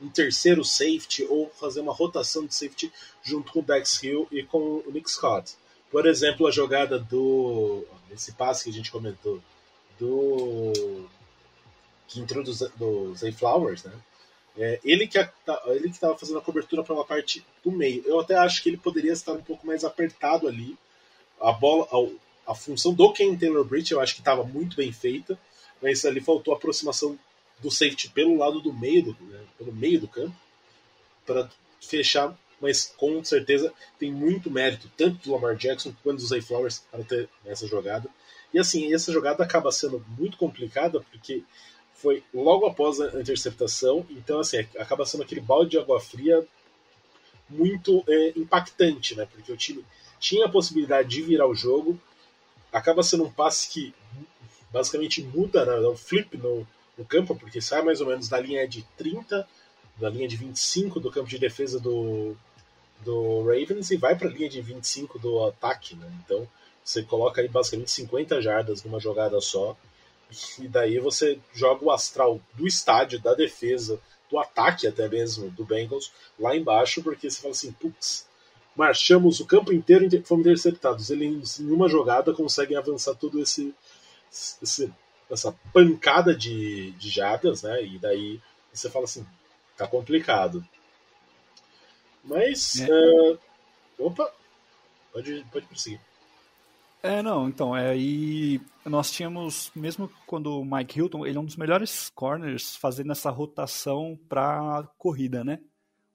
um, 0.00 0.08
terceiro 0.08 0.64
safety 0.64 1.24
ou 1.24 1.50
fazer 1.50 1.80
uma 1.80 1.92
rotação 1.92 2.44
de 2.46 2.54
safety 2.54 2.92
junto 3.22 3.52
com 3.52 3.60
o 3.60 3.62
Dex 3.62 4.02
Hill 4.02 4.28
e 4.30 4.42
com 4.42 4.58
o 4.58 4.90
Nick 4.92 5.10
Scott. 5.10 5.54
Por 5.90 6.06
exemplo, 6.06 6.46
a 6.46 6.50
jogada 6.50 6.98
do. 6.98 7.84
Esse 8.10 8.32
passe 8.32 8.64
que 8.64 8.70
a 8.70 8.72
gente 8.72 8.90
comentou, 8.90 9.40
do. 9.98 11.06
que 12.08 12.20
introduz 12.20 12.58
do 12.76 13.14
Zay 13.14 13.32
Flowers, 13.32 13.84
né? 13.84 13.92
É, 14.58 14.80
ele 14.82 15.06
que 15.06 15.18
estava 15.18 16.16
fazendo 16.16 16.38
a 16.38 16.42
cobertura 16.42 16.82
pela 16.82 17.04
parte 17.04 17.44
do 17.62 17.70
meio. 17.70 18.02
Eu 18.06 18.20
até 18.20 18.34
acho 18.34 18.62
que 18.62 18.70
ele 18.70 18.76
poderia 18.76 19.12
estar 19.12 19.32
um 19.32 19.42
pouco 19.42 19.66
mais 19.66 19.84
apertado 19.84 20.48
ali. 20.48 20.76
A 21.40 21.52
bola, 21.52 21.86
a, 21.92 22.52
a 22.52 22.54
função 22.54 22.94
do 22.94 23.12
Ken 23.12 23.36
Taylor 23.36 23.64
Bridge 23.64 23.92
eu 23.92 24.00
acho 24.00 24.14
que 24.14 24.20
estava 24.20 24.44
muito 24.44 24.76
bem 24.76 24.90
feita, 24.92 25.38
mas 25.82 26.04
ali 26.04 26.20
faltou 26.20 26.54
a 26.54 26.56
aproximação 26.56 27.18
do 27.58 27.70
safety 27.70 28.10
pelo 28.10 28.38
lado 28.38 28.60
do 28.60 28.72
meio 28.72 29.02
do, 29.02 29.24
né, 29.24 29.40
pelo 29.58 29.72
meio 29.72 30.00
do 30.00 30.08
campo 30.08 30.36
para 31.26 31.50
fechar 31.80 32.36
mas 32.60 32.92
com 32.96 33.22
certeza 33.22 33.72
tem 33.98 34.10
muito 34.10 34.50
mérito, 34.50 34.90
tanto 34.96 35.22
do 35.22 35.32
Lamar 35.32 35.56
Jackson 35.56 35.92
quanto 36.02 36.18
do 36.18 36.26
Zay 36.26 36.40
Flowers, 36.40 36.82
para 36.90 37.04
ter 37.04 37.28
essa 37.44 37.66
jogada. 37.66 38.08
E 38.52 38.58
assim, 38.58 38.92
essa 38.94 39.12
jogada 39.12 39.42
acaba 39.42 39.70
sendo 39.70 40.04
muito 40.18 40.36
complicada, 40.36 41.00
porque 41.12 41.42
foi 42.06 42.22
logo 42.32 42.66
após 42.66 43.00
a 43.00 43.20
interceptação, 43.20 44.06
então 44.10 44.38
assim, 44.38 44.58
acaba 44.78 45.04
sendo 45.04 45.24
aquele 45.24 45.40
balde 45.40 45.72
de 45.72 45.78
água 45.78 45.98
fria 45.98 46.46
muito 47.50 48.04
é, 48.08 48.32
impactante, 48.36 49.16
né? 49.16 49.26
Porque 49.26 49.50
o 49.50 49.56
time 49.56 49.84
tinha 50.20 50.46
a 50.46 50.48
possibilidade 50.48 51.08
de 51.08 51.22
virar 51.22 51.48
o 51.48 51.54
jogo, 51.54 51.98
acaba 52.72 53.02
sendo 53.02 53.24
um 53.24 53.30
passe 53.30 53.68
que 53.70 53.92
basicamente 54.70 55.20
muda, 55.20 55.64
né, 55.64 55.74
o 55.88 55.96
flip 55.96 56.36
no, 56.36 56.64
no 56.96 57.04
campo, 57.04 57.34
porque 57.34 57.60
sai 57.60 57.82
mais 57.82 58.00
ou 58.00 58.06
menos 58.06 58.28
da 58.28 58.38
linha 58.38 58.68
de 58.68 58.84
30 58.96 59.44
da 59.96 60.08
linha 60.08 60.28
de 60.28 60.36
25 60.36 61.00
do 61.00 61.10
campo 61.10 61.28
de 61.28 61.38
defesa 61.38 61.80
do, 61.80 62.36
do 63.00 63.40
Ravens 63.40 63.90
e 63.90 63.96
vai 63.96 64.14
para 64.14 64.28
a 64.28 64.30
linha 64.30 64.48
de 64.48 64.60
25 64.60 65.18
do 65.18 65.44
ataque, 65.44 65.96
né? 65.96 66.06
Então 66.24 66.46
você 66.84 67.02
coloca 67.02 67.40
aí 67.40 67.48
basicamente 67.48 67.90
50 67.90 68.40
jardas 68.40 68.84
numa 68.84 69.00
jogada 69.00 69.40
só, 69.40 69.76
e 70.58 70.68
daí 70.68 70.98
você 70.98 71.38
joga 71.54 71.84
o 71.84 71.90
astral 71.90 72.40
do 72.54 72.66
estádio, 72.66 73.20
da 73.20 73.34
defesa, 73.34 74.00
do 74.30 74.38
ataque 74.38 74.86
até 74.86 75.08
mesmo 75.08 75.50
do 75.50 75.64
Bengals 75.64 76.12
lá 76.38 76.56
embaixo, 76.56 77.02
porque 77.02 77.30
você 77.30 77.40
fala 77.40 77.52
assim, 77.52 77.72
putz, 77.72 78.26
marchamos 78.74 79.40
o 79.40 79.46
campo 79.46 79.72
inteiro 79.72 80.04
e 80.04 80.22
fomos 80.22 80.46
interceptados. 80.46 81.10
Eles 81.10 81.60
em 81.60 81.70
uma 81.70 81.88
jogada 81.88 82.32
conseguem 82.32 82.76
avançar 82.76 83.14
todo 83.14 83.40
esse, 83.40 83.74
esse 84.62 84.92
essa 85.30 85.52
pancada 85.72 86.34
de, 86.34 86.92
de 86.92 87.08
jardas, 87.08 87.62
né? 87.62 87.84
E 87.84 87.98
daí 87.98 88.40
você 88.72 88.88
fala 88.90 89.04
assim, 89.04 89.26
tá 89.76 89.86
complicado. 89.86 90.64
Mas. 92.22 92.80
É. 92.80 92.88
Uh, 92.88 93.38
opa! 93.98 94.32
Pode, 95.12 95.46
pode 95.50 95.66
prosseguir. 95.66 96.00
É, 97.06 97.22
não, 97.22 97.48
então, 97.48 97.76
é, 97.76 97.96
e 97.96 98.60
nós 98.84 99.12
tínhamos, 99.12 99.70
mesmo 99.76 100.10
quando 100.26 100.58
o 100.58 100.64
Mike 100.64 100.98
Hilton, 100.98 101.24
ele 101.24 101.38
é 101.38 101.40
um 101.40 101.44
dos 101.44 101.54
melhores 101.54 102.10
corners 102.10 102.74
fazendo 102.74 103.12
essa 103.12 103.30
rotação 103.30 104.18
para 104.28 104.82
corrida, 104.98 105.44
né? 105.44 105.60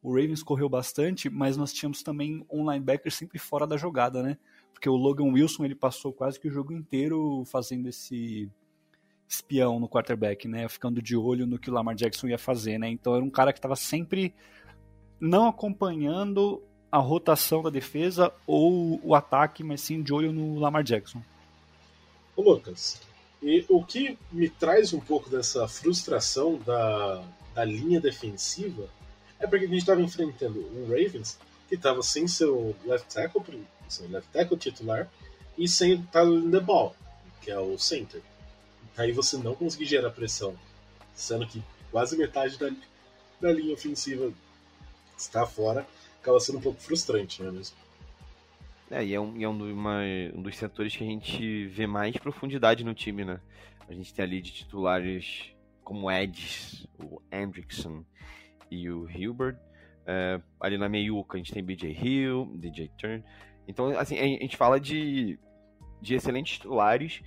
O 0.03 0.09
Ravens 0.09 0.43
correu 0.43 0.67
bastante, 0.67 1.29
mas 1.29 1.55
nós 1.55 1.71
tínhamos 1.71 2.03
também 2.03 2.45
um 2.51 2.69
linebacker 2.69 3.09
sempre 3.09 3.39
fora 3.39 3.65
da 3.65 3.77
jogada, 3.77 4.21
né? 4.21 4.37
Porque 4.73 4.89
o 4.89 4.97
Logan 4.97 5.31
Wilson, 5.31 5.63
ele 5.63 5.75
passou 5.75 6.11
quase 6.11 6.37
que 6.37 6.49
o 6.49 6.51
jogo 6.51 6.73
inteiro 6.73 7.45
fazendo 7.45 7.87
esse 7.87 8.51
espião 9.29 9.79
no 9.79 9.87
quarterback, 9.87 10.45
né? 10.45 10.67
Ficando 10.67 11.01
de 11.01 11.15
olho 11.15 11.47
no 11.47 11.57
que 11.57 11.69
o 11.69 11.73
Lamar 11.73 11.95
Jackson 11.95 12.27
ia 12.27 12.37
fazer, 12.37 12.77
né? 12.77 12.89
Então 12.89 13.15
era 13.15 13.23
um 13.23 13.29
cara 13.29 13.53
que 13.53 13.59
estava 13.59 13.77
sempre 13.77 14.35
não 15.21 15.47
acompanhando 15.47 16.61
a 16.91 16.97
rotação 16.97 17.61
da 17.63 17.69
defesa 17.69 18.33
ou 18.45 18.99
o 19.03 19.15
ataque, 19.15 19.63
mas 19.63 19.81
sim 19.81 20.01
de 20.01 20.13
olho 20.13 20.33
no 20.33 20.59
Lamar 20.59 20.83
Jackson. 20.83 21.21
Ô 22.35 22.41
Lucas, 22.41 23.01
e 23.41 23.65
o 23.69 23.83
que 23.83 24.17
me 24.31 24.49
traz 24.49 24.93
um 24.93 24.99
pouco 24.99 25.29
dessa 25.29 25.67
frustração 25.67 26.57
da, 26.57 27.23
da 27.53 27.63
linha 27.63 27.99
defensiva 27.99 28.89
é 29.39 29.47
porque 29.47 29.65
a 29.65 29.67
gente 29.67 29.79
estava 29.79 30.01
enfrentando 30.01 30.59
um 30.75 30.87
Ravens 30.87 31.39
que 31.67 31.75
estava 31.75 32.03
sem 32.03 32.27
seu 32.27 32.75
left 32.85 33.13
tackle, 33.13 33.65
seu 33.87 34.09
left 34.09 34.29
tackle 34.31 34.57
titular 34.57 35.09
e 35.57 35.67
sem 35.67 36.01
Tyler 36.03 36.61
ball, 36.61 36.95
que 37.41 37.49
é 37.49 37.59
o 37.59 37.77
center. 37.79 38.21
Aí 38.97 39.11
você 39.11 39.37
não 39.37 39.55
conseguir 39.55 39.85
gerar 39.85 40.11
pressão, 40.11 40.55
sendo 41.15 41.47
que 41.47 41.63
quase 41.89 42.17
metade 42.17 42.57
da, 42.57 42.69
da 43.39 43.51
linha 43.51 43.73
ofensiva 43.73 44.31
está 45.17 45.45
fora, 45.45 45.87
acaba 46.21 46.39
sendo 46.39 46.59
um 46.59 46.61
pouco 46.61 46.79
frustrante, 46.79 47.41
não 47.41 47.49
é 47.49 47.51
mesmo? 47.53 47.75
É, 48.91 49.05
e 49.05 49.13
é, 49.13 49.19
um, 49.19 49.41
é 49.41 49.47
um, 49.47 49.71
uma, 49.71 50.01
um, 50.35 50.41
dos 50.41 50.57
setores 50.57 50.95
que 50.95 51.03
a 51.03 51.07
gente 51.07 51.65
vê 51.67 51.87
mais 51.87 52.15
profundidade 52.17 52.83
no 52.83 52.93
time, 52.93 53.23
né? 53.23 53.39
A 53.87 53.93
gente 53.93 54.13
tem 54.13 54.23
ali 54.23 54.41
de 54.41 54.51
titulares 54.51 55.53
como 55.83 56.11
Eds, 56.11 56.85
o 56.99 57.21
Hendrickson 57.31 58.03
e 58.69 58.89
o 58.89 59.09
Hilbert. 59.09 59.57
É, 60.05 60.41
ali 60.59 60.77
na 60.77 60.89
meiuca 60.89 61.35
a 61.35 61.37
gente 61.37 61.53
tem 61.53 61.63
BJ 61.63 61.91
Hill, 61.91 62.51
DJ 62.55 62.91
Turn. 62.97 63.23
Então, 63.67 63.97
assim, 63.97 64.17
a 64.19 64.23
gente 64.23 64.57
fala 64.57 64.79
de, 64.79 65.39
de 66.01 66.15
excelentes 66.15 66.53
titulares 66.53 67.21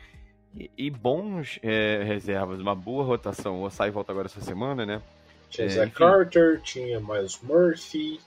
e, 0.55 0.70
e 0.76 0.90
bons 0.90 1.59
é, 1.62 2.03
reservas, 2.05 2.61
uma 2.61 2.74
boa 2.74 3.05
rotação. 3.05 3.61
O 3.61 3.64
Osai 3.64 3.90
volta 3.90 4.12
agora 4.12 4.26
essa 4.26 4.40
semana, 4.40 4.84
né? 4.84 5.01
Tinha 5.49 5.66
é, 5.66 5.70
Zach 5.70 5.92
Carter, 5.92 6.61
tinha 6.61 7.01
Miles 7.01 7.40
Murphy. 7.42 8.20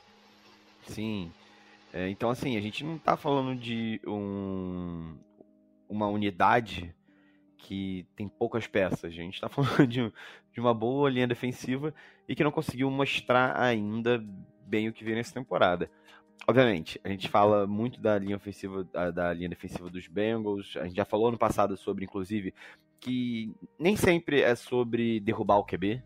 Sim. 0.88 1.31
É, 1.93 2.09
então, 2.09 2.29
assim, 2.29 2.57
a 2.57 2.61
gente 2.61 2.83
não 2.83 2.97
tá 2.97 3.15
falando 3.15 3.55
de 3.55 3.99
um, 4.05 5.17
uma 5.89 6.07
unidade 6.07 6.93
que 7.57 8.05
tem 8.15 8.27
poucas 8.27 8.67
peças. 8.67 9.05
A 9.05 9.09
gente 9.09 9.35
está 9.35 9.49
falando 9.49 9.88
de, 9.88 10.11
de, 10.53 10.59
uma 10.59 10.73
boa 10.73 11.09
linha 11.09 11.27
defensiva 11.27 11.93
e 12.27 12.35
que 12.35 12.43
não 12.43 12.51
conseguiu 12.51 12.89
mostrar 12.89 13.59
ainda 13.59 14.23
bem 14.65 14.89
o 14.89 14.93
que 14.93 15.03
veio 15.03 15.17
nessa 15.17 15.33
temporada. 15.33 15.89
Obviamente, 16.45 16.99
a 17.03 17.09
gente 17.09 17.27
fala 17.27 17.65
muito 17.65 17.99
da 17.99 18.17
linha 18.17 18.35
ofensiva, 18.35 18.83
da, 18.83 19.11
da, 19.11 19.33
linha 19.33 19.49
defensiva 19.49 19.89
dos 19.89 20.07
Bengals. 20.07 20.77
A 20.77 20.83
gente 20.85 20.95
já 20.95 21.05
falou 21.05 21.31
no 21.31 21.38
passado 21.38 21.75
sobre, 21.75 22.05
inclusive, 22.05 22.53
que 22.99 23.53
nem 23.79 23.95
sempre 23.95 24.41
é 24.41 24.55
sobre 24.55 25.19
derrubar 25.19 25.57
o 25.57 25.65
QB, 25.65 26.03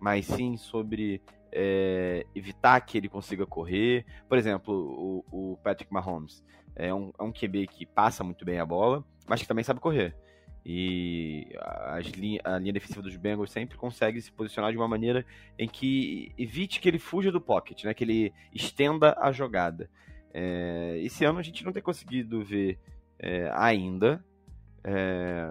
mas 0.00 0.26
sim 0.26 0.56
sobre 0.56 1.22
é, 1.52 2.26
evitar 2.34 2.80
que 2.80 2.98
ele 2.98 3.08
consiga 3.08 3.46
correr. 3.46 4.04
Por 4.28 4.38
exemplo, 4.38 5.24
o, 5.30 5.52
o 5.52 5.56
Patrick 5.58 5.92
Mahomes 5.92 6.44
é 6.74 6.92
um, 6.94 7.12
é 7.18 7.22
um 7.22 7.32
QB 7.32 7.66
que 7.66 7.86
passa 7.86 8.22
muito 8.22 8.44
bem 8.44 8.58
a 8.58 8.66
bola, 8.66 9.04
mas 9.26 9.40
que 9.40 9.48
também 9.48 9.64
sabe 9.64 9.80
correr. 9.80 10.14
E 10.64 11.48
linha, 12.16 12.40
a 12.44 12.58
linha 12.58 12.72
defensiva 12.72 13.00
dos 13.00 13.16
Bengals 13.16 13.50
sempre 13.50 13.78
consegue 13.78 14.20
se 14.20 14.30
posicionar 14.30 14.70
de 14.70 14.76
uma 14.76 14.86
maneira 14.86 15.24
em 15.58 15.66
que 15.66 16.32
evite 16.36 16.78
que 16.78 16.88
ele 16.88 16.98
fuja 16.98 17.32
do 17.32 17.40
pocket, 17.40 17.84
né? 17.84 17.94
que 17.94 18.04
ele 18.04 18.32
estenda 18.54 19.16
a 19.18 19.32
jogada. 19.32 19.88
É, 20.32 20.98
esse 21.02 21.24
ano 21.24 21.38
a 21.38 21.42
gente 21.42 21.64
não 21.64 21.72
tem 21.72 21.82
conseguido 21.82 22.44
ver 22.44 22.78
é, 23.18 23.50
ainda 23.54 24.22
é, 24.84 25.50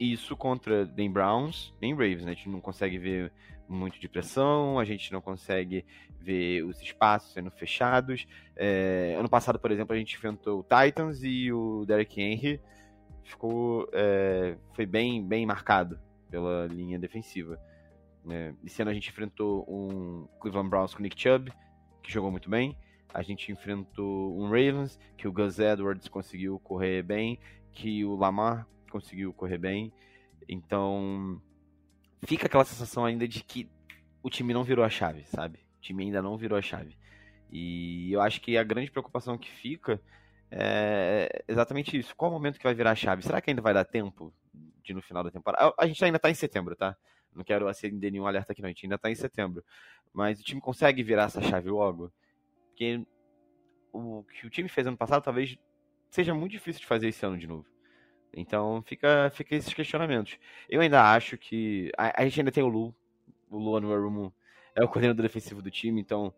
isso 0.00 0.34
contra 0.36 0.86
nem 0.96 1.10
Browns 1.10 1.74
nem 1.80 1.92
Ravens. 1.92 2.24
Né? 2.24 2.32
A 2.32 2.34
gente 2.34 2.48
não 2.48 2.60
consegue 2.60 2.98
ver 2.98 3.32
muito 3.68 4.00
de 4.00 4.08
pressão, 4.08 4.78
a 4.78 4.84
gente 4.84 5.12
não 5.12 5.20
consegue 5.20 5.84
ver 6.18 6.64
os 6.64 6.80
espaços 6.80 7.32
sendo 7.32 7.50
fechados. 7.50 8.26
É, 8.56 9.14
ano 9.18 9.28
passado, 9.28 9.58
por 9.58 9.70
exemplo, 9.70 9.94
a 9.94 9.98
gente 9.98 10.16
enfrentou 10.16 10.60
o 10.60 10.62
Titans 10.64 11.22
e 11.22 11.52
o 11.52 11.84
Derek 11.86 12.20
Henry 12.20 12.60
ficou 13.22 13.88
é, 13.92 14.56
foi 14.72 14.86
bem 14.86 15.24
bem 15.24 15.46
marcado 15.46 16.00
pela 16.30 16.66
linha 16.66 16.98
defensiva. 16.98 17.60
É, 18.28 18.52
esse 18.64 18.82
ano 18.82 18.90
a 18.90 18.94
gente 18.94 19.08
enfrentou 19.08 19.64
um 19.68 20.26
Cleveland 20.40 20.68
Browns 20.68 20.94
com 20.94 21.02
Nick 21.02 21.20
Chubb, 21.20 21.52
que 22.02 22.12
jogou 22.12 22.30
muito 22.30 22.50
bem. 22.50 22.76
A 23.12 23.22
gente 23.22 23.50
enfrentou 23.50 24.38
um 24.38 24.44
Ravens, 24.44 24.98
que 25.16 25.26
o 25.26 25.32
Gus 25.32 25.58
Edwards 25.58 26.08
conseguiu 26.08 26.58
correr 26.60 27.02
bem, 27.02 27.38
que 27.72 28.04
o 28.04 28.14
Lamar 28.14 28.66
conseguiu 28.90 29.32
correr 29.32 29.58
bem. 29.58 29.92
Então, 30.48 31.40
fica 32.24 32.46
aquela 32.46 32.64
sensação 32.64 33.04
ainda 33.04 33.26
de 33.26 33.42
que 33.42 33.68
o 34.22 34.28
time 34.28 34.52
não 34.52 34.64
virou 34.64 34.84
a 34.84 34.90
chave, 34.90 35.24
sabe? 35.24 35.60
O 35.78 35.80
time 35.80 36.04
ainda 36.04 36.20
não 36.20 36.36
virou 36.36 36.58
a 36.58 36.62
chave. 36.62 36.96
E 37.50 38.12
eu 38.12 38.20
acho 38.20 38.40
que 38.40 38.56
a 38.56 38.62
grande 38.62 38.90
preocupação 38.90 39.38
que 39.38 39.50
fica 39.50 40.00
é 40.50 41.44
exatamente 41.48 41.96
isso. 41.96 42.14
Qual 42.14 42.30
o 42.30 42.34
momento 42.34 42.58
que 42.58 42.64
vai 42.64 42.74
virar 42.74 42.90
a 42.90 42.96
chave? 42.96 43.22
Será 43.22 43.40
que 43.40 43.50
ainda 43.50 43.62
vai 43.62 43.72
dar 43.72 43.84
tempo 43.84 44.32
de 44.82 44.92
no 44.92 45.00
final 45.00 45.22
da 45.22 45.30
temporada? 45.30 45.72
A 45.78 45.86
gente 45.86 46.04
ainda 46.04 46.18
tá 46.18 46.30
em 46.30 46.34
setembro, 46.34 46.76
tá? 46.76 46.96
Não 47.34 47.44
quero 47.44 47.68
acender 47.68 48.10
nenhum 48.10 48.26
alerta 48.26 48.52
aqui, 48.52 48.60
não. 48.60 48.66
A 48.66 48.72
gente 48.72 48.84
ainda 48.84 48.98
tá 48.98 49.10
em 49.10 49.14
setembro. 49.14 49.64
Mas 50.12 50.40
o 50.40 50.42
time 50.42 50.60
consegue 50.60 51.02
virar 51.02 51.24
essa 51.24 51.40
chave 51.40 51.70
logo? 51.70 52.12
Porque 52.68 53.04
o 53.92 54.24
que 54.24 54.46
o 54.46 54.50
time 54.50 54.68
fez 54.68 54.86
ano 54.86 54.96
passado 54.96 55.22
talvez 55.22 55.56
seja 56.08 56.34
muito 56.34 56.52
difícil 56.52 56.80
de 56.80 56.86
fazer 56.86 57.08
esse 57.08 57.24
ano 57.24 57.38
de 57.38 57.46
novo. 57.46 57.66
Então 58.34 58.82
fica, 58.86 59.30
fica 59.34 59.56
esses 59.56 59.72
questionamentos. 59.72 60.38
Eu 60.68 60.80
ainda 60.80 61.12
acho 61.12 61.36
que. 61.36 61.90
A, 61.96 62.22
a 62.22 62.24
gente 62.24 62.40
ainda 62.40 62.52
tem 62.52 62.62
o 62.62 62.68
Lu. 62.68 62.94
O 63.50 63.58
Lu 63.58 63.76
Anuarumo 63.76 64.32
é 64.74 64.84
o 64.84 64.88
coordenador 64.88 65.22
defensivo 65.22 65.60
do 65.60 65.70
time, 65.70 66.00
então 66.00 66.32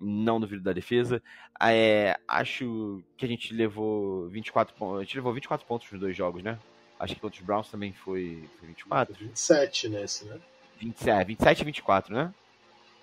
não 0.00 0.40
duvido 0.40 0.62
da 0.62 0.72
defesa. 0.72 1.22
É, 1.60 2.18
acho 2.26 3.02
que 3.16 3.24
a 3.24 3.28
gente 3.28 3.52
levou 3.52 4.28
24 4.28 4.74
pontos. 4.74 5.00
A 5.00 5.04
gente 5.04 5.16
levou 5.16 5.32
24 5.32 5.66
pontos 5.66 5.90
nos 5.90 6.00
dois 6.00 6.16
jogos, 6.16 6.42
né? 6.42 6.58
Acho 6.98 7.14
que 7.14 7.20
contra 7.20 7.38
os 7.40 7.46
Browns 7.46 7.70
também 7.70 7.92
foi, 7.92 8.48
foi 8.58 8.68
24. 8.68 9.14
27 9.14 9.88
nesse, 9.88 10.24
né? 10.24 10.38
27, 10.80 11.26
27 11.26 11.60
e 11.60 11.64
24, 11.64 12.14
né? 12.14 12.34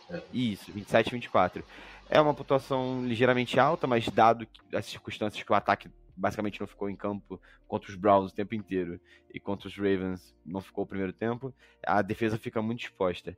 É. 0.10 0.22
Isso, 0.34 0.72
27 0.72 1.08
e 1.08 1.12
24. 1.12 1.64
É 2.10 2.22
uma 2.22 2.34
pontuação 2.34 3.06
ligeiramente 3.06 3.60
alta, 3.60 3.88
mas 3.88 4.08
dado 4.10 4.48
as 4.74 4.86
circunstâncias 4.86 5.42
que 5.42 5.52
o 5.52 5.56
ataque 5.56 5.90
basicamente 6.16 6.60
não 6.60 6.68
ficou 6.68 6.90
em 6.90 6.96
campo 6.96 7.40
contra 7.68 7.90
os 7.90 7.96
Browns 7.96 8.32
o 8.32 8.36
tempo 8.36 8.56
inteiro 8.56 9.00
e 9.34 9.40
contra 9.40 9.68
os 9.68 9.76
Ravens 9.76 10.36
não 10.46 10.62
ficou 10.62 10.84
o 10.84 10.88
primeiro 10.88 11.14
tempo, 11.14 11.54
a 11.86 12.02
defesa 12.02 12.38
fica 12.38 12.62
muito 12.62 12.82
exposta. 12.82 13.38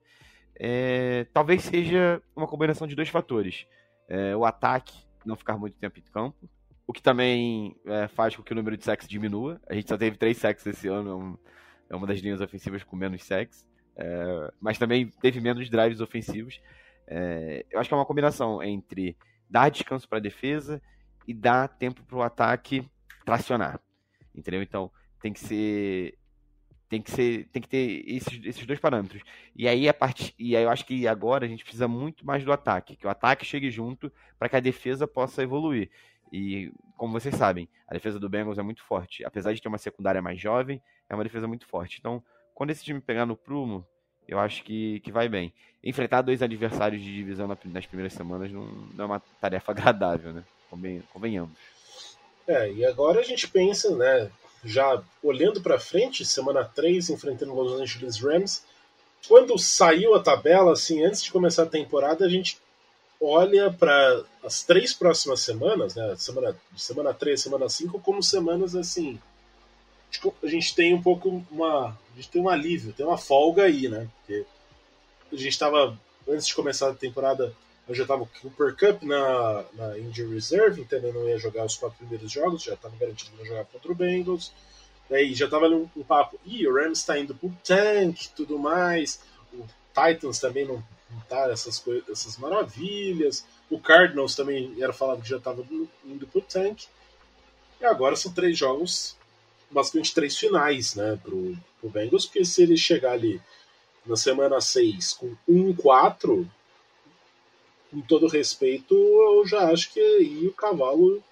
É, 0.60 1.26
talvez 1.34 1.64
seja 1.64 2.22
uma 2.36 2.48
combinação 2.48 2.88
de 2.88 2.96
dois 2.96 3.10
fatores. 3.10 3.68
É, 4.08 4.36
o 4.36 4.46
ataque 4.46 5.06
não 5.26 5.36
ficar 5.36 5.58
muito 5.58 5.78
tempo 5.78 6.00
em 6.00 6.04
campo, 6.04 6.50
o 6.86 6.94
que 6.94 7.02
também 7.02 7.76
é, 7.86 8.08
faz 8.08 8.36
com 8.36 8.42
que 8.42 8.54
o 8.54 8.56
número 8.56 8.78
de 8.78 8.84
sacks 8.84 9.08
diminua. 9.08 9.60
A 9.68 9.74
gente 9.74 9.90
só 9.90 9.98
teve 9.98 10.18
três 10.18 10.38
sacks 10.38 10.66
esse 10.66 10.88
ano, 10.88 11.38
é, 11.90 11.94
é 11.94 11.96
uma 11.96 12.08
das 12.08 12.20
linhas 12.20 12.42
ofensivas 12.42 12.84
com 12.84 12.96
menos 12.96 13.24
sacks, 13.24 13.66
é, 13.96 14.54
mas 14.60 14.78
também 14.78 15.08
teve 15.22 15.42
menos 15.42 15.70
drives 15.70 16.00
ofensivos. 16.00 16.62
É, 17.08 17.66
eu 17.70 17.80
acho 17.80 17.90
que 17.90 17.94
é 17.94 17.98
uma 17.98 18.06
combinação 18.06 18.64
entre 18.64 19.18
dar 19.50 19.70
descanso 19.70 20.08
para 20.08 20.18
a 20.18 20.22
defesa 20.22 20.82
e 21.28 21.34
dar 21.34 21.68
tempo 21.68 22.04
para 22.04 22.18
o 22.18 22.22
ataque 22.22 22.90
tracionar. 23.26 23.80
Entendeu? 24.34 24.62
Então 24.62 24.90
tem 25.20 25.34
que 25.34 25.40
ser 25.40 26.18
tem 26.90 27.02
que 27.02 27.12
ser 27.12 27.50
tem 27.52 27.62
que 27.62 27.68
ter 27.68 28.04
esses, 28.08 28.46
esses 28.46 28.66
dois 28.66 28.80
parâmetros. 28.80 29.22
E 29.56 29.68
aí 29.68 29.90
a 29.90 29.94
parte 29.94 30.34
e 30.40 30.56
aí 30.56 30.64
eu 30.64 30.70
acho 30.70 30.86
que 30.86 31.08
agora 31.08 31.46
a 31.46 31.50
gente 31.50 31.64
precisa 31.64 31.88
muito 31.88 32.26
mais 32.26 32.46
do 32.46 32.52
ataque 32.52 32.96
que 32.96 33.06
o 33.06 33.10
ataque 33.10 33.46
chegue 33.46 33.70
junto 33.70 34.12
para 34.40 34.48
que 34.48 34.56
a 34.56 34.62
defesa 34.62 35.06
possa 35.06 35.44
evoluir. 35.44 35.90
E 36.32 36.72
como 36.96 37.14
vocês 37.14 37.36
sabem 37.36 37.68
a 37.88 37.94
defesa 37.94 38.20
do 38.20 38.30
Bengals 38.30 38.58
é 38.58 38.64
muito 38.64 38.84
forte. 38.84 39.26
Apesar 39.26 39.54
de 39.54 39.62
ter 39.62 39.68
uma 39.68 39.78
secundária 39.78 40.22
mais 40.22 40.40
jovem 40.40 40.82
é 41.10 41.14
uma 41.14 41.24
defesa 41.24 41.48
muito 41.48 41.68
forte. 41.68 41.98
Então 42.00 42.24
quando 42.56 42.70
esse 42.70 42.84
time 42.84 43.02
pegar 43.02 43.26
no 43.26 43.36
prumo 43.36 43.86
eu 44.26 44.40
acho 44.40 44.64
que, 44.64 45.00
que 45.02 45.12
vai 45.12 45.28
bem. 45.28 45.54
Enfrentar 45.84 46.22
dois 46.22 46.42
adversários 46.42 47.02
de 47.02 47.14
divisão 47.14 47.48
nas 47.48 47.86
primeiras 47.86 48.14
semanas 48.14 48.52
não, 48.52 48.66
não 48.94 49.04
é 49.04 49.08
uma 49.08 49.20
tarefa 49.20 49.72
agradável 49.74 50.32
né 50.34 50.44
convenhamos. 50.70 51.52
É, 52.48 52.72
e 52.72 52.86
agora 52.86 53.20
a 53.20 53.24
gente 53.24 53.48
pensa, 53.48 53.96
né, 53.96 54.32
já 54.64 55.04
olhando 55.22 55.62
para 55.62 55.80
frente, 55.80 56.26
semana 56.26 56.64
3, 56.64 57.10
enfrentando 57.10 57.54
os 57.54 57.72
Los 57.72 57.82
Angeles 57.82 58.20
Rams, 58.20 58.64
quando 59.28 59.58
saiu 59.58 60.16
a 60.16 60.22
tabela, 60.22 60.72
assim, 60.72 61.04
antes 61.04 61.22
de 61.22 61.32
começar 61.32 61.64
a 61.64 61.68
temporada, 61.68 62.26
a 62.26 62.30
gente 62.30 62.60
olha 63.20 63.72
para 63.72 64.24
as 64.44 64.64
três 64.64 64.94
próximas 64.94 65.42
semanas, 65.42 65.96
né, 65.96 66.16
semana, 66.16 66.56
semana 66.76 67.14
3, 67.14 67.42
semana 67.42 67.68
5, 67.68 68.00
como 68.00 68.24
semanas, 68.24 68.76
assim, 68.76 69.20
a 70.42 70.48
gente 70.48 70.74
tem 70.74 70.94
um 70.94 71.02
pouco 71.02 71.44
uma, 71.52 71.90
a 71.90 72.16
gente 72.16 72.30
tem 72.30 72.42
um 72.42 72.48
alívio, 72.48 72.94
tem 72.94 73.06
uma 73.06 73.18
folga 73.18 73.64
aí, 73.64 73.90
né, 73.90 74.08
porque 74.20 74.46
a 75.32 75.36
gente 75.36 75.50
estava, 75.50 76.00
antes 76.28 76.48
de 76.48 76.56
começar 76.56 76.90
a 76.90 76.96
temporada, 76.96 77.54
já 77.96 78.04
estava 78.04 78.24
o 78.24 78.30
Cooper 78.42 78.76
Cup 78.76 79.04
na, 79.04 79.66
na 79.74 79.98
Injury 79.98 80.34
Reserve, 80.34 80.82
então 80.82 81.00
eu 81.00 81.14
não 81.14 81.28
ia 81.28 81.38
jogar 81.38 81.66
os 81.66 81.78
quatro 81.78 81.98
primeiros 81.98 82.32
jogos, 82.32 82.64
já 82.64 82.74
estava 82.74 82.96
garantido 82.98 83.32
que 83.32 83.44
ia 83.44 83.48
jogar 83.48 83.66
contra 83.66 83.92
o 83.92 83.96
Bengals. 83.96 84.52
Aí 85.10 85.34
já 85.34 85.48
tava 85.48 85.66
ali 85.66 85.76
um, 85.76 85.90
um 85.96 86.04
papo, 86.04 86.38
ih, 86.46 86.68
o 86.68 86.74
Rams 86.74 87.04
tá 87.04 87.18
indo 87.18 87.34
pro 87.34 87.50
tank 87.64 88.28
tudo 88.36 88.60
mais, 88.60 89.22
o 89.54 89.66
Titans 89.94 90.40
também 90.40 90.66
não, 90.66 90.84
não 91.10 91.20
tá 91.30 91.50
essas 91.50 91.80
coisas, 91.80 92.10
essas 92.10 92.38
maravilhas, 92.38 93.46
o 93.70 93.80
Cardinals 93.80 94.36
também 94.36 94.76
era 94.82 94.92
falado 94.92 95.22
que 95.22 95.30
já 95.30 95.40
tava 95.40 95.66
indo 96.06 96.28
pro 96.28 96.42
tank. 96.42 96.84
E 97.80 97.86
agora 97.86 98.18
são 98.18 98.34
três 98.34 98.58
jogos, 98.58 99.16
basicamente 99.72 100.14
três 100.14 100.38
finais, 100.38 100.96
né, 100.96 101.18
pro, 101.24 101.56
pro 101.80 101.90
Bengals, 101.90 102.26
porque 102.26 102.44
se 102.44 102.64
ele 102.64 102.76
chegar 102.76 103.14
ali 103.14 103.42
na 104.06 104.16
semana 104.16 104.60
6 104.60 105.14
com 105.14 105.36
1-4, 105.48 106.48
com 107.92 108.02
todo 108.02 108.28
respeito, 108.28 108.94
eu 108.94 109.46
já 109.46 109.72
acho 109.72 109.94
que 109.94 110.00
aí 110.00 110.48
o 110.48 110.54
cavalo 110.54 111.24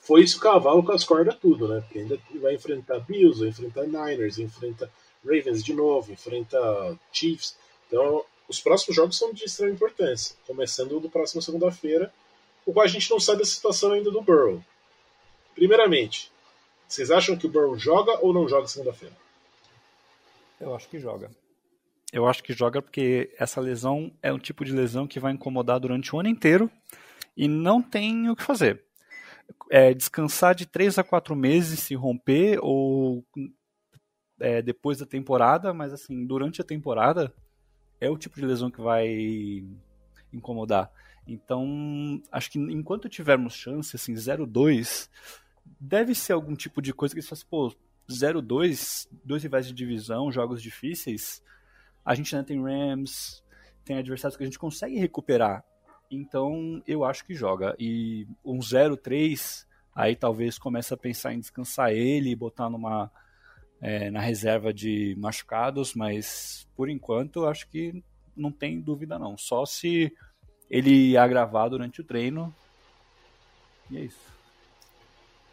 foi 0.00 0.22
o 0.22 0.38
cavalo 0.38 0.84
com 0.84 0.92
as 0.92 1.04
cordas 1.04 1.36
tudo, 1.36 1.66
né? 1.66 1.80
Porque 1.80 1.98
ainda 1.98 2.18
vai 2.34 2.54
enfrentar 2.54 3.00
Bills, 3.00 3.40
vai 3.40 3.48
enfrentar 3.48 3.86
Niners, 3.86 4.38
enfrenta 4.38 4.90
Ravens 5.24 5.64
de 5.64 5.74
novo, 5.74 6.12
enfrenta 6.12 6.96
Chiefs. 7.12 7.56
Então, 7.88 8.24
os 8.48 8.60
próximos 8.60 8.94
jogos 8.94 9.18
são 9.18 9.32
de 9.32 9.44
extrema 9.44 9.72
importância, 9.72 10.36
começando 10.46 11.00
do 11.00 11.10
próximo 11.10 11.42
segunda-feira, 11.42 12.12
o 12.64 12.72
qual 12.72 12.84
a 12.84 12.88
gente 12.88 13.10
não 13.10 13.18
sabe 13.18 13.42
a 13.42 13.46
situação 13.46 13.92
ainda 13.92 14.10
do 14.10 14.22
Burrow. 14.22 14.62
Primeiramente, 15.54 16.30
vocês 16.86 17.10
acham 17.10 17.36
que 17.36 17.46
o 17.46 17.50
Burrow 17.50 17.76
joga 17.76 18.18
ou 18.24 18.32
não 18.32 18.48
joga 18.48 18.68
segunda-feira? 18.68 19.16
Eu 20.60 20.74
acho 20.74 20.88
que 20.88 21.00
joga. 21.00 21.30
Eu 22.12 22.26
acho 22.26 22.42
que 22.42 22.52
joga 22.52 22.80
porque 22.80 23.34
essa 23.38 23.60
lesão 23.60 24.12
é 24.22 24.32
um 24.32 24.38
tipo 24.38 24.64
de 24.64 24.72
lesão 24.72 25.06
que 25.06 25.20
vai 25.20 25.32
incomodar 25.32 25.80
durante 25.80 26.14
o 26.14 26.20
ano 26.20 26.28
inteiro 26.28 26.70
e 27.36 27.48
não 27.48 27.82
tem 27.82 28.28
o 28.30 28.36
que 28.36 28.42
fazer. 28.42 28.84
É, 29.70 29.92
descansar 29.92 30.54
de 30.54 30.66
3 30.66 30.98
a 30.98 31.04
4 31.04 31.34
meses 31.34 31.80
se 31.80 31.94
romper 31.94 32.58
ou 32.62 33.24
é, 34.40 34.62
depois 34.62 34.98
da 34.98 35.06
temporada, 35.06 35.72
mas 35.72 35.92
assim, 35.92 36.26
durante 36.26 36.60
a 36.60 36.64
temporada 36.64 37.32
é 38.00 38.08
o 38.08 38.18
tipo 38.18 38.36
de 38.36 38.46
lesão 38.46 38.70
que 38.70 38.80
vai 38.80 39.64
incomodar. 40.32 40.90
Então, 41.26 42.22
acho 42.30 42.50
que 42.50 42.58
enquanto 42.58 43.08
tivermos 43.08 43.54
chance, 43.54 43.96
assim, 43.96 44.14
0-2, 44.14 45.08
deve 45.80 46.14
ser 46.14 46.32
algum 46.32 46.54
tipo 46.54 46.80
de 46.80 46.92
coisa 46.92 47.14
que 47.14 47.20
você 47.20 47.28
fala 47.28 47.38
assim, 47.38 47.46
pô, 47.50 47.74
0-2, 48.08 49.08
dois 49.24 49.42
rivais 49.42 49.66
de 49.66 49.74
divisão, 49.74 50.30
jogos 50.30 50.62
difíceis, 50.62 51.42
a 52.06 52.14
gente 52.14 52.34
ainda 52.34 52.46
tem 52.46 52.62
Rams, 52.62 53.42
tem 53.84 53.98
adversários 53.98 54.36
que 54.36 54.44
a 54.44 54.46
gente 54.46 54.60
consegue 54.60 54.96
recuperar. 54.96 55.64
Então, 56.08 56.80
eu 56.86 57.04
acho 57.04 57.24
que 57.24 57.34
joga. 57.34 57.74
E 57.80 58.28
um 58.44 58.60
0-3, 58.60 59.66
aí 59.92 60.14
talvez 60.14 60.56
comece 60.56 60.94
a 60.94 60.96
pensar 60.96 61.34
em 61.34 61.40
descansar 61.40 61.90
ele 61.90 62.30
e 62.30 62.36
botar 62.36 62.70
numa 62.70 63.10
é, 63.80 64.08
na 64.08 64.20
reserva 64.20 64.72
de 64.72 65.16
machucados, 65.18 65.94
mas 65.94 66.66
por 66.76 66.88
enquanto 66.88 67.40
eu 67.40 67.48
acho 67.48 67.68
que 67.68 68.02
não 68.36 68.52
tem 68.52 68.80
dúvida 68.80 69.18
não. 69.18 69.36
Só 69.36 69.66
se 69.66 70.12
ele 70.70 71.16
agravar 71.16 71.68
durante 71.68 72.00
o 72.00 72.04
treino. 72.04 72.54
E 73.90 73.98
é 73.98 74.00
isso. 74.02 74.32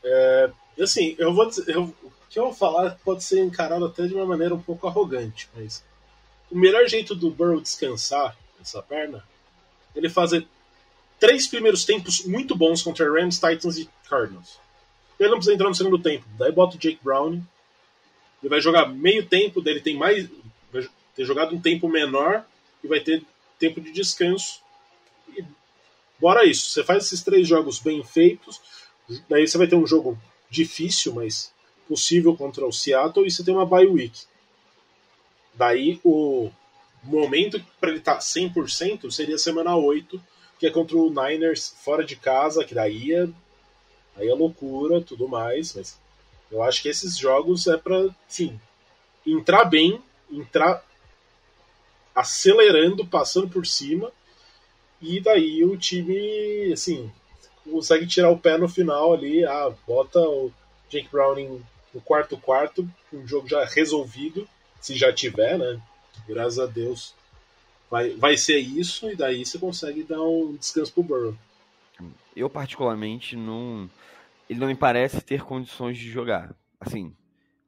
É, 0.03 0.51
assim, 0.79 1.15
eu 1.17 1.33
vou 1.33 1.47
dizer, 1.47 1.75
eu, 1.75 1.83
o 1.83 2.11
que 2.29 2.37
eu 2.37 2.43
vou 2.45 2.53
falar 2.53 2.99
pode 3.03 3.23
ser 3.23 3.43
encarado 3.43 3.85
até 3.85 4.05
de 4.05 4.13
uma 4.13 4.25
maneira 4.25 4.53
um 4.53 4.61
pouco 4.61 4.87
arrogante, 4.87 5.49
mas 5.55 5.83
o 6.53 6.57
melhor 6.57 6.87
jeito 6.87 7.15
do 7.15 7.31
Burrow 7.31 7.59
descansar 7.59 8.37
essa 8.61 8.79
perna, 8.79 9.23
ele 9.95 10.07
fazer 10.07 10.47
três 11.19 11.47
primeiros 11.47 11.83
tempos 11.83 12.23
muito 12.25 12.55
bons 12.55 12.83
contra 12.83 13.11
Rams, 13.11 13.39
Titans 13.39 13.77
e 13.79 13.89
Cardinals. 14.07 14.59
Ele 15.19 15.29
não 15.29 15.37
precisa 15.37 15.55
entrar 15.55 15.67
no 15.67 15.73
segundo 15.73 15.97
tempo. 15.97 16.25
Daí 16.37 16.51
bota 16.51 16.75
o 16.75 16.79
Jake 16.79 16.99
Brown. 17.03 17.41
Ele 18.41 18.49
vai 18.49 18.61
jogar 18.61 18.87
meio 18.87 19.25
tempo, 19.25 19.61
dele 19.61 19.81
tem 19.81 19.97
mais. 19.97 20.29
Vai 20.71 20.87
ter 21.15 21.25
jogado 21.25 21.55
um 21.55 21.61
tempo 21.61 21.89
menor 21.89 22.45
e 22.83 22.87
vai 22.87 22.99
ter 22.99 23.23
tempo 23.57 23.81
de 23.81 23.91
descanso. 23.91 24.61
E 25.35 25.43
bora 26.19 26.45
isso. 26.45 26.69
Você 26.69 26.83
faz 26.83 27.05
esses 27.05 27.23
três 27.23 27.47
jogos 27.47 27.79
bem 27.79 28.03
feitos. 28.03 28.61
Daí 29.27 29.47
você 29.47 29.57
vai 29.57 29.65
ter 29.65 29.75
um 29.75 29.87
jogo 29.87 30.19
difícil, 30.51 31.13
mas 31.15 31.51
possível 31.87 32.35
contra 32.35 32.63
o 32.63 32.71
Seattle. 32.71 33.25
E 33.25 33.31
você 33.31 33.43
tem 33.43 33.55
uma 33.55 33.65
bye 33.65 33.87
week. 33.87 34.21
Daí 35.53 35.99
o 36.03 36.49
momento 37.03 37.63
para 37.79 37.89
ele 37.89 37.99
estar 37.99 38.15
tá 38.15 38.19
100% 38.19 39.11
seria 39.11 39.37
semana 39.37 39.75
8, 39.75 40.21
que 40.59 40.67
é 40.67 40.71
contra 40.71 40.97
o 40.97 41.09
Niners 41.09 41.75
fora 41.83 42.03
de 42.03 42.15
casa, 42.15 42.63
que 42.63 42.73
daí 42.73 43.13
é, 43.13 43.27
aí 44.15 44.29
é 44.29 44.33
loucura, 44.33 45.01
tudo 45.01 45.27
mais, 45.27 45.73
mas 45.75 45.99
eu 46.51 46.63
acho 46.63 46.81
que 46.81 46.89
esses 46.89 47.17
jogos 47.17 47.67
é 47.67 47.77
para, 47.77 48.09
sim, 48.27 48.59
entrar 49.25 49.65
bem, 49.65 50.01
entrar 50.31 50.83
acelerando, 52.15 53.05
passando 53.05 53.49
por 53.49 53.65
cima, 53.65 54.11
e 55.01 55.19
daí 55.19 55.65
o 55.65 55.75
time, 55.75 56.71
assim, 56.71 57.11
consegue 57.69 58.07
tirar 58.07 58.29
o 58.29 58.37
pé 58.37 58.57
no 58.57 58.69
final 58.69 59.13
ali, 59.13 59.43
ah, 59.43 59.73
bota 59.85 60.19
o 60.19 60.51
Jake 60.89 61.09
Browning 61.11 61.61
no 61.93 62.01
quarto 62.01 62.37
quarto, 62.37 62.89
um 63.11 63.27
jogo 63.27 63.47
já 63.47 63.65
resolvido, 63.65 64.47
se 64.83 64.95
já 64.95 65.11
tiver, 65.13 65.57
né? 65.57 65.81
Graças 66.27 66.59
a 66.59 66.65
Deus 66.65 67.15
vai, 67.93 68.09
vai 68.09 68.35
ser 68.35 68.57
isso, 68.57 69.09
e 69.11 69.15
daí 69.15 69.45
você 69.45 69.59
consegue 69.59 70.03
dar 70.03 70.21
um 70.21 70.55
descanso 70.55 70.91
pro 70.91 71.03
Burrow. 71.03 71.37
Eu, 72.35 72.49
particularmente, 72.49 73.35
não. 73.35 73.87
Ele 74.49 74.59
não 74.59 74.67
me 74.67 74.75
parece 74.75 75.21
ter 75.21 75.43
condições 75.43 75.97
de 75.97 76.09
jogar. 76.09 76.55
Assim, 76.79 77.15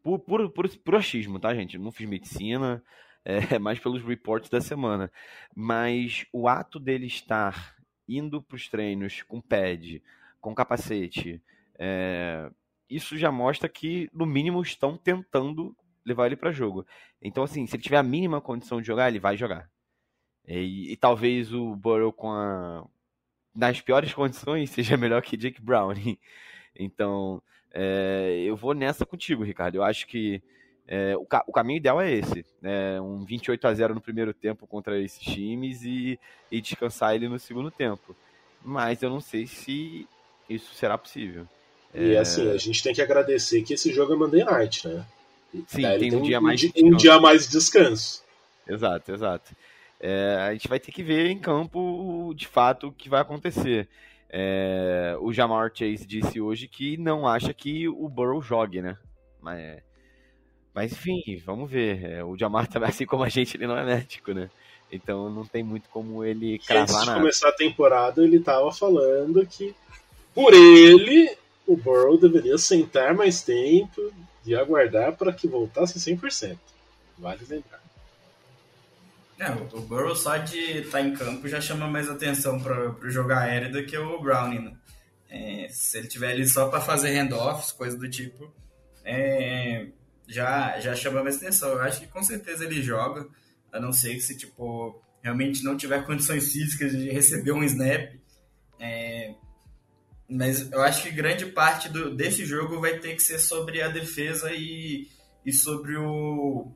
por, 0.04 0.18
por, 0.20 0.50
por, 0.50 0.68
por 0.78 0.96
achismo, 0.96 1.40
tá, 1.40 1.54
gente? 1.54 1.78
não 1.78 1.92
fiz 1.92 2.10
medicina, 2.10 2.84
é 3.24 3.60
mais 3.60 3.80
pelos 3.80 4.04
reports 4.04 4.50
da 4.50 4.60
semana. 4.60 5.12
Mas 5.56 6.26
o 6.34 6.48
ato 6.48 6.80
dele 6.80 7.06
estar 7.06 7.76
indo 8.10 8.42
para 8.42 8.56
os 8.56 8.68
treinos 8.68 9.22
com 9.22 9.40
pad, 9.40 10.02
com 10.42 10.56
capacete, 10.56 11.40
é, 11.78 12.50
isso 12.90 13.16
já 13.16 13.32
mostra 13.32 13.70
que, 13.70 14.10
no 14.12 14.26
mínimo, 14.26 14.62
estão 14.62 14.98
tentando 14.98 15.76
levar 16.06 16.28
ele 16.28 16.36
para 16.36 16.52
jogo. 16.52 16.86
Então, 17.22 17.44
assim, 17.44 17.66
se 17.66 17.76
ele 17.76 17.84
tiver 17.84 17.98
a 17.98 18.04
mínima 18.04 18.40
condição 18.40 18.80
de 18.80 18.88
jogar, 18.88 19.10
ele 19.10 19.20
vai 19.20 19.36
jogar. 19.36 19.70
E, 20.48 20.92
e 20.92 20.96
talvez 20.96 21.52
o 21.54 21.76
Burrow 21.76 22.14
com 22.14 22.32
a, 22.32 22.86
nas 23.54 23.82
piores 23.82 24.14
condições 24.14 24.70
seja 24.70 24.98
melhor 24.98 25.22
que 25.22 25.38
Jake 25.38 25.62
Browning. 25.62 26.18
Então, 26.78 27.42
é, 27.74 28.44
eu 28.46 28.56
vou 28.56 28.74
nessa 28.74 29.06
contigo, 29.06 29.44
Ricardo. 29.44 29.76
Eu 29.76 29.84
acho 29.84 30.06
que 30.08 30.42
é, 30.88 31.16
o, 31.18 31.26
ca 31.26 31.44
o, 31.48 31.52
caminho 31.52 31.78
ideal 31.78 32.00
é 32.00 32.12
esse: 32.12 32.46
né? 32.62 33.00
um 33.02 33.26
28 33.26 33.68
a 33.68 33.74
0 33.74 33.96
no 33.96 34.02
primeiro 34.02 34.34
tempo 34.34 34.68
contra 34.68 35.02
esses 35.02 35.20
times 35.20 35.84
e, 35.84 36.20
e 36.52 36.62
descansar 36.62 37.16
ele 37.16 37.28
no 37.28 37.40
segundo 37.40 37.72
tempo. 37.72 38.16
Mas 38.64 39.02
eu 39.02 39.10
não 39.10 39.20
sei 39.20 39.48
se 39.48 40.08
isso 40.50 40.74
será 40.76 40.98
possível. 40.98 41.48
E 41.94 42.14
é... 42.14 42.18
assim, 42.20 42.52
a 42.52 42.58
gente 42.58 42.84
tem 42.84 42.94
que 42.94 43.02
agradecer 43.02 43.64
que 43.64 43.74
esse 43.74 43.92
jogo 43.92 44.14
é 44.14 44.16
Monday 44.16 44.44
Night, 44.44 44.88
né? 44.88 45.06
Sim, 45.68 45.82
tem 46.00 46.16
um, 46.16 46.22
dia 46.22 46.40
um, 46.40 46.44
mais 46.44 46.60
de, 46.60 46.74
um 46.78 46.96
dia 46.96 47.20
mais 47.20 47.46
de 47.46 47.52
descanso. 47.52 48.24
Exato, 48.68 49.12
exato. 49.12 49.56
É, 50.00 50.38
a 50.48 50.54
gente 50.54 50.68
vai 50.68 50.80
ter 50.80 50.92
que 50.92 51.04
ver 51.04 51.28
em 51.28 51.40
campo 51.40 52.34
de 52.36 52.48
fato 52.48 52.88
o 52.88 52.92
que 52.92 53.10
vai 53.10 53.22
acontecer. 53.22 53.88
É, 54.30 55.16
o 55.22 55.32
Jamar 55.32 55.72
Chase 55.74 56.06
disse 56.06 56.42
hoje 56.42 56.68
que 56.68 56.98
não 56.98 57.28
acha 57.28 57.54
que 57.54 57.88
o 57.88 58.10
Burrow 58.10 58.42
jogue, 58.42 58.82
né? 58.82 58.98
Mas, 59.42 59.82
mas 60.74 60.92
enfim, 60.92 61.42
vamos 61.46 61.70
ver. 61.70 62.04
É, 62.04 62.24
o 62.24 62.38
Jamar 62.38 62.68
também, 62.70 62.90
assim 62.90 63.06
como 63.06 63.24
a 63.24 63.30
gente, 63.30 63.56
ele 63.56 63.68
não 63.68 63.78
é 63.78 63.86
médico, 63.86 64.34
né? 64.34 64.50
Então 64.92 65.30
não 65.30 65.46
tem 65.46 65.64
muito 65.64 65.90
como 65.90 66.24
ele 66.24 66.60
cravar 66.60 66.84
Antes 66.84 67.00
de 67.00 67.06
nada. 67.06 67.20
começar 67.20 67.50
a 67.50 67.54
temporada, 67.54 68.24
ele 68.24 68.40
tava 68.40 68.72
falando 68.72 69.46
que 69.46 69.74
por 70.34 70.54
ele 70.54 71.36
o 71.66 71.76
Burrow 71.76 72.18
deveria 72.18 72.58
sentar 72.58 73.16
mais 73.16 73.42
tempo, 73.42 74.14
e 74.46 74.56
aguardar 74.56 75.16
para 75.16 75.34
que 75.34 75.48
voltasse 75.48 76.00
100%. 76.00 76.58
Vale 77.18 77.46
lembrar. 77.50 77.82
É, 79.38 79.52
o 79.52 79.82
Burrow 79.82 80.16
só 80.16 80.38
de 80.38 80.58
estar 80.58 81.00
tá 81.00 81.02
em 81.02 81.14
campo 81.14 81.48
já 81.48 81.60
chama 81.60 81.88
mais 81.88 82.10
atenção 82.10 82.60
para 82.60 82.92
o 82.92 83.10
jogo 83.10 83.34
aéreo 83.34 83.72
do 83.72 83.86
que 83.86 83.98
o 83.98 84.22
Browning. 84.22 84.60
Né? 84.60 84.78
É, 85.30 85.68
se 85.70 85.98
ele 85.98 86.08
tiver 86.08 86.32
ali 86.32 86.48
só 86.48 86.70
para 86.70 86.80
fazer 86.80 87.10
handoffs, 87.10 87.72
coisa 87.72 87.98
do 87.98 88.10
tipo, 88.10 88.54
é, 89.04 89.88
já, 90.28 90.80
já 90.80 90.96
chama 90.96 91.22
mais 91.22 91.36
atenção. 91.36 91.70
Eu 91.70 91.82
acho 91.82 92.02
que 92.02 92.08
com 92.08 92.24
certeza 92.24 92.64
ele 92.64 92.82
joga, 92.82 93.28
a 93.74 93.80
não 93.80 93.92
ser 93.92 94.14
que 94.14 94.22
se 94.22 94.38
tipo, 94.38 95.02
realmente 95.22 95.64
não 95.64 95.76
tiver 95.76 96.06
condições 96.06 96.52
físicas 96.52 96.92
de 96.92 97.10
receber 97.10 97.52
um 97.52 97.64
snap. 97.64 98.14
É, 98.80 99.34
mas 100.28 100.72
eu 100.72 100.82
acho 100.82 101.04
que 101.04 101.12
grande 101.12 101.46
parte 101.46 101.88
do, 101.90 102.16
desse 102.16 102.46
jogo 102.46 102.80
vai 102.80 102.98
ter 102.98 103.16
que 103.16 103.22
ser 103.22 103.40
sobre 103.40 103.82
a 103.82 103.88
defesa 103.88 104.52
e, 104.52 105.08
e 105.46 105.54
sobre 105.54 105.96
o, 105.98 106.72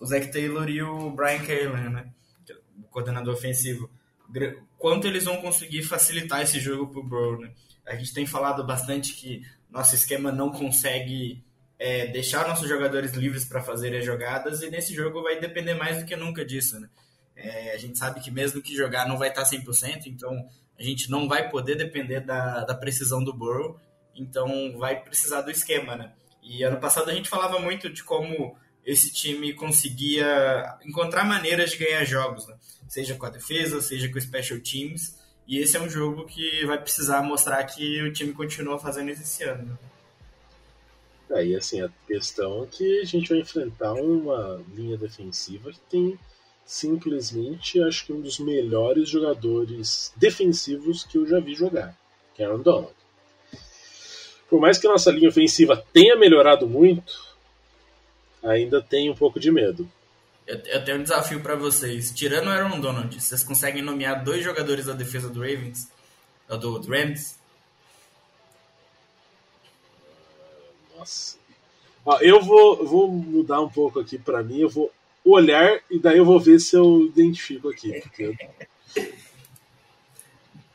o 0.00 0.06
Zach 0.06 0.30
Taylor 0.30 0.68
e 0.68 0.82
o 0.82 1.10
Brian 1.10 1.44
Callahan, 1.44 1.90
né? 1.90 2.10
É 2.48 2.54
o 2.78 2.84
coordenador 2.84 3.34
ofensivo. 3.34 3.90
Quanto 4.78 5.06
eles 5.06 5.24
vão 5.24 5.40
conseguir 5.42 5.82
facilitar 5.82 6.40
esse 6.40 6.58
jogo 6.58 6.90
pro 6.90 7.02
Burrow, 7.02 7.40
né? 7.40 7.52
A 7.86 7.96
gente 7.96 8.14
tem 8.14 8.24
falado 8.24 8.64
bastante 8.66 9.14
que 9.14 9.42
nosso 9.68 9.94
esquema 9.94 10.32
não 10.32 10.50
consegue 10.50 11.44
é, 11.78 12.06
deixar 12.06 12.46
nossos 12.46 12.68
jogadores 12.68 13.12
livres 13.12 13.44
para 13.44 13.62
fazerem 13.62 13.98
as 13.98 14.04
jogadas, 14.04 14.62
e 14.62 14.70
nesse 14.70 14.94
jogo 14.94 15.22
vai 15.22 15.40
depender 15.40 15.74
mais 15.74 15.98
do 15.98 16.04
que 16.04 16.14
nunca 16.14 16.44
disso. 16.44 16.78
Né? 16.78 16.88
É, 17.34 17.72
a 17.72 17.78
gente 17.78 17.98
sabe 17.98 18.20
que 18.20 18.30
mesmo 18.30 18.62
que 18.62 18.76
jogar 18.76 19.08
não 19.08 19.18
vai 19.18 19.30
estar 19.30 19.44
100%, 19.44 20.06
então 20.06 20.46
a 20.80 20.82
gente 20.82 21.10
não 21.10 21.28
vai 21.28 21.50
poder 21.50 21.76
depender 21.76 22.20
da, 22.20 22.64
da 22.64 22.74
precisão 22.74 23.22
do 23.22 23.34
Burrow, 23.34 23.78
então 24.16 24.78
vai 24.78 24.98
precisar 24.98 25.42
do 25.42 25.50
esquema. 25.50 25.94
Né? 25.94 26.10
E 26.42 26.62
ano 26.62 26.80
passado 26.80 27.10
a 27.10 27.14
gente 27.14 27.28
falava 27.28 27.58
muito 27.58 27.90
de 27.90 28.02
como 28.02 28.56
esse 28.82 29.12
time 29.12 29.52
conseguia 29.52 30.78
encontrar 30.82 31.24
maneiras 31.24 31.72
de 31.72 31.76
ganhar 31.76 32.02
jogos, 32.04 32.46
né? 32.46 32.56
seja 32.88 33.14
com 33.14 33.26
a 33.26 33.30
defesa, 33.30 33.82
seja 33.82 34.10
com 34.10 34.18
special 34.18 34.58
teams, 34.58 35.18
e 35.46 35.58
esse 35.58 35.76
é 35.76 35.80
um 35.80 35.90
jogo 35.90 36.24
que 36.24 36.64
vai 36.64 36.80
precisar 36.80 37.22
mostrar 37.22 37.62
que 37.64 38.00
o 38.02 38.10
time 38.10 38.32
continua 38.32 38.78
fazendo 38.78 39.10
isso 39.10 39.22
esse 39.22 39.44
ano. 39.44 39.64
Né? 39.66 39.76
Aí, 41.36 41.54
assim, 41.54 41.82
a 41.82 41.90
questão 42.06 42.64
é 42.64 42.66
que 42.66 43.00
a 43.00 43.04
gente 43.04 43.28
vai 43.28 43.38
enfrentar 43.38 43.92
uma 43.92 44.64
linha 44.74 44.96
defensiva 44.96 45.70
que 45.70 45.80
tem 45.90 46.18
simplesmente, 46.70 47.82
acho 47.82 48.06
que 48.06 48.12
um 48.12 48.20
dos 48.20 48.38
melhores 48.38 49.08
jogadores 49.08 50.12
defensivos 50.14 51.02
que 51.02 51.18
eu 51.18 51.26
já 51.26 51.40
vi 51.40 51.52
jogar, 51.52 51.98
que 52.32 52.44
é 52.44 52.46
Aaron 52.46 52.62
Donald. 52.62 52.94
Por 54.48 54.60
mais 54.60 54.78
que 54.78 54.86
a 54.86 54.90
nossa 54.90 55.10
linha 55.10 55.28
ofensiva 55.28 55.84
tenha 55.92 56.14
melhorado 56.14 56.68
muito, 56.68 57.12
ainda 58.40 58.80
tem 58.80 59.10
um 59.10 59.16
pouco 59.16 59.40
de 59.40 59.50
medo. 59.50 59.90
Eu, 60.46 60.58
eu 60.58 60.84
tenho 60.84 60.98
um 61.00 61.02
desafio 61.02 61.40
para 61.42 61.56
vocês. 61.56 62.12
Tirando 62.12 62.46
o 62.46 62.50
Aaron 62.50 62.78
Donald, 62.78 63.20
vocês 63.20 63.42
conseguem 63.42 63.82
nomear 63.82 64.22
dois 64.22 64.44
jogadores 64.44 64.86
da 64.86 64.92
defesa 64.92 65.28
do 65.28 65.40
Ravens? 65.40 65.90
Do, 66.48 66.78
do 66.78 66.88
Rams? 66.88 67.34
Nossa. 70.96 71.36
Ó, 72.06 72.16
eu 72.20 72.40
vou, 72.40 72.86
vou 72.86 73.08
mudar 73.10 73.60
um 73.60 73.68
pouco 73.68 73.98
aqui 73.98 74.16
para 74.16 74.40
mim. 74.40 74.60
Eu 74.60 74.68
vou 74.68 74.92
olhar 75.32 75.80
e 75.90 75.98
daí 75.98 76.18
eu 76.18 76.24
vou 76.24 76.40
ver 76.40 76.58
se 76.58 76.76
eu 76.76 77.06
identifico 77.06 77.68
aqui. 77.68 78.00
Porque... 78.00 78.36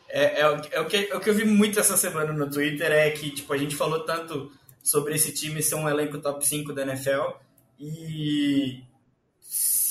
É, 0.09 0.41
é, 0.41 0.49
o, 0.49 0.61
é, 0.71 0.79
o 0.79 0.85
que, 0.85 0.97
é 0.97 1.15
o 1.15 1.19
que 1.19 1.29
eu 1.29 1.33
vi 1.33 1.43
muito 1.43 1.79
essa 1.79 1.97
semana 1.97 2.31
no 2.31 2.49
Twitter 2.49 2.89
é 2.91 3.09
que 3.11 3.31
tipo, 3.31 3.51
a 3.51 3.57
gente 3.57 3.75
falou 3.75 3.99
tanto 4.01 4.51
sobre 4.81 5.13
esse 5.13 5.33
time 5.33 5.61
ser 5.61 5.75
um 5.75 5.89
elenco 5.89 6.19
top 6.19 6.45
5 6.45 6.71
da 6.71 6.83
NFL 6.83 7.33
e 7.79 8.81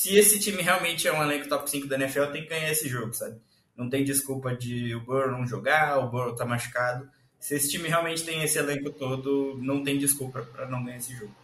se 0.05 0.17
esse 0.17 0.39
time 0.39 0.63
realmente 0.63 1.09
é 1.09 1.13
um 1.13 1.23
elenco 1.23 1.49
top 1.49 1.69
5 1.71 1.87
da 1.87 1.97
NFL, 1.97 2.27
tem 2.27 2.43
que 2.43 2.51
ganhar 2.51 2.71
esse 2.71 2.87
jogo, 2.87 3.15
sabe? 3.15 3.41
Não 3.75 3.89
tem 3.89 4.05
desculpa 4.05 4.55
de 4.55 4.95
o 4.95 5.01
Burrow 5.01 5.33
não 5.33 5.47
jogar, 5.47 5.99
o 5.99 6.11
Burrow 6.11 6.35
tá 6.35 6.45
machucado. 6.45 7.09
Se 7.41 7.55
esse 7.55 7.71
time 7.71 7.89
realmente 7.89 8.23
tem 8.23 8.43
esse 8.43 8.59
elenco 8.59 8.91
todo, 8.91 9.59
não 9.63 9.83
tem 9.83 9.99
desculpa 9.99 10.43
para 10.43 10.69
não 10.69 10.85
ganhar 10.85 10.99
esse 10.99 11.15
jogo. 11.15 11.35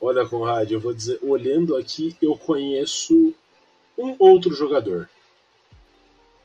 Olha, 0.00 0.26
Conrad, 0.26 0.70
eu 0.70 0.80
vou 0.80 0.94
dizer, 0.94 1.18
olhando 1.22 1.76
aqui, 1.76 2.16
eu 2.22 2.36
conheço 2.36 3.34
um 3.98 4.16
outro 4.18 4.54
jogador. 4.54 5.10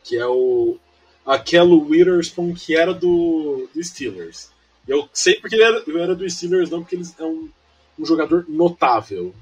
Que 0.03 0.17
é 0.17 0.27
o 0.27 0.77
Aquelo 1.25 1.87
Witherspoon, 1.87 2.53
que 2.53 2.75
era 2.75 2.93
do, 2.93 3.67
do 3.73 3.83
Steelers. 3.83 4.51
Eu 4.87 5.09
sei 5.13 5.39
porque 5.39 5.55
ele 5.55 5.63
era, 5.63 5.83
era 6.03 6.15
do 6.15 6.29
Steelers, 6.29 6.69
não 6.69 6.81
porque 6.81 6.95
ele 6.95 7.05
é 7.17 7.23
um, 7.23 7.49
um 7.97 8.05
jogador 8.05 8.45
notável. 8.47 9.33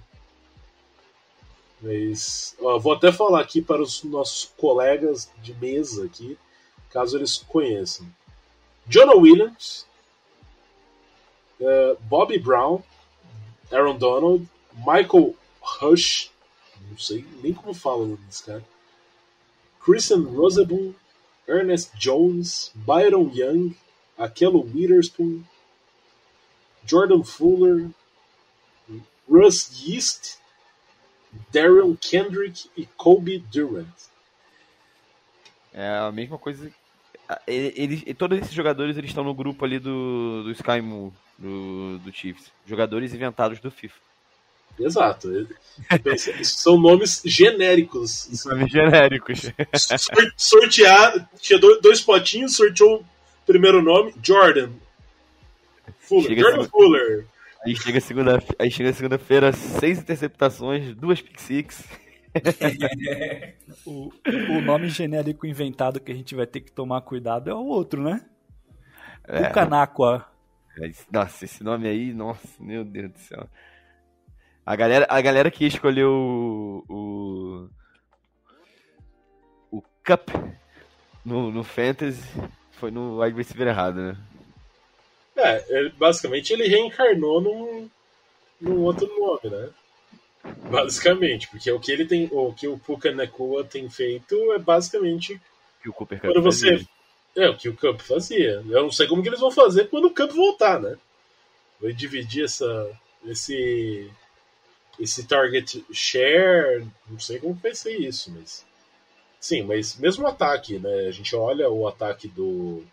Mas 1.81 2.55
ó, 2.61 2.79
vou 2.79 2.93
até 2.93 3.11
falar 3.11 3.41
aqui 3.41 3.61
para 3.61 3.81
os 3.81 4.03
nossos 4.03 4.53
colegas 4.57 5.29
de 5.41 5.53
mesa 5.55 6.05
aqui, 6.05 6.37
caso 6.89 7.17
eles 7.17 7.37
conheçam. 7.39 8.07
Jonah 8.87 9.15
Williams, 9.15 9.85
uh, 11.59 11.97
Bobby 12.03 12.39
Brown, 12.39 12.81
Aaron 13.73 13.97
Donald, 13.97 14.47
Michael 14.73 15.35
Hush, 15.81 16.31
não 16.89 16.97
sei 16.97 17.25
nem 17.41 17.53
como 17.53 17.73
fala 17.73 18.03
o 18.03 18.05
nome 18.05 18.25
desse 18.25 18.43
cara, 18.43 18.63
Christian 19.83 20.21
Roseboom, 20.21 20.93
Ernest 21.47 21.91
Jones, 21.97 22.71
Byron 22.75 23.31
Young, 23.33 23.75
Aquelo 24.17 24.63
Witherspoon, 24.73 25.43
Jordan 26.85 27.23
Fuller, 27.23 27.89
Russ 29.27 29.83
Yeast, 29.83 30.37
Daryl 31.51 31.97
Kendrick 31.99 32.69
e 32.77 32.85
Kobe 32.85 33.39
Durant. 33.39 33.87
É 35.73 35.97
a 35.97 36.11
mesma 36.11 36.37
coisa. 36.37 36.71
Eles, 37.47 38.03
todos 38.17 38.37
esses 38.39 38.53
jogadores 38.53 38.95
eles 38.95 39.09
estão 39.09 39.23
no 39.23 39.33
grupo 39.33 39.65
ali 39.65 39.79
do, 39.79 40.43
do 40.43 40.51
Sky 40.51 40.81
do, 41.37 41.97
do 41.99 42.11
Chiefs. 42.11 42.51
Jogadores 42.65 43.13
inventados 43.13 43.59
do 43.59 43.71
FIFA. 43.71 43.95
Exato. 44.79 45.29
São 46.43 46.79
nomes 46.79 47.21
genéricos. 47.25 48.43
Nomes 48.45 48.71
genéricos. 48.71 49.51
Sortear. 50.35 51.29
Tinha 51.39 51.59
dois 51.59 52.01
potinhos, 52.01 52.55
sorteou 52.55 53.01
o 53.01 53.05
primeiro 53.45 53.81
nome, 53.81 54.13
Jordan. 54.21 54.71
Fuller. 55.99 56.29
Chega 56.29 56.41
Jordan 56.41 56.63
Fuller. 56.69 57.25
Aí 57.65 57.75
chega 57.75 58.01
segunda, 58.01 58.43
aí 58.59 58.69
chega 58.69 58.91
segunda-feira, 58.91 59.53
seis 59.53 59.99
interceptações, 59.99 60.93
duas 60.95 61.21
pick 61.21 61.39
six. 61.39 61.83
o, 63.85 64.11
o 64.49 64.61
nome 64.61 64.89
genérico 64.89 65.45
inventado 65.45 65.99
que 65.99 66.11
a 66.11 66.15
gente 66.15 66.35
vai 66.35 66.45
ter 66.45 66.59
que 66.59 66.71
tomar 66.71 67.01
cuidado 67.01 67.49
é 67.49 67.53
o 67.53 67.65
outro, 67.65 68.03
né? 68.03 68.25
É. 69.25 69.45
Cucanacua. 69.45 70.25
É, 70.29 70.32
nossa, 71.11 71.45
esse 71.45 71.63
nome 71.63 71.87
aí, 71.87 72.13
nossa, 72.13 72.47
meu 72.59 72.83
Deus 72.83 73.11
do 73.11 73.19
céu. 73.19 73.47
A 74.65 74.75
galera, 74.75 75.05
a 75.09 75.21
galera 75.21 75.51
que 75.51 75.65
escolheu 75.65 76.09
o, 76.09 77.69
o, 79.71 79.77
o 79.77 79.81
Cup 80.05 80.29
no, 81.23 81.51
no 81.51 81.63
Fantasy 81.63 82.23
foi 82.71 82.91
no 82.91 83.21
wide 83.21 83.37
receiver 83.37 83.67
errado, 83.67 83.97
né? 83.97 84.17
É, 85.35 85.65
ele, 85.77 85.89
basicamente 85.89 86.53
ele 86.53 86.67
reencarnou 86.67 87.41
num, 87.41 87.89
num 88.61 88.81
outro 88.83 89.07
nome, 89.07 89.55
né? 89.55 89.69
Basicamente, 90.69 91.47
porque 91.49 91.71
o 91.71 91.79
que 91.79 91.91
ele 91.91 92.05
tem, 92.05 92.29
o 92.31 92.53
que 92.53 92.67
o 92.67 92.77
Puka 92.77 93.11
Nakua 93.11 93.63
tem 93.63 93.89
feito 93.89 94.35
é 94.53 94.59
basicamente 94.59 95.39
que 95.81 95.89
o 95.89 95.93
Cooper 95.93 96.19
quando 96.19 96.41
você 96.41 96.71
fazia. 96.71 96.87
É 97.35 97.49
o 97.49 97.57
que 97.57 97.69
o 97.69 97.75
Cup 97.75 97.99
fazia. 98.01 98.63
Eu 98.69 98.83
não 98.83 98.91
sei 98.91 99.07
como 99.07 99.21
que 99.21 99.29
eles 99.29 99.39
vão 99.39 99.51
fazer 99.51 99.89
quando 99.89 100.05
o 100.05 100.13
Cup 100.13 100.31
voltar, 100.31 100.79
né? 100.79 100.97
Vai 101.81 101.93
dividir 101.93 102.45
essa 102.45 102.99
esse 103.25 104.11
esse 104.99 105.25
target 105.25 105.83
share, 105.91 106.85
não 107.09 107.19
sei 107.19 107.39
como 107.39 107.55
vai 107.55 107.73
ser 107.73 107.97
isso, 107.99 108.31
mas 108.31 108.65
sim, 109.39 109.63
mas 109.63 109.95
mesmo 109.95 110.23
o 110.23 110.27
ataque, 110.27 110.77
né? 110.79 111.07
A 111.07 111.11
gente 111.11 111.35
olha 111.35 111.69
o 111.69 111.87
ataque 111.87 112.27
do 112.27 112.83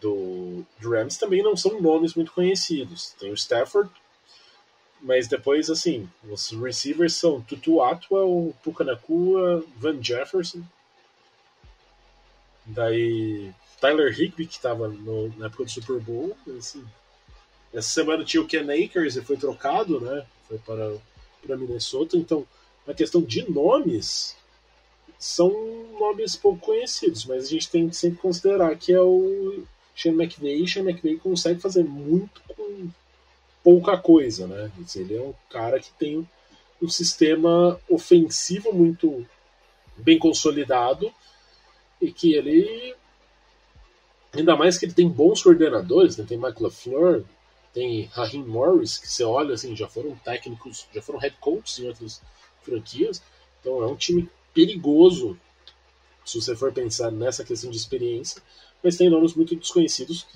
do, 0.00 0.64
do 0.80 0.90
Rams 0.90 1.16
também 1.16 1.42
não 1.42 1.56
são 1.56 1.80
nomes 1.80 2.14
muito 2.14 2.32
conhecidos. 2.32 3.14
Tem 3.18 3.30
o 3.30 3.34
Stafford, 3.34 3.90
mas 5.00 5.28
depois, 5.28 5.70
assim, 5.70 6.08
os 6.28 6.50
receivers 6.50 7.14
são 7.14 7.40
Tutu 7.40 7.80
Atwell, 7.82 8.54
Pucanacua, 8.62 9.64
Van 9.76 10.02
Jefferson. 10.02 10.62
Daí 12.68 13.52
Tyler 13.80 14.12
Higby, 14.12 14.46
que 14.46 14.56
estava 14.56 14.88
na 14.88 15.46
época 15.46 15.64
do 15.64 15.70
Super 15.70 16.00
Bowl. 16.00 16.36
Assim, 16.56 16.84
essa 17.72 17.88
semana 17.88 18.24
tinha 18.24 18.42
o 18.42 18.46
Ken 18.46 18.66
Akers 18.70 19.16
e 19.16 19.22
foi 19.22 19.36
trocado, 19.36 20.00
né? 20.00 20.26
Foi 20.48 20.58
para, 20.58 20.96
para 21.44 21.56
Minnesota. 21.56 22.16
Então, 22.16 22.46
na 22.86 22.94
questão 22.94 23.22
de 23.22 23.48
nomes, 23.50 24.36
são 25.18 25.50
nomes 25.98 26.36
pouco 26.36 26.66
conhecidos, 26.66 27.24
mas 27.24 27.44
a 27.44 27.48
gente 27.48 27.70
tem 27.70 27.88
que 27.88 27.96
sempre 27.96 28.18
considerar 28.18 28.76
que 28.76 28.92
é 28.92 29.00
o 29.00 29.62
Sean 29.96 30.12
McVay. 30.12 30.66
Sean 30.66 30.82
McVay 30.82 31.16
consegue 31.16 31.60
fazer 31.60 31.84
muito 31.84 32.40
com 32.48 32.88
pouca 33.62 33.96
coisa, 33.96 34.46
né? 34.46 34.70
Ele 34.94 35.16
é 35.16 35.20
um 35.20 35.34
cara 35.50 35.80
que 35.80 35.92
tem 35.92 36.28
um 36.80 36.88
sistema 36.88 37.78
ofensivo 37.88 38.72
muito 38.72 39.26
bem 39.96 40.18
consolidado 40.18 41.12
e 42.00 42.12
que 42.12 42.34
ele 42.34 42.94
ainda 44.32 44.56
mais 44.56 44.78
que 44.78 44.86
ele 44.86 44.92
tem 44.92 45.08
bons 45.08 45.42
coordenadores, 45.42 46.16
né? 46.16 46.24
tem 46.28 46.38
Mike 46.38 46.62
LaFleur, 46.62 47.24
tem 47.72 48.04
Raheem 48.12 48.44
Morris, 48.44 48.98
que 48.98 49.08
você 49.08 49.24
olha 49.24 49.54
assim, 49.54 49.74
já 49.74 49.88
foram 49.88 50.14
técnicos, 50.16 50.86
já 50.92 51.00
foram 51.00 51.18
head 51.18 51.36
coaches 51.40 51.78
em 51.78 51.88
outras 51.88 52.20
franquias, 52.62 53.22
então 53.60 53.82
é 53.82 53.86
um 53.86 53.96
time 53.96 54.28
perigoso 54.52 55.38
se 56.24 56.40
você 56.40 56.54
for 56.54 56.72
pensar 56.72 57.10
nessa 57.10 57.42
questão 57.42 57.70
de 57.70 57.76
experiência, 57.76 58.42
mas 58.82 58.96
tem 58.96 59.08
nomes 59.08 59.34
muito 59.34 59.56
desconhecidos 59.56 60.26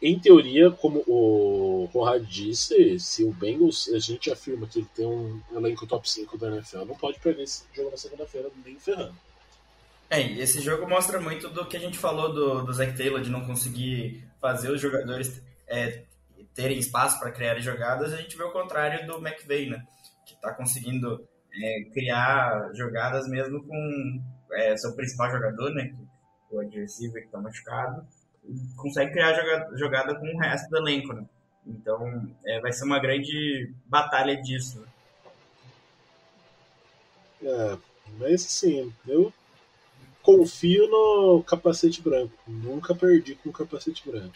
em 0.00 0.18
teoria, 0.18 0.70
como 0.70 1.02
o 1.06 1.88
Conrad 1.90 2.22
disse, 2.24 2.98
se 3.00 3.24
o 3.24 3.32
Bengals, 3.32 3.88
a 3.88 3.98
gente 3.98 4.30
afirma 4.30 4.66
que 4.66 4.80
ele 4.80 4.88
tem 4.94 5.06
um 5.06 5.40
elenco 5.52 5.86
top 5.86 6.08
5 6.08 6.36
da 6.36 6.48
NFL, 6.48 6.84
não 6.84 6.94
pode 6.94 7.18
perder 7.20 7.44
esse 7.44 7.64
jogo 7.72 7.90
na 7.90 7.96
segunda-feira 7.96 8.50
nem 8.64 8.78
ferrando. 8.78 9.16
É, 10.14 10.20
esse 10.38 10.60
jogo 10.60 10.88
mostra 10.88 11.20
muito 11.20 11.48
do 11.48 11.66
que 11.66 11.76
a 11.76 11.80
gente 11.80 11.98
falou 11.98 12.32
do, 12.32 12.62
do 12.62 12.72
Zach 12.72 12.96
Taylor, 12.96 13.20
de 13.20 13.30
não 13.30 13.44
conseguir 13.44 14.24
fazer 14.40 14.70
os 14.70 14.80
jogadores 14.80 15.42
é, 15.66 16.04
terem 16.54 16.78
espaço 16.78 17.18
para 17.18 17.32
criar 17.32 17.58
jogadas, 17.58 18.12
a 18.12 18.16
gente 18.18 18.36
vê 18.36 18.44
o 18.44 18.52
contrário 18.52 19.04
do 19.08 19.16
McVeigh, 19.16 19.70
né? 19.70 19.84
Que 20.24 20.34
está 20.34 20.54
conseguindo 20.54 21.26
é, 21.60 21.84
criar 21.92 22.70
jogadas 22.74 23.26
mesmo 23.26 23.60
com 23.64 24.22
é, 24.52 24.76
seu 24.76 24.94
principal 24.94 25.32
jogador, 25.32 25.74
né? 25.74 25.92
O 26.48 26.60
adversário 26.60 27.12
que 27.12 27.18
está 27.18 27.40
machucado, 27.40 28.06
consegue 28.76 29.10
criar 29.10 29.34
jogada, 29.34 29.76
jogada 29.76 30.14
com 30.14 30.26
o 30.26 30.38
resto 30.38 30.70
do 30.70 30.76
elenco, 30.76 31.12
né? 31.12 31.24
Então 31.66 32.28
é, 32.46 32.60
vai 32.60 32.72
ser 32.72 32.84
uma 32.84 33.00
grande 33.00 33.72
batalha 33.86 34.40
disso. 34.40 34.80
Né? 34.80 34.86
É, 37.42 37.78
mas 38.20 38.46
assim, 38.46 38.92
eu 39.08 39.32
confio 40.24 40.88
no 40.88 41.44
capacete 41.46 42.00
branco. 42.00 42.32
Nunca 42.48 42.94
perdi 42.94 43.34
com 43.34 43.50
o 43.50 43.52
capacete 43.52 44.08
branco. 44.08 44.34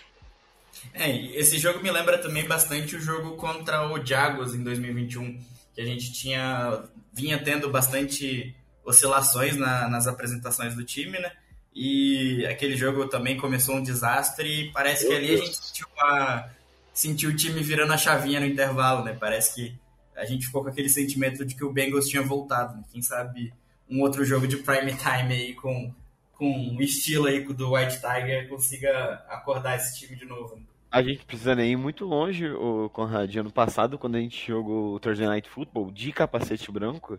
É, 0.92 1.10
esse 1.34 1.58
jogo 1.58 1.82
me 1.82 1.90
lembra 1.90 2.18
também 2.18 2.46
bastante 2.46 2.94
o 2.94 3.00
jogo 3.00 3.36
contra 3.36 3.90
o 3.90 4.04
Jaguars 4.04 4.54
em 4.54 4.62
2021, 4.62 5.40
que 5.74 5.80
a 5.80 5.84
gente 5.84 6.12
tinha 6.12 6.84
vinha 7.12 7.42
tendo 7.42 7.70
bastante 7.70 8.54
oscilações 8.84 9.56
na, 9.56 9.88
nas 9.88 10.06
apresentações 10.06 10.74
do 10.74 10.84
time, 10.84 11.18
né? 11.18 11.32
E 11.74 12.46
aquele 12.46 12.76
jogo 12.76 13.08
também 13.08 13.36
começou 13.38 13.76
um 13.76 13.82
desastre 13.82 14.46
e 14.48 14.72
parece 14.72 15.04
Meu 15.04 15.12
que 15.12 15.16
ali 15.16 15.28
Deus. 15.28 15.40
a 15.40 15.44
gente 15.44 15.56
sentiu, 15.56 15.86
uma, 15.96 16.50
sentiu 16.92 17.30
o 17.30 17.36
time 17.36 17.62
virando 17.62 17.92
a 17.94 17.98
chavinha 17.98 18.40
no 18.40 18.46
intervalo, 18.46 19.04
né? 19.04 19.16
Parece 19.18 19.54
que 19.54 19.74
a 20.14 20.26
gente 20.26 20.46
ficou 20.46 20.62
com 20.62 20.68
aquele 20.68 20.88
sentimento 20.88 21.46
de 21.46 21.54
que 21.54 21.64
o 21.64 21.72
Bengals 21.72 22.08
tinha 22.08 22.22
voltado. 22.22 22.76
Né? 22.76 22.82
Quem 22.92 23.00
sabe 23.00 23.52
um 23.90 24.02
outro 24.02 24.24
jogo 24.24 24.46
de 24.46 24.58
prime 24.58 24.94
time 24.96 25.34
aí 25.34 25.54
com, 25.54 25.92
com 26.34 26.76
o 26.76 26.82
estilo 26.82 27.26
aí 27.26 27.42
do 27.42 27.74
White 27.74 28.00
Tiger 28.00 28.48
consiga 28.48 29.24
acordar 29.28 29.76
esse 29.76 29.98
time 29.98 30.16
de 30.16 30.24
novo. 30.24 30.60
A 30.90 31.02
gente 31.02 31.24
precisa 31.24 31.54
nem 31.54 31.72
ir 31.72 31.76
muito 31.76 32.06
longe, 32.06 32.48
o 32.48 32.88
Conrad. 32.88 33.34
Ano 33.36 33.52
passado, 33.52 33.98
quando 33.98 34.16
a 34.16 34.20
gente 34.20 34.46
jogou 34.46 34.94
o 34.94 35.00
Thursday 35.00 35.26
Night 35.26 35.48
Football 35.48 35.90
de 35.90 36.12
capacete 36.12 36.72
branco, 36.72 37.18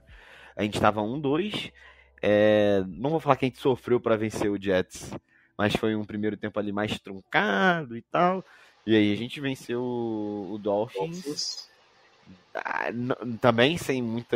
a 0.55 0.63
gente 0.63 0.76
estava 0.76 1.01
1-2. 1.01 1.72
É... 2.22 2.84
Não 2.88 3.11
vou 3.11 3.20
falar 3.20 3.36
que 3.36 3.45
a 3.45 3.47
gente 3.47 3.59
sofreu 3.59 3.99
para 3.99 4.17
vencer 4.17 4.49
o 4.49 4.59
Jets, 4.59 5.13
mas 5.55 5.76
foi 5.76 5.95
um 5.95 6.03
primeiro 6.03 6.36
tempo 6.36 6.57
ali 6.59 6.72
mais 6.72 6.99
truncado 6.99 7.95
e 7.95 8.01
tal. 8.01 8.43
E 8.88 8.95
aí 8.95 9.13
a 9.13 9.15
gente 9.15 9.39
venceu 9.39 9.82
o 9.84 10.57
Dolphins. 10.59 11.70
Ah, 12.55 12.88
também 13.39 13.78
sem 13.78 14.01
muita 14.01 14.36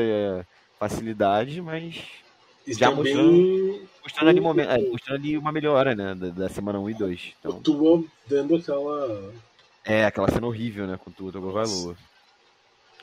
facilidade, 0.78 1.60
mas 1.60 2.23
e 2.66 2.74
já 2.74 2.90
também... 2.90 3.16
mostrando, 3.16 3.90
mostrando, 4.04 4.30
ali 4.30 4.40
momento, 4.40 4.70
é, 4.70 4.78
mostrando 4.90 5.20
ali 5.20 5.38
uma 5.38 5.52
melhora, 5.52 5.96
né, 5.96 6.16
da, 6.16 6.30
da 6.30 6.50
semana 6.50 6.80
1 6.80 6.90
e 6.90 6.94
2. 6.94 7.34
Então, 7.40 7.52
o 7.52 7.62
Tua 7.62 8.04
dando 8.28 8.56
aquela... 8.56 9.34
É, 9.86 10.06
aquela 10.06 10.32
cena 10.32 10.48
horrível, 10.48 10.88
né, 10.88 10.98
com 10.98 11.10
o 11.10 11.14
Tua 11.14 11.32
Tagovailoa. 11.32 11.96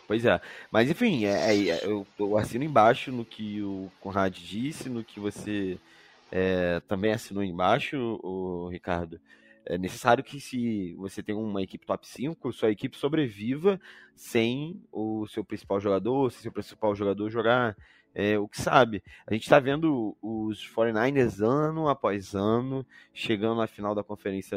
Pois 0.07 0.25
é, 0.25 0.41
mas 0.73 0.91
enfim, 0.91 1.25
é, 1.25 1.55
é, 1.55 1.69
é, 1.69 1.85
eu, 1.85 2.05
eu 2.19 2.37
assino 2.37 2.65
embaixo 2.65 3.13
no 3.13 3.25
que 3.25 3.63
o 3.63 3.89
Conrad 4.01 4.37
disse, 4.37 4.89
no 4.89 5.05
que 5.05 5.21
você 5.21 5.79
é, 6.33 6.81
também 6.89 7.13
assinou 7.13 7.45
embaixo, 7.45 8.19
o 8.23 8.69
Ricardo. 8.69 9.21
É 9.67 9.77
necessário 9.77 10.25
que 10.25 10.41
se 10.41 10.95
você 10.95 11.23
tem 11.23 11.35
uma 11.35 11.63
equipe 11.63 11.87
top 11.87 12.07
5, 12.07 12.53
sua 12.53 12.71
equipe 12.71 12.97
sobreviva 12.97 13.81
sem 14.15 14.83
o 14.91 15.27
seu 15.27 15.45
principal 15.45 15.81
jogador, 15.81 16.31
se 16.33 16.43
seu 16.43 16.53
principal 16.53 16.95
jogador 16.95 17.31
jogar 17.31 17.77
é, 18.15 18.39
o 18.39 18.49
que 18.49 18.61
sabe. 18.61 19.03
A 19.27 19.33
gente 19.33 19.45
está 19.45 19.59
vendo 19.59 20.17
os 20.21 20.67
49ers 20.75 21.41
ano 21.45 21.89
após 21.89 22.35
ano 22.35 22.87
chegando 23.13 23.59
na 23.59 23.67
final 23.67 23.95
da 23.95 24.03
conferência 24.03 24.57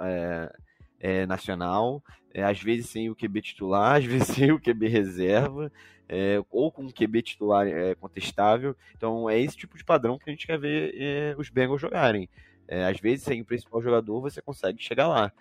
é, 0.00 0.52
é, 1.00 1.26
nacional, 1.26 2.02
é, 2.32 2.42
às 2.42 2.60
vezes 2.60 2.90
sem 2.90 3.08
o 3.10 3.16
QB 3.16 3.42
titular, 3.42 3.96
às 3.98 4.04
vezes 4.04 4.28
sem 4.28 4.50
o 4.50 4.60
QB 4.60 4.88
reserva, 4.88 5.70
é, 6.08 6.42
ou 6.50 6.72
com 6.72 6.82
um 6.82 6.90
QB 6.90 7.22
titular 7.22 7.66
é, 7.66 7.94
contestável. 7.94 8.74
Então 8.96 9.28
é 9.28 9.38
esse 9.38 9.56
tipo 9.56 9.76
de 9.76 9.84
padrão 9.84 10.18
que 10.18 10.28
a 10.28 10.32
gente 10.32 10.46
quer 10.46 10.58
ver 10.58 11.36
os 11.38 11.50
Bengals 11.50 11.80
jogarem. 11.80 12.28
Às 12.70 13.00
vezes 13.00 13.24
sem 13.24 13.40
o 13.40 13.44
principal 13.44 13.82
jogador 13.82 14.20
você 14.20 14.42
consegue 14.42 14.82
chegar 14.82 15.08
lá. 15.08 15.32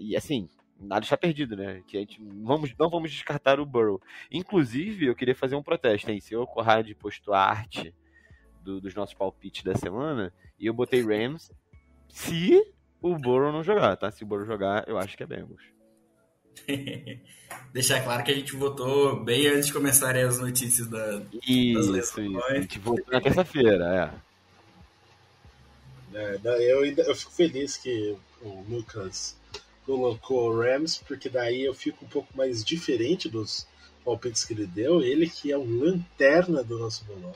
e 0.00 0.16
assim, 0.16 0.48
nada 0.80 1.04
está 1.04 1.16
perdido, 1.16 1.56
né? 1.56 1.82
Que 1.86 1.96
a 1.96 2.00
gente 2.00 2.20
vamos, 2.42 2.74
não 2.78 2.88
vamos 2.88 3.10
descartar 3.10 3.58
o 3.58 3.66
Burrow. 3.66 4.00
Inclusive, 4.30 5.06
eu 5.06 5.14
queria 5.14 5.34
fazer 5.34 5.56
um 5.56 5.62
protesto, 5.62 6.10
hein? 6.10 6.20
Se 6.20 6.36
o 6.36 6.46
Conrad 6.46 6.90
postou 6.94 7.34
a 7.34 7.40
arte 7.40 7.94
do, 8.62 8.80
dos 8.80 8.94
nossos 8.94 9.14
palpites 9.14 9.62
da 9.64 9.74
semana 9.74 10.32
e 10.58 10.66
eu 10.66 10.74
botei 10.74 11.02
Rams, 11.02 11.50
se 12.08 12.60
o 13.00 13.16
Burrow 13.16 13.52
não 13.52 13.62
jogar, 13.62 13.96
tá? 13.96 14.10
Se 14.10 14.24
o 14.24 14.26
Burrow 14.26 14.46
jogar, 14.46 14.88
eu 14.88 14.98
acho 14.98 15.16
que 15.16 15.22
é 15.22 15.26
Bengals. 15.26 15.62
Deixar 17.72 18.02
claro 18.02 18.24
que 18.24 18.32
a 18.32 18.34
gente 18.34 18.54
votou 18.56 19.22
bem 19.22 19.46
antes 19.46 19.66
de 19.66 19.72
começarem 19.72 20.22
as 20.22 20.38
notícias 20.38 20.88
da, 20.88 21.22
isso, 21.46 21.92
das 21.92 22.10
isso. 22.10 22.44
A 22.44 22.54
gente 22.54 22.78
votou 22.78 23.12
na 23.12 23.20
terça-feira, 23.20 24.12
é. 24.14 24.27
É 26.14 26.38
eu, 26.72 26.84
eu 26.84 27.14
fico 27.14 27.32
feliz 27.32 27.76
que 27.76 28.16
o 28.42 28.64
Lucas 28.68 29.36
colocou 29.84 30.50
o 30.50 30.60
Rams, 30.60 31.00
porque 31.06 31.28
daí 31.28 31.64
eu 31.64 31.74
fico 31.74 32.04
um 32.04 32.08
pouco 32.08 32.36
mais 32.36 32.62
diferente 32.64 33.28
dos 33.28 33.66
palpites 34.04 34.44
que 34.44 34.52
ele 34.52 34.66
deu. 34.66 35.02
Ele 35.02 35.28
que 35.28 35.50
é 35.50 35.56
o 35.56 35.64
lanterna 35.64 36.62
do 36.62 36.78
nosso 36.78 37.04
bolão. 37.04 37.34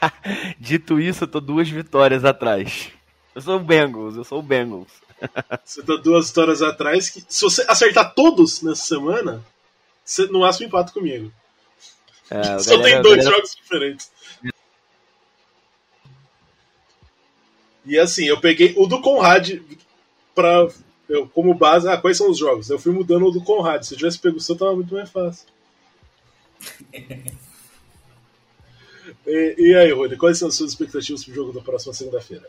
Dito 0.58 1.00
isso, 1.00 1.24
eu 1.24 1.28
tô 1.28 1.40
duas 1.40 1.68
vitórias 1.68 2.24
atrás. 2.24 2.90
Eu 3.34 3.40
sou 3.40 3.56
o 3.56 3.64
Bengals, 3.64 4.16
eu 4.16 4.24
sou 4.24 4.40
o 4.40 4.42
Bengals. 4.42 4.90
você 5.64 5.82
tá 5.82 5.96
duas 5.96 6.28
vitórias 6.28 6.62
atrás 6.62 7.10
que, 7.10 7.24
se 7.28 7.42
você 7.42 7.64
acertar 7.68 8.14
todos 8.14 8.62
nessa 8.62 8.82
semana, 8.82 9.44
você 10.04 10.26
no 10.26 10.40
máximo 10.40 10.66
empata 10.66 10.92
comigo. 10.92 11.32
É, 12.30 12.58
Só 12.60 12.76
galera, 12.76 12.94
tem 12.94 13.02
dois 13.02 13.24
galera... 13.24 13.36
jogos 13.36 13.54
diferentes. 13.54 14.10
E 17.90 17.98
assim, 17.98 18.24
eu 18.24 18.40
peguei 18.40 18.72
o 18.76 18.86
do 18.86 19.00
Conrad, 19.00 19.60
pra, 20.32 20.68
eu, 21.08 21.26
como 21.26 21.52
base, 21.52 21.88
ah, 21.88 21.96
quais 21.96 22.16
são 22.16 22.30
os 22.30 22.38
jogos? 22.38 22.70
Eu 22.70 22.78
fui 22.78 22.92
mudando 22.92 23.26
o 23.26 23.32
do 23.32 23.42
Conrad. 23.42 23.82
Se 23.82 23.94
eu 23.94 23.98
tivesse 23.98 24.20
pego 24.20 24.36
o 24.36 24.40
seu, 24.40 24.56
tava 24.56 24.76
muito 24.76 24.94
mais 24.94 25.10
fácil. 25.10 25.48
e, 29.26 29.54
e, 29.58 29.74
aí, 29.74 29.90
Rony, 29.90 30.16
quais 30.16 30.38
são 30.38 30.46
as 30.46 30.54
suas 30.54 30.70
expectativas 30.70 31.24
pro 31.24 31.34
jogo 31.34 31.52
da 31.52 31.60
próxima 31.60 31.92
segunda-feira? 31.92 32.46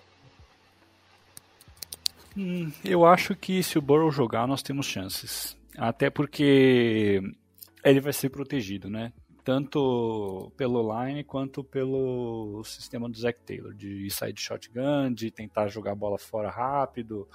Hum, 2.38 2.72
eu 2.86 3.04
acho 3.04 3.34
que 3.36 3.64
se 3.64 3.80
o 3.80 3.82
Burrow 3.82 4.12
jogar, 4.12 4.48
nós 4.48 4.62
temos 4.62 4.86
chances. 4.86 5.58
Até 5.76 6.12
porque 6.12 7.20
ele 7.84 8.00
vai 8.00 8.14
ser 8.14 8.30
protegido, 8.30 8.92
né? 8.92 9.12
Tanto 9.44 10.52
pelo 10.56 11.04
line 11.04 11.24
quanto 11.24 11.64
pelo 11.64 12.64
sistema 12.64 13.10
do 13.10 13.18
Zac 13.18 13.40
Taylor, 13.42 13.74
de 13.74 14.10
sair 14.12 14.34
de 14.34 14.42
shotgun, 14.42 15.12
de 15.14 15.32
tentar 15.32 15.68
jogar 15.68 15.94
a 15.94 15.96
bola 15.96 16.18
fora 16.18 16.50
rápido, 16.50 17.28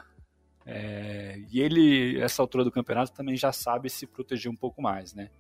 é, 0.67 1.41
e 1.49 1.61
ele, 1.61 2.21
essa 2.21 2.43
altura 2.43 2.65
do 2.65 2.73
campeonato, 2.73 3.13
também 3.13 3.37
já 3.37 3.53
sabe 3.53 3.89
se 3.89 4.05
proteger 4.05 4.51
um 4.51 4.57
pouco 4.57 4.83
mais, 4.83 5.15
né? 5.15 5.31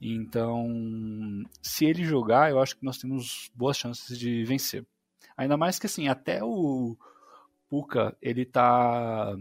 Então, 0.00 1.44
se 1.60 1.84
ele 1.84 2.02
jogar, 2.02 2.50
eu 2.50 2.58
acho 2.60 2.76
que 2.76 2.84
nós 2.84 2.96
temos 2.96 3.50
boas 3.54 3.76
chances 3.76 4.18
de 4.18 4.42
vencer. 4.44 4.84
Ainda 5.36 5.56
mais 5.56 5.78
que, 5.78 5.86
assim, 5.86 6.08
até 6.08 6.42
o 6.42 6.96
Puka, 7.68 8.16
ele 8.22 8.46
tá 8.46 9.36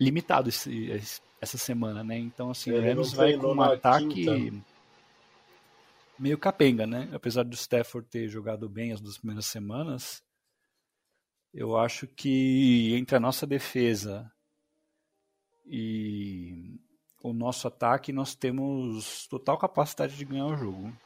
limitado 0.00 0.48
esse, 0.48 1.02
essa 1.40 1.58
semana, 1.58 2.04
né? 2.04 2.16
Então, 2.16 2.50
assim, 2.50 2.70
o 2.70 2.80
Rams 2.80 3.12
vai 3.12 3.36
com 3.36 3.54
um 3.54 3.62
ataque 3.62 4.06
quinta. 4.06 4.71
Meio 6.22 6.38
capenga, 6.38 6.86
né? 6.86 7.10
Apesar 7.12 7.42
do 7.42 7.56
Stafford 7.56 8.08
ter 8.08 8.28
jogado 8.28 8.68
bem 8.68 8.92
as 8.92 9.00
duas 9.00 9.18
primeiras 9.18 9.46
semanas, 9.46 10.22
eu 11.52 11.76
acho 11.76 12.06
que 12.06 12.94
entre 12.94 13.16
a 13.16 13.20
nossa 13.20 13.44
defesa 13.44 14.30
e 15.66 16.78
o 17.20 17.32
nosso 17.32 17.66
ataque 17.66 18.12
nós 18.12 18.36
temos 18.36 19.26
total 19.26 19.58
capacidade 19.58 20.16
de 20.16 20.24
ganhar 20.24 20.46
o 20.46 20.56
jogo. 20.56 20.96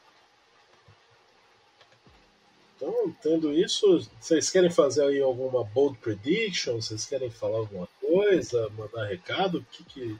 Então, 2.75 3.11
tendo 3.19 3.51
isso, 3.51 4.07
vocês 4.21 4.51
querem 4.51 4.69
fazer 4.69 5.03
aí 5.03 5.19
alguma 5.19 5.63
bold 5.63 5.97
prediction? 5.97 6.75
Vocês 6.75 7.07
querem 7.07 7.31
falar 7.31 7.57
alguma 7.57 7.87
coisa, 7.99 8.69
mandar 8.69 9.07
recado? 9.07 9.57
O 9.57 9.63
que, 9.63 9.83
que, 9.83 10.19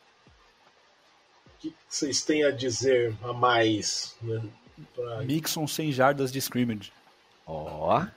que 1.59 1.75
vocês 1.87 2.23
têm 2.23 2.43
a 2.43 2.49
dizer 2.49 3.15
a 3.21 3.31
mais? 3.31 4.17
Né, 4.23 4.41
pra... 4.95 5.21
Mixon 5.23 5.67
sem 5.67 5.91
jardas 5.91 6.32
de 6.32 6.39
scrimmage. 6.39 6.91
Ó. 7.45 7.99
Oh. 7.99 8.07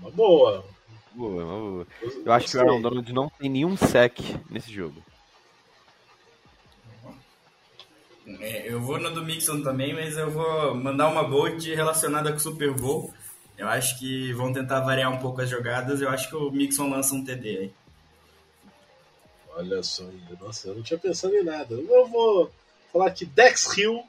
Uma 0.00 0.10
boa. 0.10 0.64
Boa, 1.12 1.44
boa. 1.44 1.86
Eu 2.24 2.32
acho 2.32 2.48
que 2.48 2.56
o 2.56 2.60
Aaron 2.60 2.80
Donald 2.80 3.12
não 3.12 3.28
tem 3.28 3.50
nenhum 3.50 3.76
sec 3.76 4.20
nesse 4.50 4.72
jogo. 4.72 5.02
É, 8.40 8.70
eu 8.70 8.80
vou 8.80 9.00
no 9.00 9.10
do 9.10 9.24
Mixon 9.24 9.62
também, 9.62 9.94
mas 9.94 10.16
eu 10.16 10.30
vou 10.30 10.74
mandar 10.74 11.08
uma 11.08 11.24
bold 11.24 11.74
relacionada 11.74 12.30
com 12.30 12.36
o 12.36 12.40
Super 12.40 12.72
Bowl. 12.72 13.12
Eu 13.56 13.66
acho 13.68 13.98
que 13.98 14.32
vão 14.34 14.52
tentar 14.52 14.80
variar 14.80 15.10
um 15.10 15.18
pouco 15.18 15.40
as 15.40 15.48
jogadas. 15.48 16.00
Eu 16.00 16.10
acho 16.10 16.28
que 16.28 16.36
o 16.36 16.50
Mixon 16.50 16.90
lança 16.90 17.14
um 17.14 17.24
TD 17.24 17.48
aí. 17.48 17.72
Olha 19.56 19.82
só, 19.82 20.04
nossa, 20.40 20.68
eu 20.68 20.76
não 20.76 20.82
tinha 20.82 20.98
pensado 20.98 21.34
em 21.34 21.42
nada. 21.42 21.74
Eu 21.74 22.06
vou 22.06 22.52
falar 22.92 23.10
que 23.10 23.24
Dex 23.24 23.76
Hill 23.76 24.04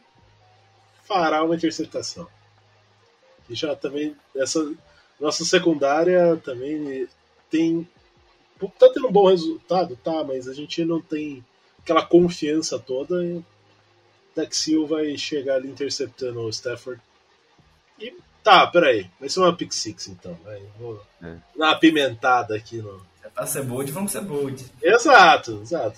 fará 1.10 1.43
uma 1.43 1.55
interceptação. 1.55 2.28
E 3.49 3.55
já 3.55 3.76
também, 3.76 4.16
essa 4.36 4.72
nossa 5.20 5.43
secundária 5.43 6.38
também 6.38 7.07
tem. 7.49 7.89
Tá 8.78 8.89
tendo 8.93 9.07
um 9.07 9.12
bom 9.12 9.28
resultado, 9.28 9.95
tá, 9.95 10.24
mas 10.24 10.47
a 10.47 10.53
gente 10.53 10.86
não 10.86 11.01
tem 11.01 11.43
aquela 11.80 12.05
confiança 12.05 12.78
toda. 12.78 13.26
E 13.26 13.43
Dex 14.36 14.68
Hill 14.68 14.86
vai 14.86 15.18
chegar 15.18 15.55
ali 15.55 15.70
interceptando 15.70 16.41
o 16.41 16.49
Stafford. 16.49 17.01
E 17.99 18.14
tá, 18.43 18.68
peraí, 18.68 19.10
vai 19.20 19.30
ser 19.30 19.39
uma 19.39 19.55
pick 19.55 19.72
six 19.74 20.07
então. 20.07 20.38
Vai, 20.43 20.62
vou 20.78 21.01
é. 21.24 21.38
dar 21.57 21.66
uma 21.68 21.72
apimentada 21.72 22.55
aqui 22.55 22.78
no, 22.78 23.01
Pra 23.40 23.48
ser 23.48 23.64
bold, 23.64 23.90
vamos 23.94 24.12
ser 24.12 24.20
bold. 24.20 24.66
Exato, 24.84 25.62
exato. 25.62 25.98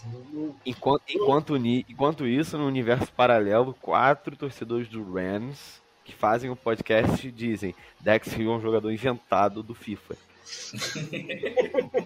Enquanto, 0.64 1.02
enquanto, 1.10 1.58
enquanto 1.58 2.28
isso, 2.28 2.56
no 2.56 2.68
universo 2.68 3.12
paralelo, 3.14 3.76
quatro 3.82 4.36
torcedores 4.36 4.88
do 4.88 5.04
Rams 5.12 5.82
que 6.06 6.14
fazem 6.14 6.52
o 6.52 6.56
podcast 6.56 7.32
dizem 7.32 7.74
Dex 8.00 8.32
Hill 8.34 8.52
é 8.52 8.56
um 8.58 8.62
jogador 8.62 8.92
inventado 8.92 9.64
do 9.64 9.74
FIFA. 9.74 10.16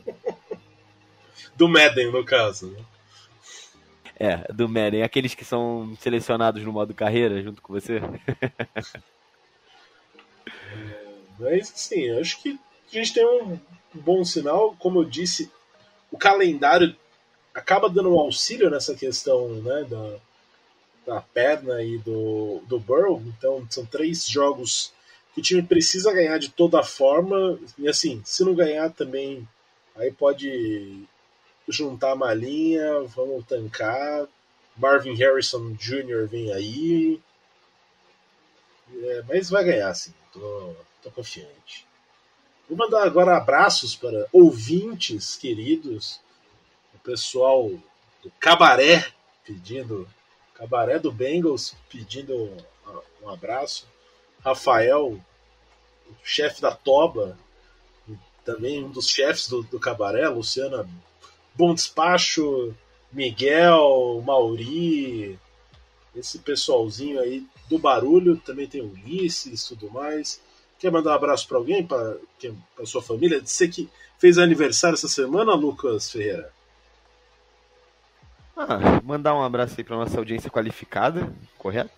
do 1.54 1.68
Madden, 1.68 2.14
no 2.14 2.24
caso. 2.24 2.72
Né? 2.72 2.80
É, 4.18 4.38
do 4.54 4.70
Madden. 4.70 5.04
Aqueles 5.04 5.36
que 5.36 5.44
são 5.44 5.98
selecionados 6.00 6.64
no 6.64 6.72
modo 6.72 6.94
carreira 6.94 7.42
junto 7.42 7.62
com 7.62 7.74
você. 7.74 8.00
é, 10.48 11.14
mas, 11.38 11.74
assim, 11.74 12.18
acho 12.18 12.42
que 12.42 12.58
a 12.92 12.96
gente 12.96 13.14
tem 13.14 13.26
um 13.26 13.60
bom 13.94 14.24
sinal. 14.24 14.76
Como 14.80 15.00
eu 15.00 15.06
disse, 15.06 15.52
o 16.12 16.18
calendário 16.18 16.96
acaba 17.54 17.90
dando 17.90 18.14
um 18.14 18.20
auxílio 18.20 18.70
nessa 18.70 18.96
questão 18.96 19.48
né, 19.62 19.86
da, 19.90 20.18
da 21.06 21.22
perna 21.22 21.82
e 21.82 21.98
do, 21.98 22.62
do 22.68 22.80
Burrow. 22.80 23.22
Então, 23.26 23.66
são 23.70 23.86
três 23.86 24.26
jogos 24.26 24.94
que 25.34 25.40
o 25.40 25.44
time 25.44 25.64
precisa 25.64 26.14
ganhar 26.14 26.38
de 26.38 26.50
toda 26.50 26.84
forma. 26.84 27.60
E 27.78 27.88
assim, 27.88 28.22
se 28.26 28.44
não 28.44 28.56
ganhar 28.56 28.90
também, 28.92 29.48
aí 29.96 30.12
pode 30.12 31.04
juntar 31.68 32.12
a 32.12 32.16
malinha, 32.16 33.02
vamos 33.04 33.46
tancar. 33.46 34.28
Marvin 34.78 35.16
Harrison 35.16 35.74
Jr. 35.74 36.28
vem 36.30 36.52
aí. 36.52 37.22
É, 38.94 39.24
mas 39.28 39.50
vai 39.50 39.64
ganhar, 39.64 39.94
sim. 39.94 40.14
Tô, 40.34 40.74
tô 41.02 41.12
confiante. 41.12 41.86
Vou 42.68 42.78
mandar 42.78 43.04
agora 43.04 43.38
abraços 43.38 43.96
para 43.96 44.28
ouvintes 44.34 45.36
queridos, 45.36 46.20
o 46.96 47.00
pessoal 47.00 47.70
do 48.24 48.32
Cabaré 48.40 49.06
pedindo, 49.46 50.08
Cabaré 50.56 50.98
do 50.98 51.12
Bengals 51.12 51.76
pedindo 51.90 52.52
um 53.22 53.30
abraço, 53.30 53.88
Rafael, 54.44 55.20
chefe 56.24 56.60
da 56.60 56.74
Toba, 56.76 57.38
também 58.44 58.84
um 58.84 58.90
dos 58.90 59.10
chefes 59.10 59.48
do, 59.48 59.62
do 59.64 59.80
Cabaré, 59.80 60.28
Luciana 60.28 60.90
Bom 61.54 61.74
Despacho, 61.74 62.76
Miguel, 63.12 64.24
Mauri, 64.26 65.40
esse 66.16 66.40
pessoalzinho 66.40 67.20
aí 67.20 67.46
do 67.70 67.78
barulho, 67.78 68.38
também 68.38 68.68
tem 68.68 68.82
o 68.82 68.92
Ulisses 68.92 69.64
e 69.64 69.68
tudo 69.70 69.92
mais. 69.92 70.42
Quer 70.86 70.92
mandar 70.92 71.14
um 71.14 71.16
abraço 71.16 71.48
para 71.48 71.58
alguém, 71.58 71.84
para 71.84 72.16
sua 72.86 73.02
família? 73.02 73.42
Você 73.44 73.68
que 73.68 73.90
fez 74.20 74.38
aniversário 74.38 74.94
essa 74.94 75.08
semana, 75.08 75.56
Lucas 75.56 76.12
Ferreira? 76.12 76.52
Ah, 78.56 79.02
mandar 79.04 79.34
um 79.34 79.42
abraço 79.42 79.74
aí 79.76 79.84
para 79.84 79.96
nossa 79.96 80.16
audiência 80.16 80.48
qualificada, 80.48 81.28
correto? 81.58 81.90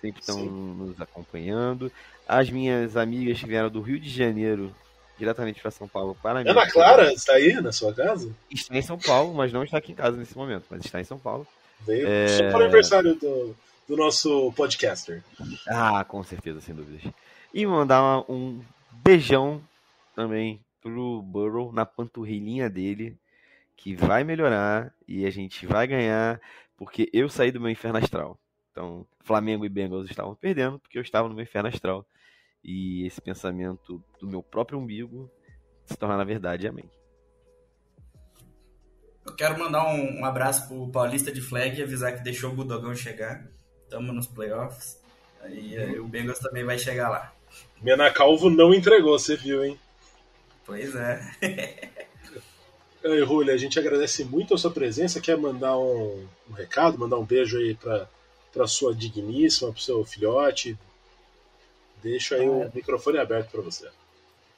Sempre 0.00 0.22
estão 0.22 0.44
nos 0.44 1.00
acompanhando. 1.00 1.88
As 2.26 2.50
minhas 2.50 2.96
amigas 2.96 3.38
que 3.38 3.46
vieram 3.46 3.70
do 3.70 3.80
Rio 3.80 4.00
de 4.00 4.10
Janeiro 4.10 4.74
diretamente 5.16 5.62
para 5.62 5.70
São 5.70 5.86
Paulo 5.86 6.16
para 6.20 6.42
mim. 6.42 6.50
Ana 6.50 6.68
Clara 6.68 7.12
está 7.12 7.34
aí 7.34 7.54
na 7.60 7.70
sua 7.70 7.94
casa? 7.94 8.28
Está 8.50 8.76
em 8.76 8.82
São 8.82 8.98
Paulo, 8.98 9.32
mas 9.34 9.52
não 9.52 9.62
está 9.62 9.78
aqui 9.78 9.92
em 9.92 9.94
casa 9.94 10.16
nesse 10.16 10.36
momento, 10.36 10.64
mas 10.68 10.84
está 10.84 11.00
em 11.00 11.04
São 11.04 11.16
Paulo. 11.16 11.46
Veio 11.86 12.08
é... 12.08 12.26
só 12.26 12.50
para 12.50 12.58
o 12.58 12.62
aniversário 12.62 13.14
do, 13.14 13.56
do 13.88 13.96
nosso 13.96 14.52
podcaster. 14.56 15.22
Ah, 15.68 16.04
com 16.04 16.24
certeza, 16.24 16.60
sem 16.60 16.74
dúvidas. 16.74 17.12
E 17.54 17.64
mandar 17.64 18.28
um 18.28 18.60
beijão 18.90 19.62
também 20.12 20.60
pro 20.82 21.22
Burrow 21.22 21.72
na 21.72 21.86
panturrilhinha 21.86 22.68
dele, 22.68 23.16
que 23.76 23.94
vai 23.94 24.24
melhorar 24.24 24.92
e 25.06 25.24
a 25.24 25.30
gente 25.30 25.64
vai 25.64 25.86
ganhar, 25.86 26.40
porque 26.76 27.08
eu 27.12 27.28
saí 27.28 27.52
do 27.52 27.60
meu 27.60 27.70
inferno 27.70 27.98
astral. 27.98 28.36
Então, 28.72 29.06
Flamengo 29.20 29.64
e 29.64 29.68
Bengals 29.68 30.10
estavam 30.10 30.34
perdendo, 30.34 30.80
porque 30.80 30.98
eu 30.98 31.02
estava 31.02 31.28
no 31.28 31.34
meu 31.34 31.44
inferno 31.44 31.68
astral. 31.68 32.04
E 32.62 33.06
esse 33.06 33.20
pensamento 33.20 34.02
do 34.18 34.26
meu 34.26 34.42
próprio 34.42 34.80
umbigo 34.80 35.30
se 35.84 35.96
torna 35.96 36.16
na 36.16 36.24
verdade. 36.24 36.66
Amém. 36.66 36.90
Eu 39.24 39.34
quero 39.36 39.56
mandar 39.58 39.86
um, 39.86 40.20
um 40.20 40.24
abraço 40.24 40.66
pro 40.66 40.90
Paulista 40.90 41.30
de 41.30 41.40
Flag 41.40 41.78
e 41.78 41.82
avisar 41.84 42.16
que 42.16 42.24
deixou 42.24 42.50
o 42.50 42.54
Budogão 42.54 42.96
chegar. 42.96 43.46
Estamos 43.84 44.12
nos 44.12 44.26
playoffs. 44.26 45.00
Aí 45.40 46.00
o 46.00 46.08
Bengals 46.08 46.38
também 46.40 46.64
vai 46.64 46.78
chegar 46.78 47.10
lá. 47.10 47.33
Mena 47.84 48.10
Calvo 48.10 48.48
não 48.48 48.72
entregou, 48.72 49.18
você 49.18 49.36
viu, 49.36 49.62
hein? 49.62 49.78
Pois 50.64 50.96
é. 50.96 51.20
Aí, 53.04 53.20
Rúlia, 53.20 53.52
a 53.52 53.58
gente 53.58 53.78
agradece 53.78 54.24
muito 54.24 54.54
a 54.54 54.58
sua 54.58 54.70
presença. 54.70 55.20
Quer 55.20 55.36
mandar 55.36 55.76
um, 55.76 56.26
um 56.48 56.52
recado, 56.54 56.98
mandar 56.98 57.18
um 57.18 57.24
beijo 57.24 57.58
aí 57.58 57.74
para 57.74 58.08
para 58.50 58.66
sua 58.66 58.94
digníssima, 58.94 59.70
para 59.70 59.82
seu 59.82 60.02
filhote? 60.04 60.78
Deixo 62.02 62.34
aí 62.34 62.46
ah, 62.46 62.50
o 62.50 62.62
é. 62.62 62.70
microfone 62.74 63.18
aberto 63.18 63.50
para 63.50 63.60
você. 63.60 63.90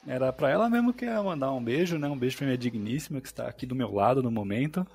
Era 0.07 0.31
para 0.31 0.49
ela 0.49 0.69
mesmo 0.69 0.93
que 0.93 1.03
ia 1.03 1.21
mandar 1.21 1.51
um 1.51 1.61
beijo, 1.61 1.97
né? 1.97 2.07
Um 2.07 2.17
beijo 2.17 2.37
para 2.37 2.45
minha 2.45 2.57
digníssima 2.57 3.19
que 3.19 3.27
está 3.27 3.47
aqui 3.47 3.65
do 3.65 3.75
meu 3.75 3.93
lado 3.93 4.23
no 4.23 4.31
momento. 4.31 4.87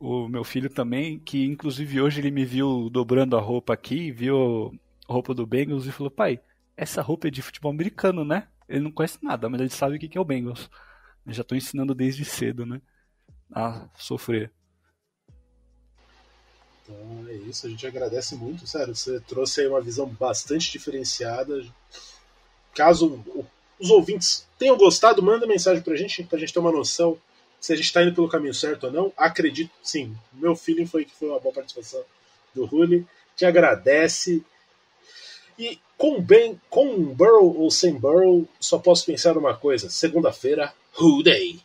O 0.00 0.26
meu 0.26 0.42
filho 0.42 0.68
também, 0.68 1.20
que 1.20 1.44
inclusive 1.44 2.00
hoje 2.00 2.20
ele 2.20 2.32
me 2.32 2.44
viu 2.44 2.90
dobrando 2.90 3.36
a 3.36 3.40
roupa 3.40 3.74
aqui, 3.74 4.10
viu 4.10 4.74
a 5.06 5.12
roupa 5.12 5.32
do 5.32 5.46
Bengals 5.46 5.86
e 5.86 5.92
falou: 5.92 6.10
"Pai, 6.10 6.40
essa 6.78 7.02
roupa 7.02 7.26
é 7.26 7.30
de 7.30 7.42
futebol 7.42 7.72
americano, 7.72 8.24
né? 8.24 8.46
Ele 8.68 8.84
não 8.84 8.92
conhece 8.92 9.18
nada, 9.20 9.48
mas 9.48 9.60
ele 9.60 9.70
sabe 9.70 9.96
o 9.96 9.98
que 9.98 10.16
é 10.16 10.20
o 10.20 10.24
Bengals. 10.24 10.70
Eu 11.26 11.32
já 11.32 11.42
estou 11.42 11.58
ensinando 11.58 11.92
desde 11.92 12.24
cedo, 12.24 12.64
né? 12.64 12.80
A 13.52 13.88
sofrer. 13.96 14.52
Então 16.84 17.26
é 17.28 17.34
isso, 17.34 17.66
a 17.66 17.70
gente 17.70 17.84
agradece 17.84 18.36
muito, 18.36 18.64
sério. 18.64 18.94
Você 18.94 19.18
trouxe 19.20 19.60
aí 19.60 19.66
uma 19.66 19.80
visão 19.80 20.06
bastante 20.06 20.70
diferenciada. 20.70 21.66
Caso 22.74 23.24
os 23.78 23.90
ouvintes 23.90 24.46
tenham 24.56 24.76
gostado, 24.76 25.20
manda 25.20 25.48
mensagem 25.48 25.82
pra 25.82 25.96
gente, 25.96 26.22
pra 26.22 26.38
gente 26.38 26.52
ter 26.52 26.60
uma 26.60 26.72
noção 26.72 27.18
se 27.60 27.72
a 27.72 27.76
gente 27.76 27.86
está 27.86 28.04
indo 28.04 28.14
pelo 28.14 28.28
caminho 28.28 28.54
certo 28.54 28.84
ou 28.84 28.92
não. 28.92 29.12
Acredito, 29.16 29.72
sim. 29.82 30.16
Meu 30.32 30.54
feeling 30.54 30.86
foi 30.86 31.04
que 31.04 31.14
foi 31.14 31.28
uma 31.28 31.40
boa 31.40 31.52
participação 31.52 32.04
do 32.54 32.64
Rulli. 32.64 33.04
Te 33.36 33.44
agradece. 33.44 34.44
E 35.58 35.80
com 35.98 36.22
bem, 36.22 36.58
com 36.70 37.04
Burrow 37.12 37.58
ou 37.58 37.70
sem 37.70 37.92
Burrow, 37.92 38.46
só 38.60 38.78
posso 38.78 39.04
pensar 39.04 39.34
numa 39.34 39.54
coisa: 39.54 39.90
segunda-feira, 39.90 40.72
Who 40.98 41.22
Day? 41.24 41.60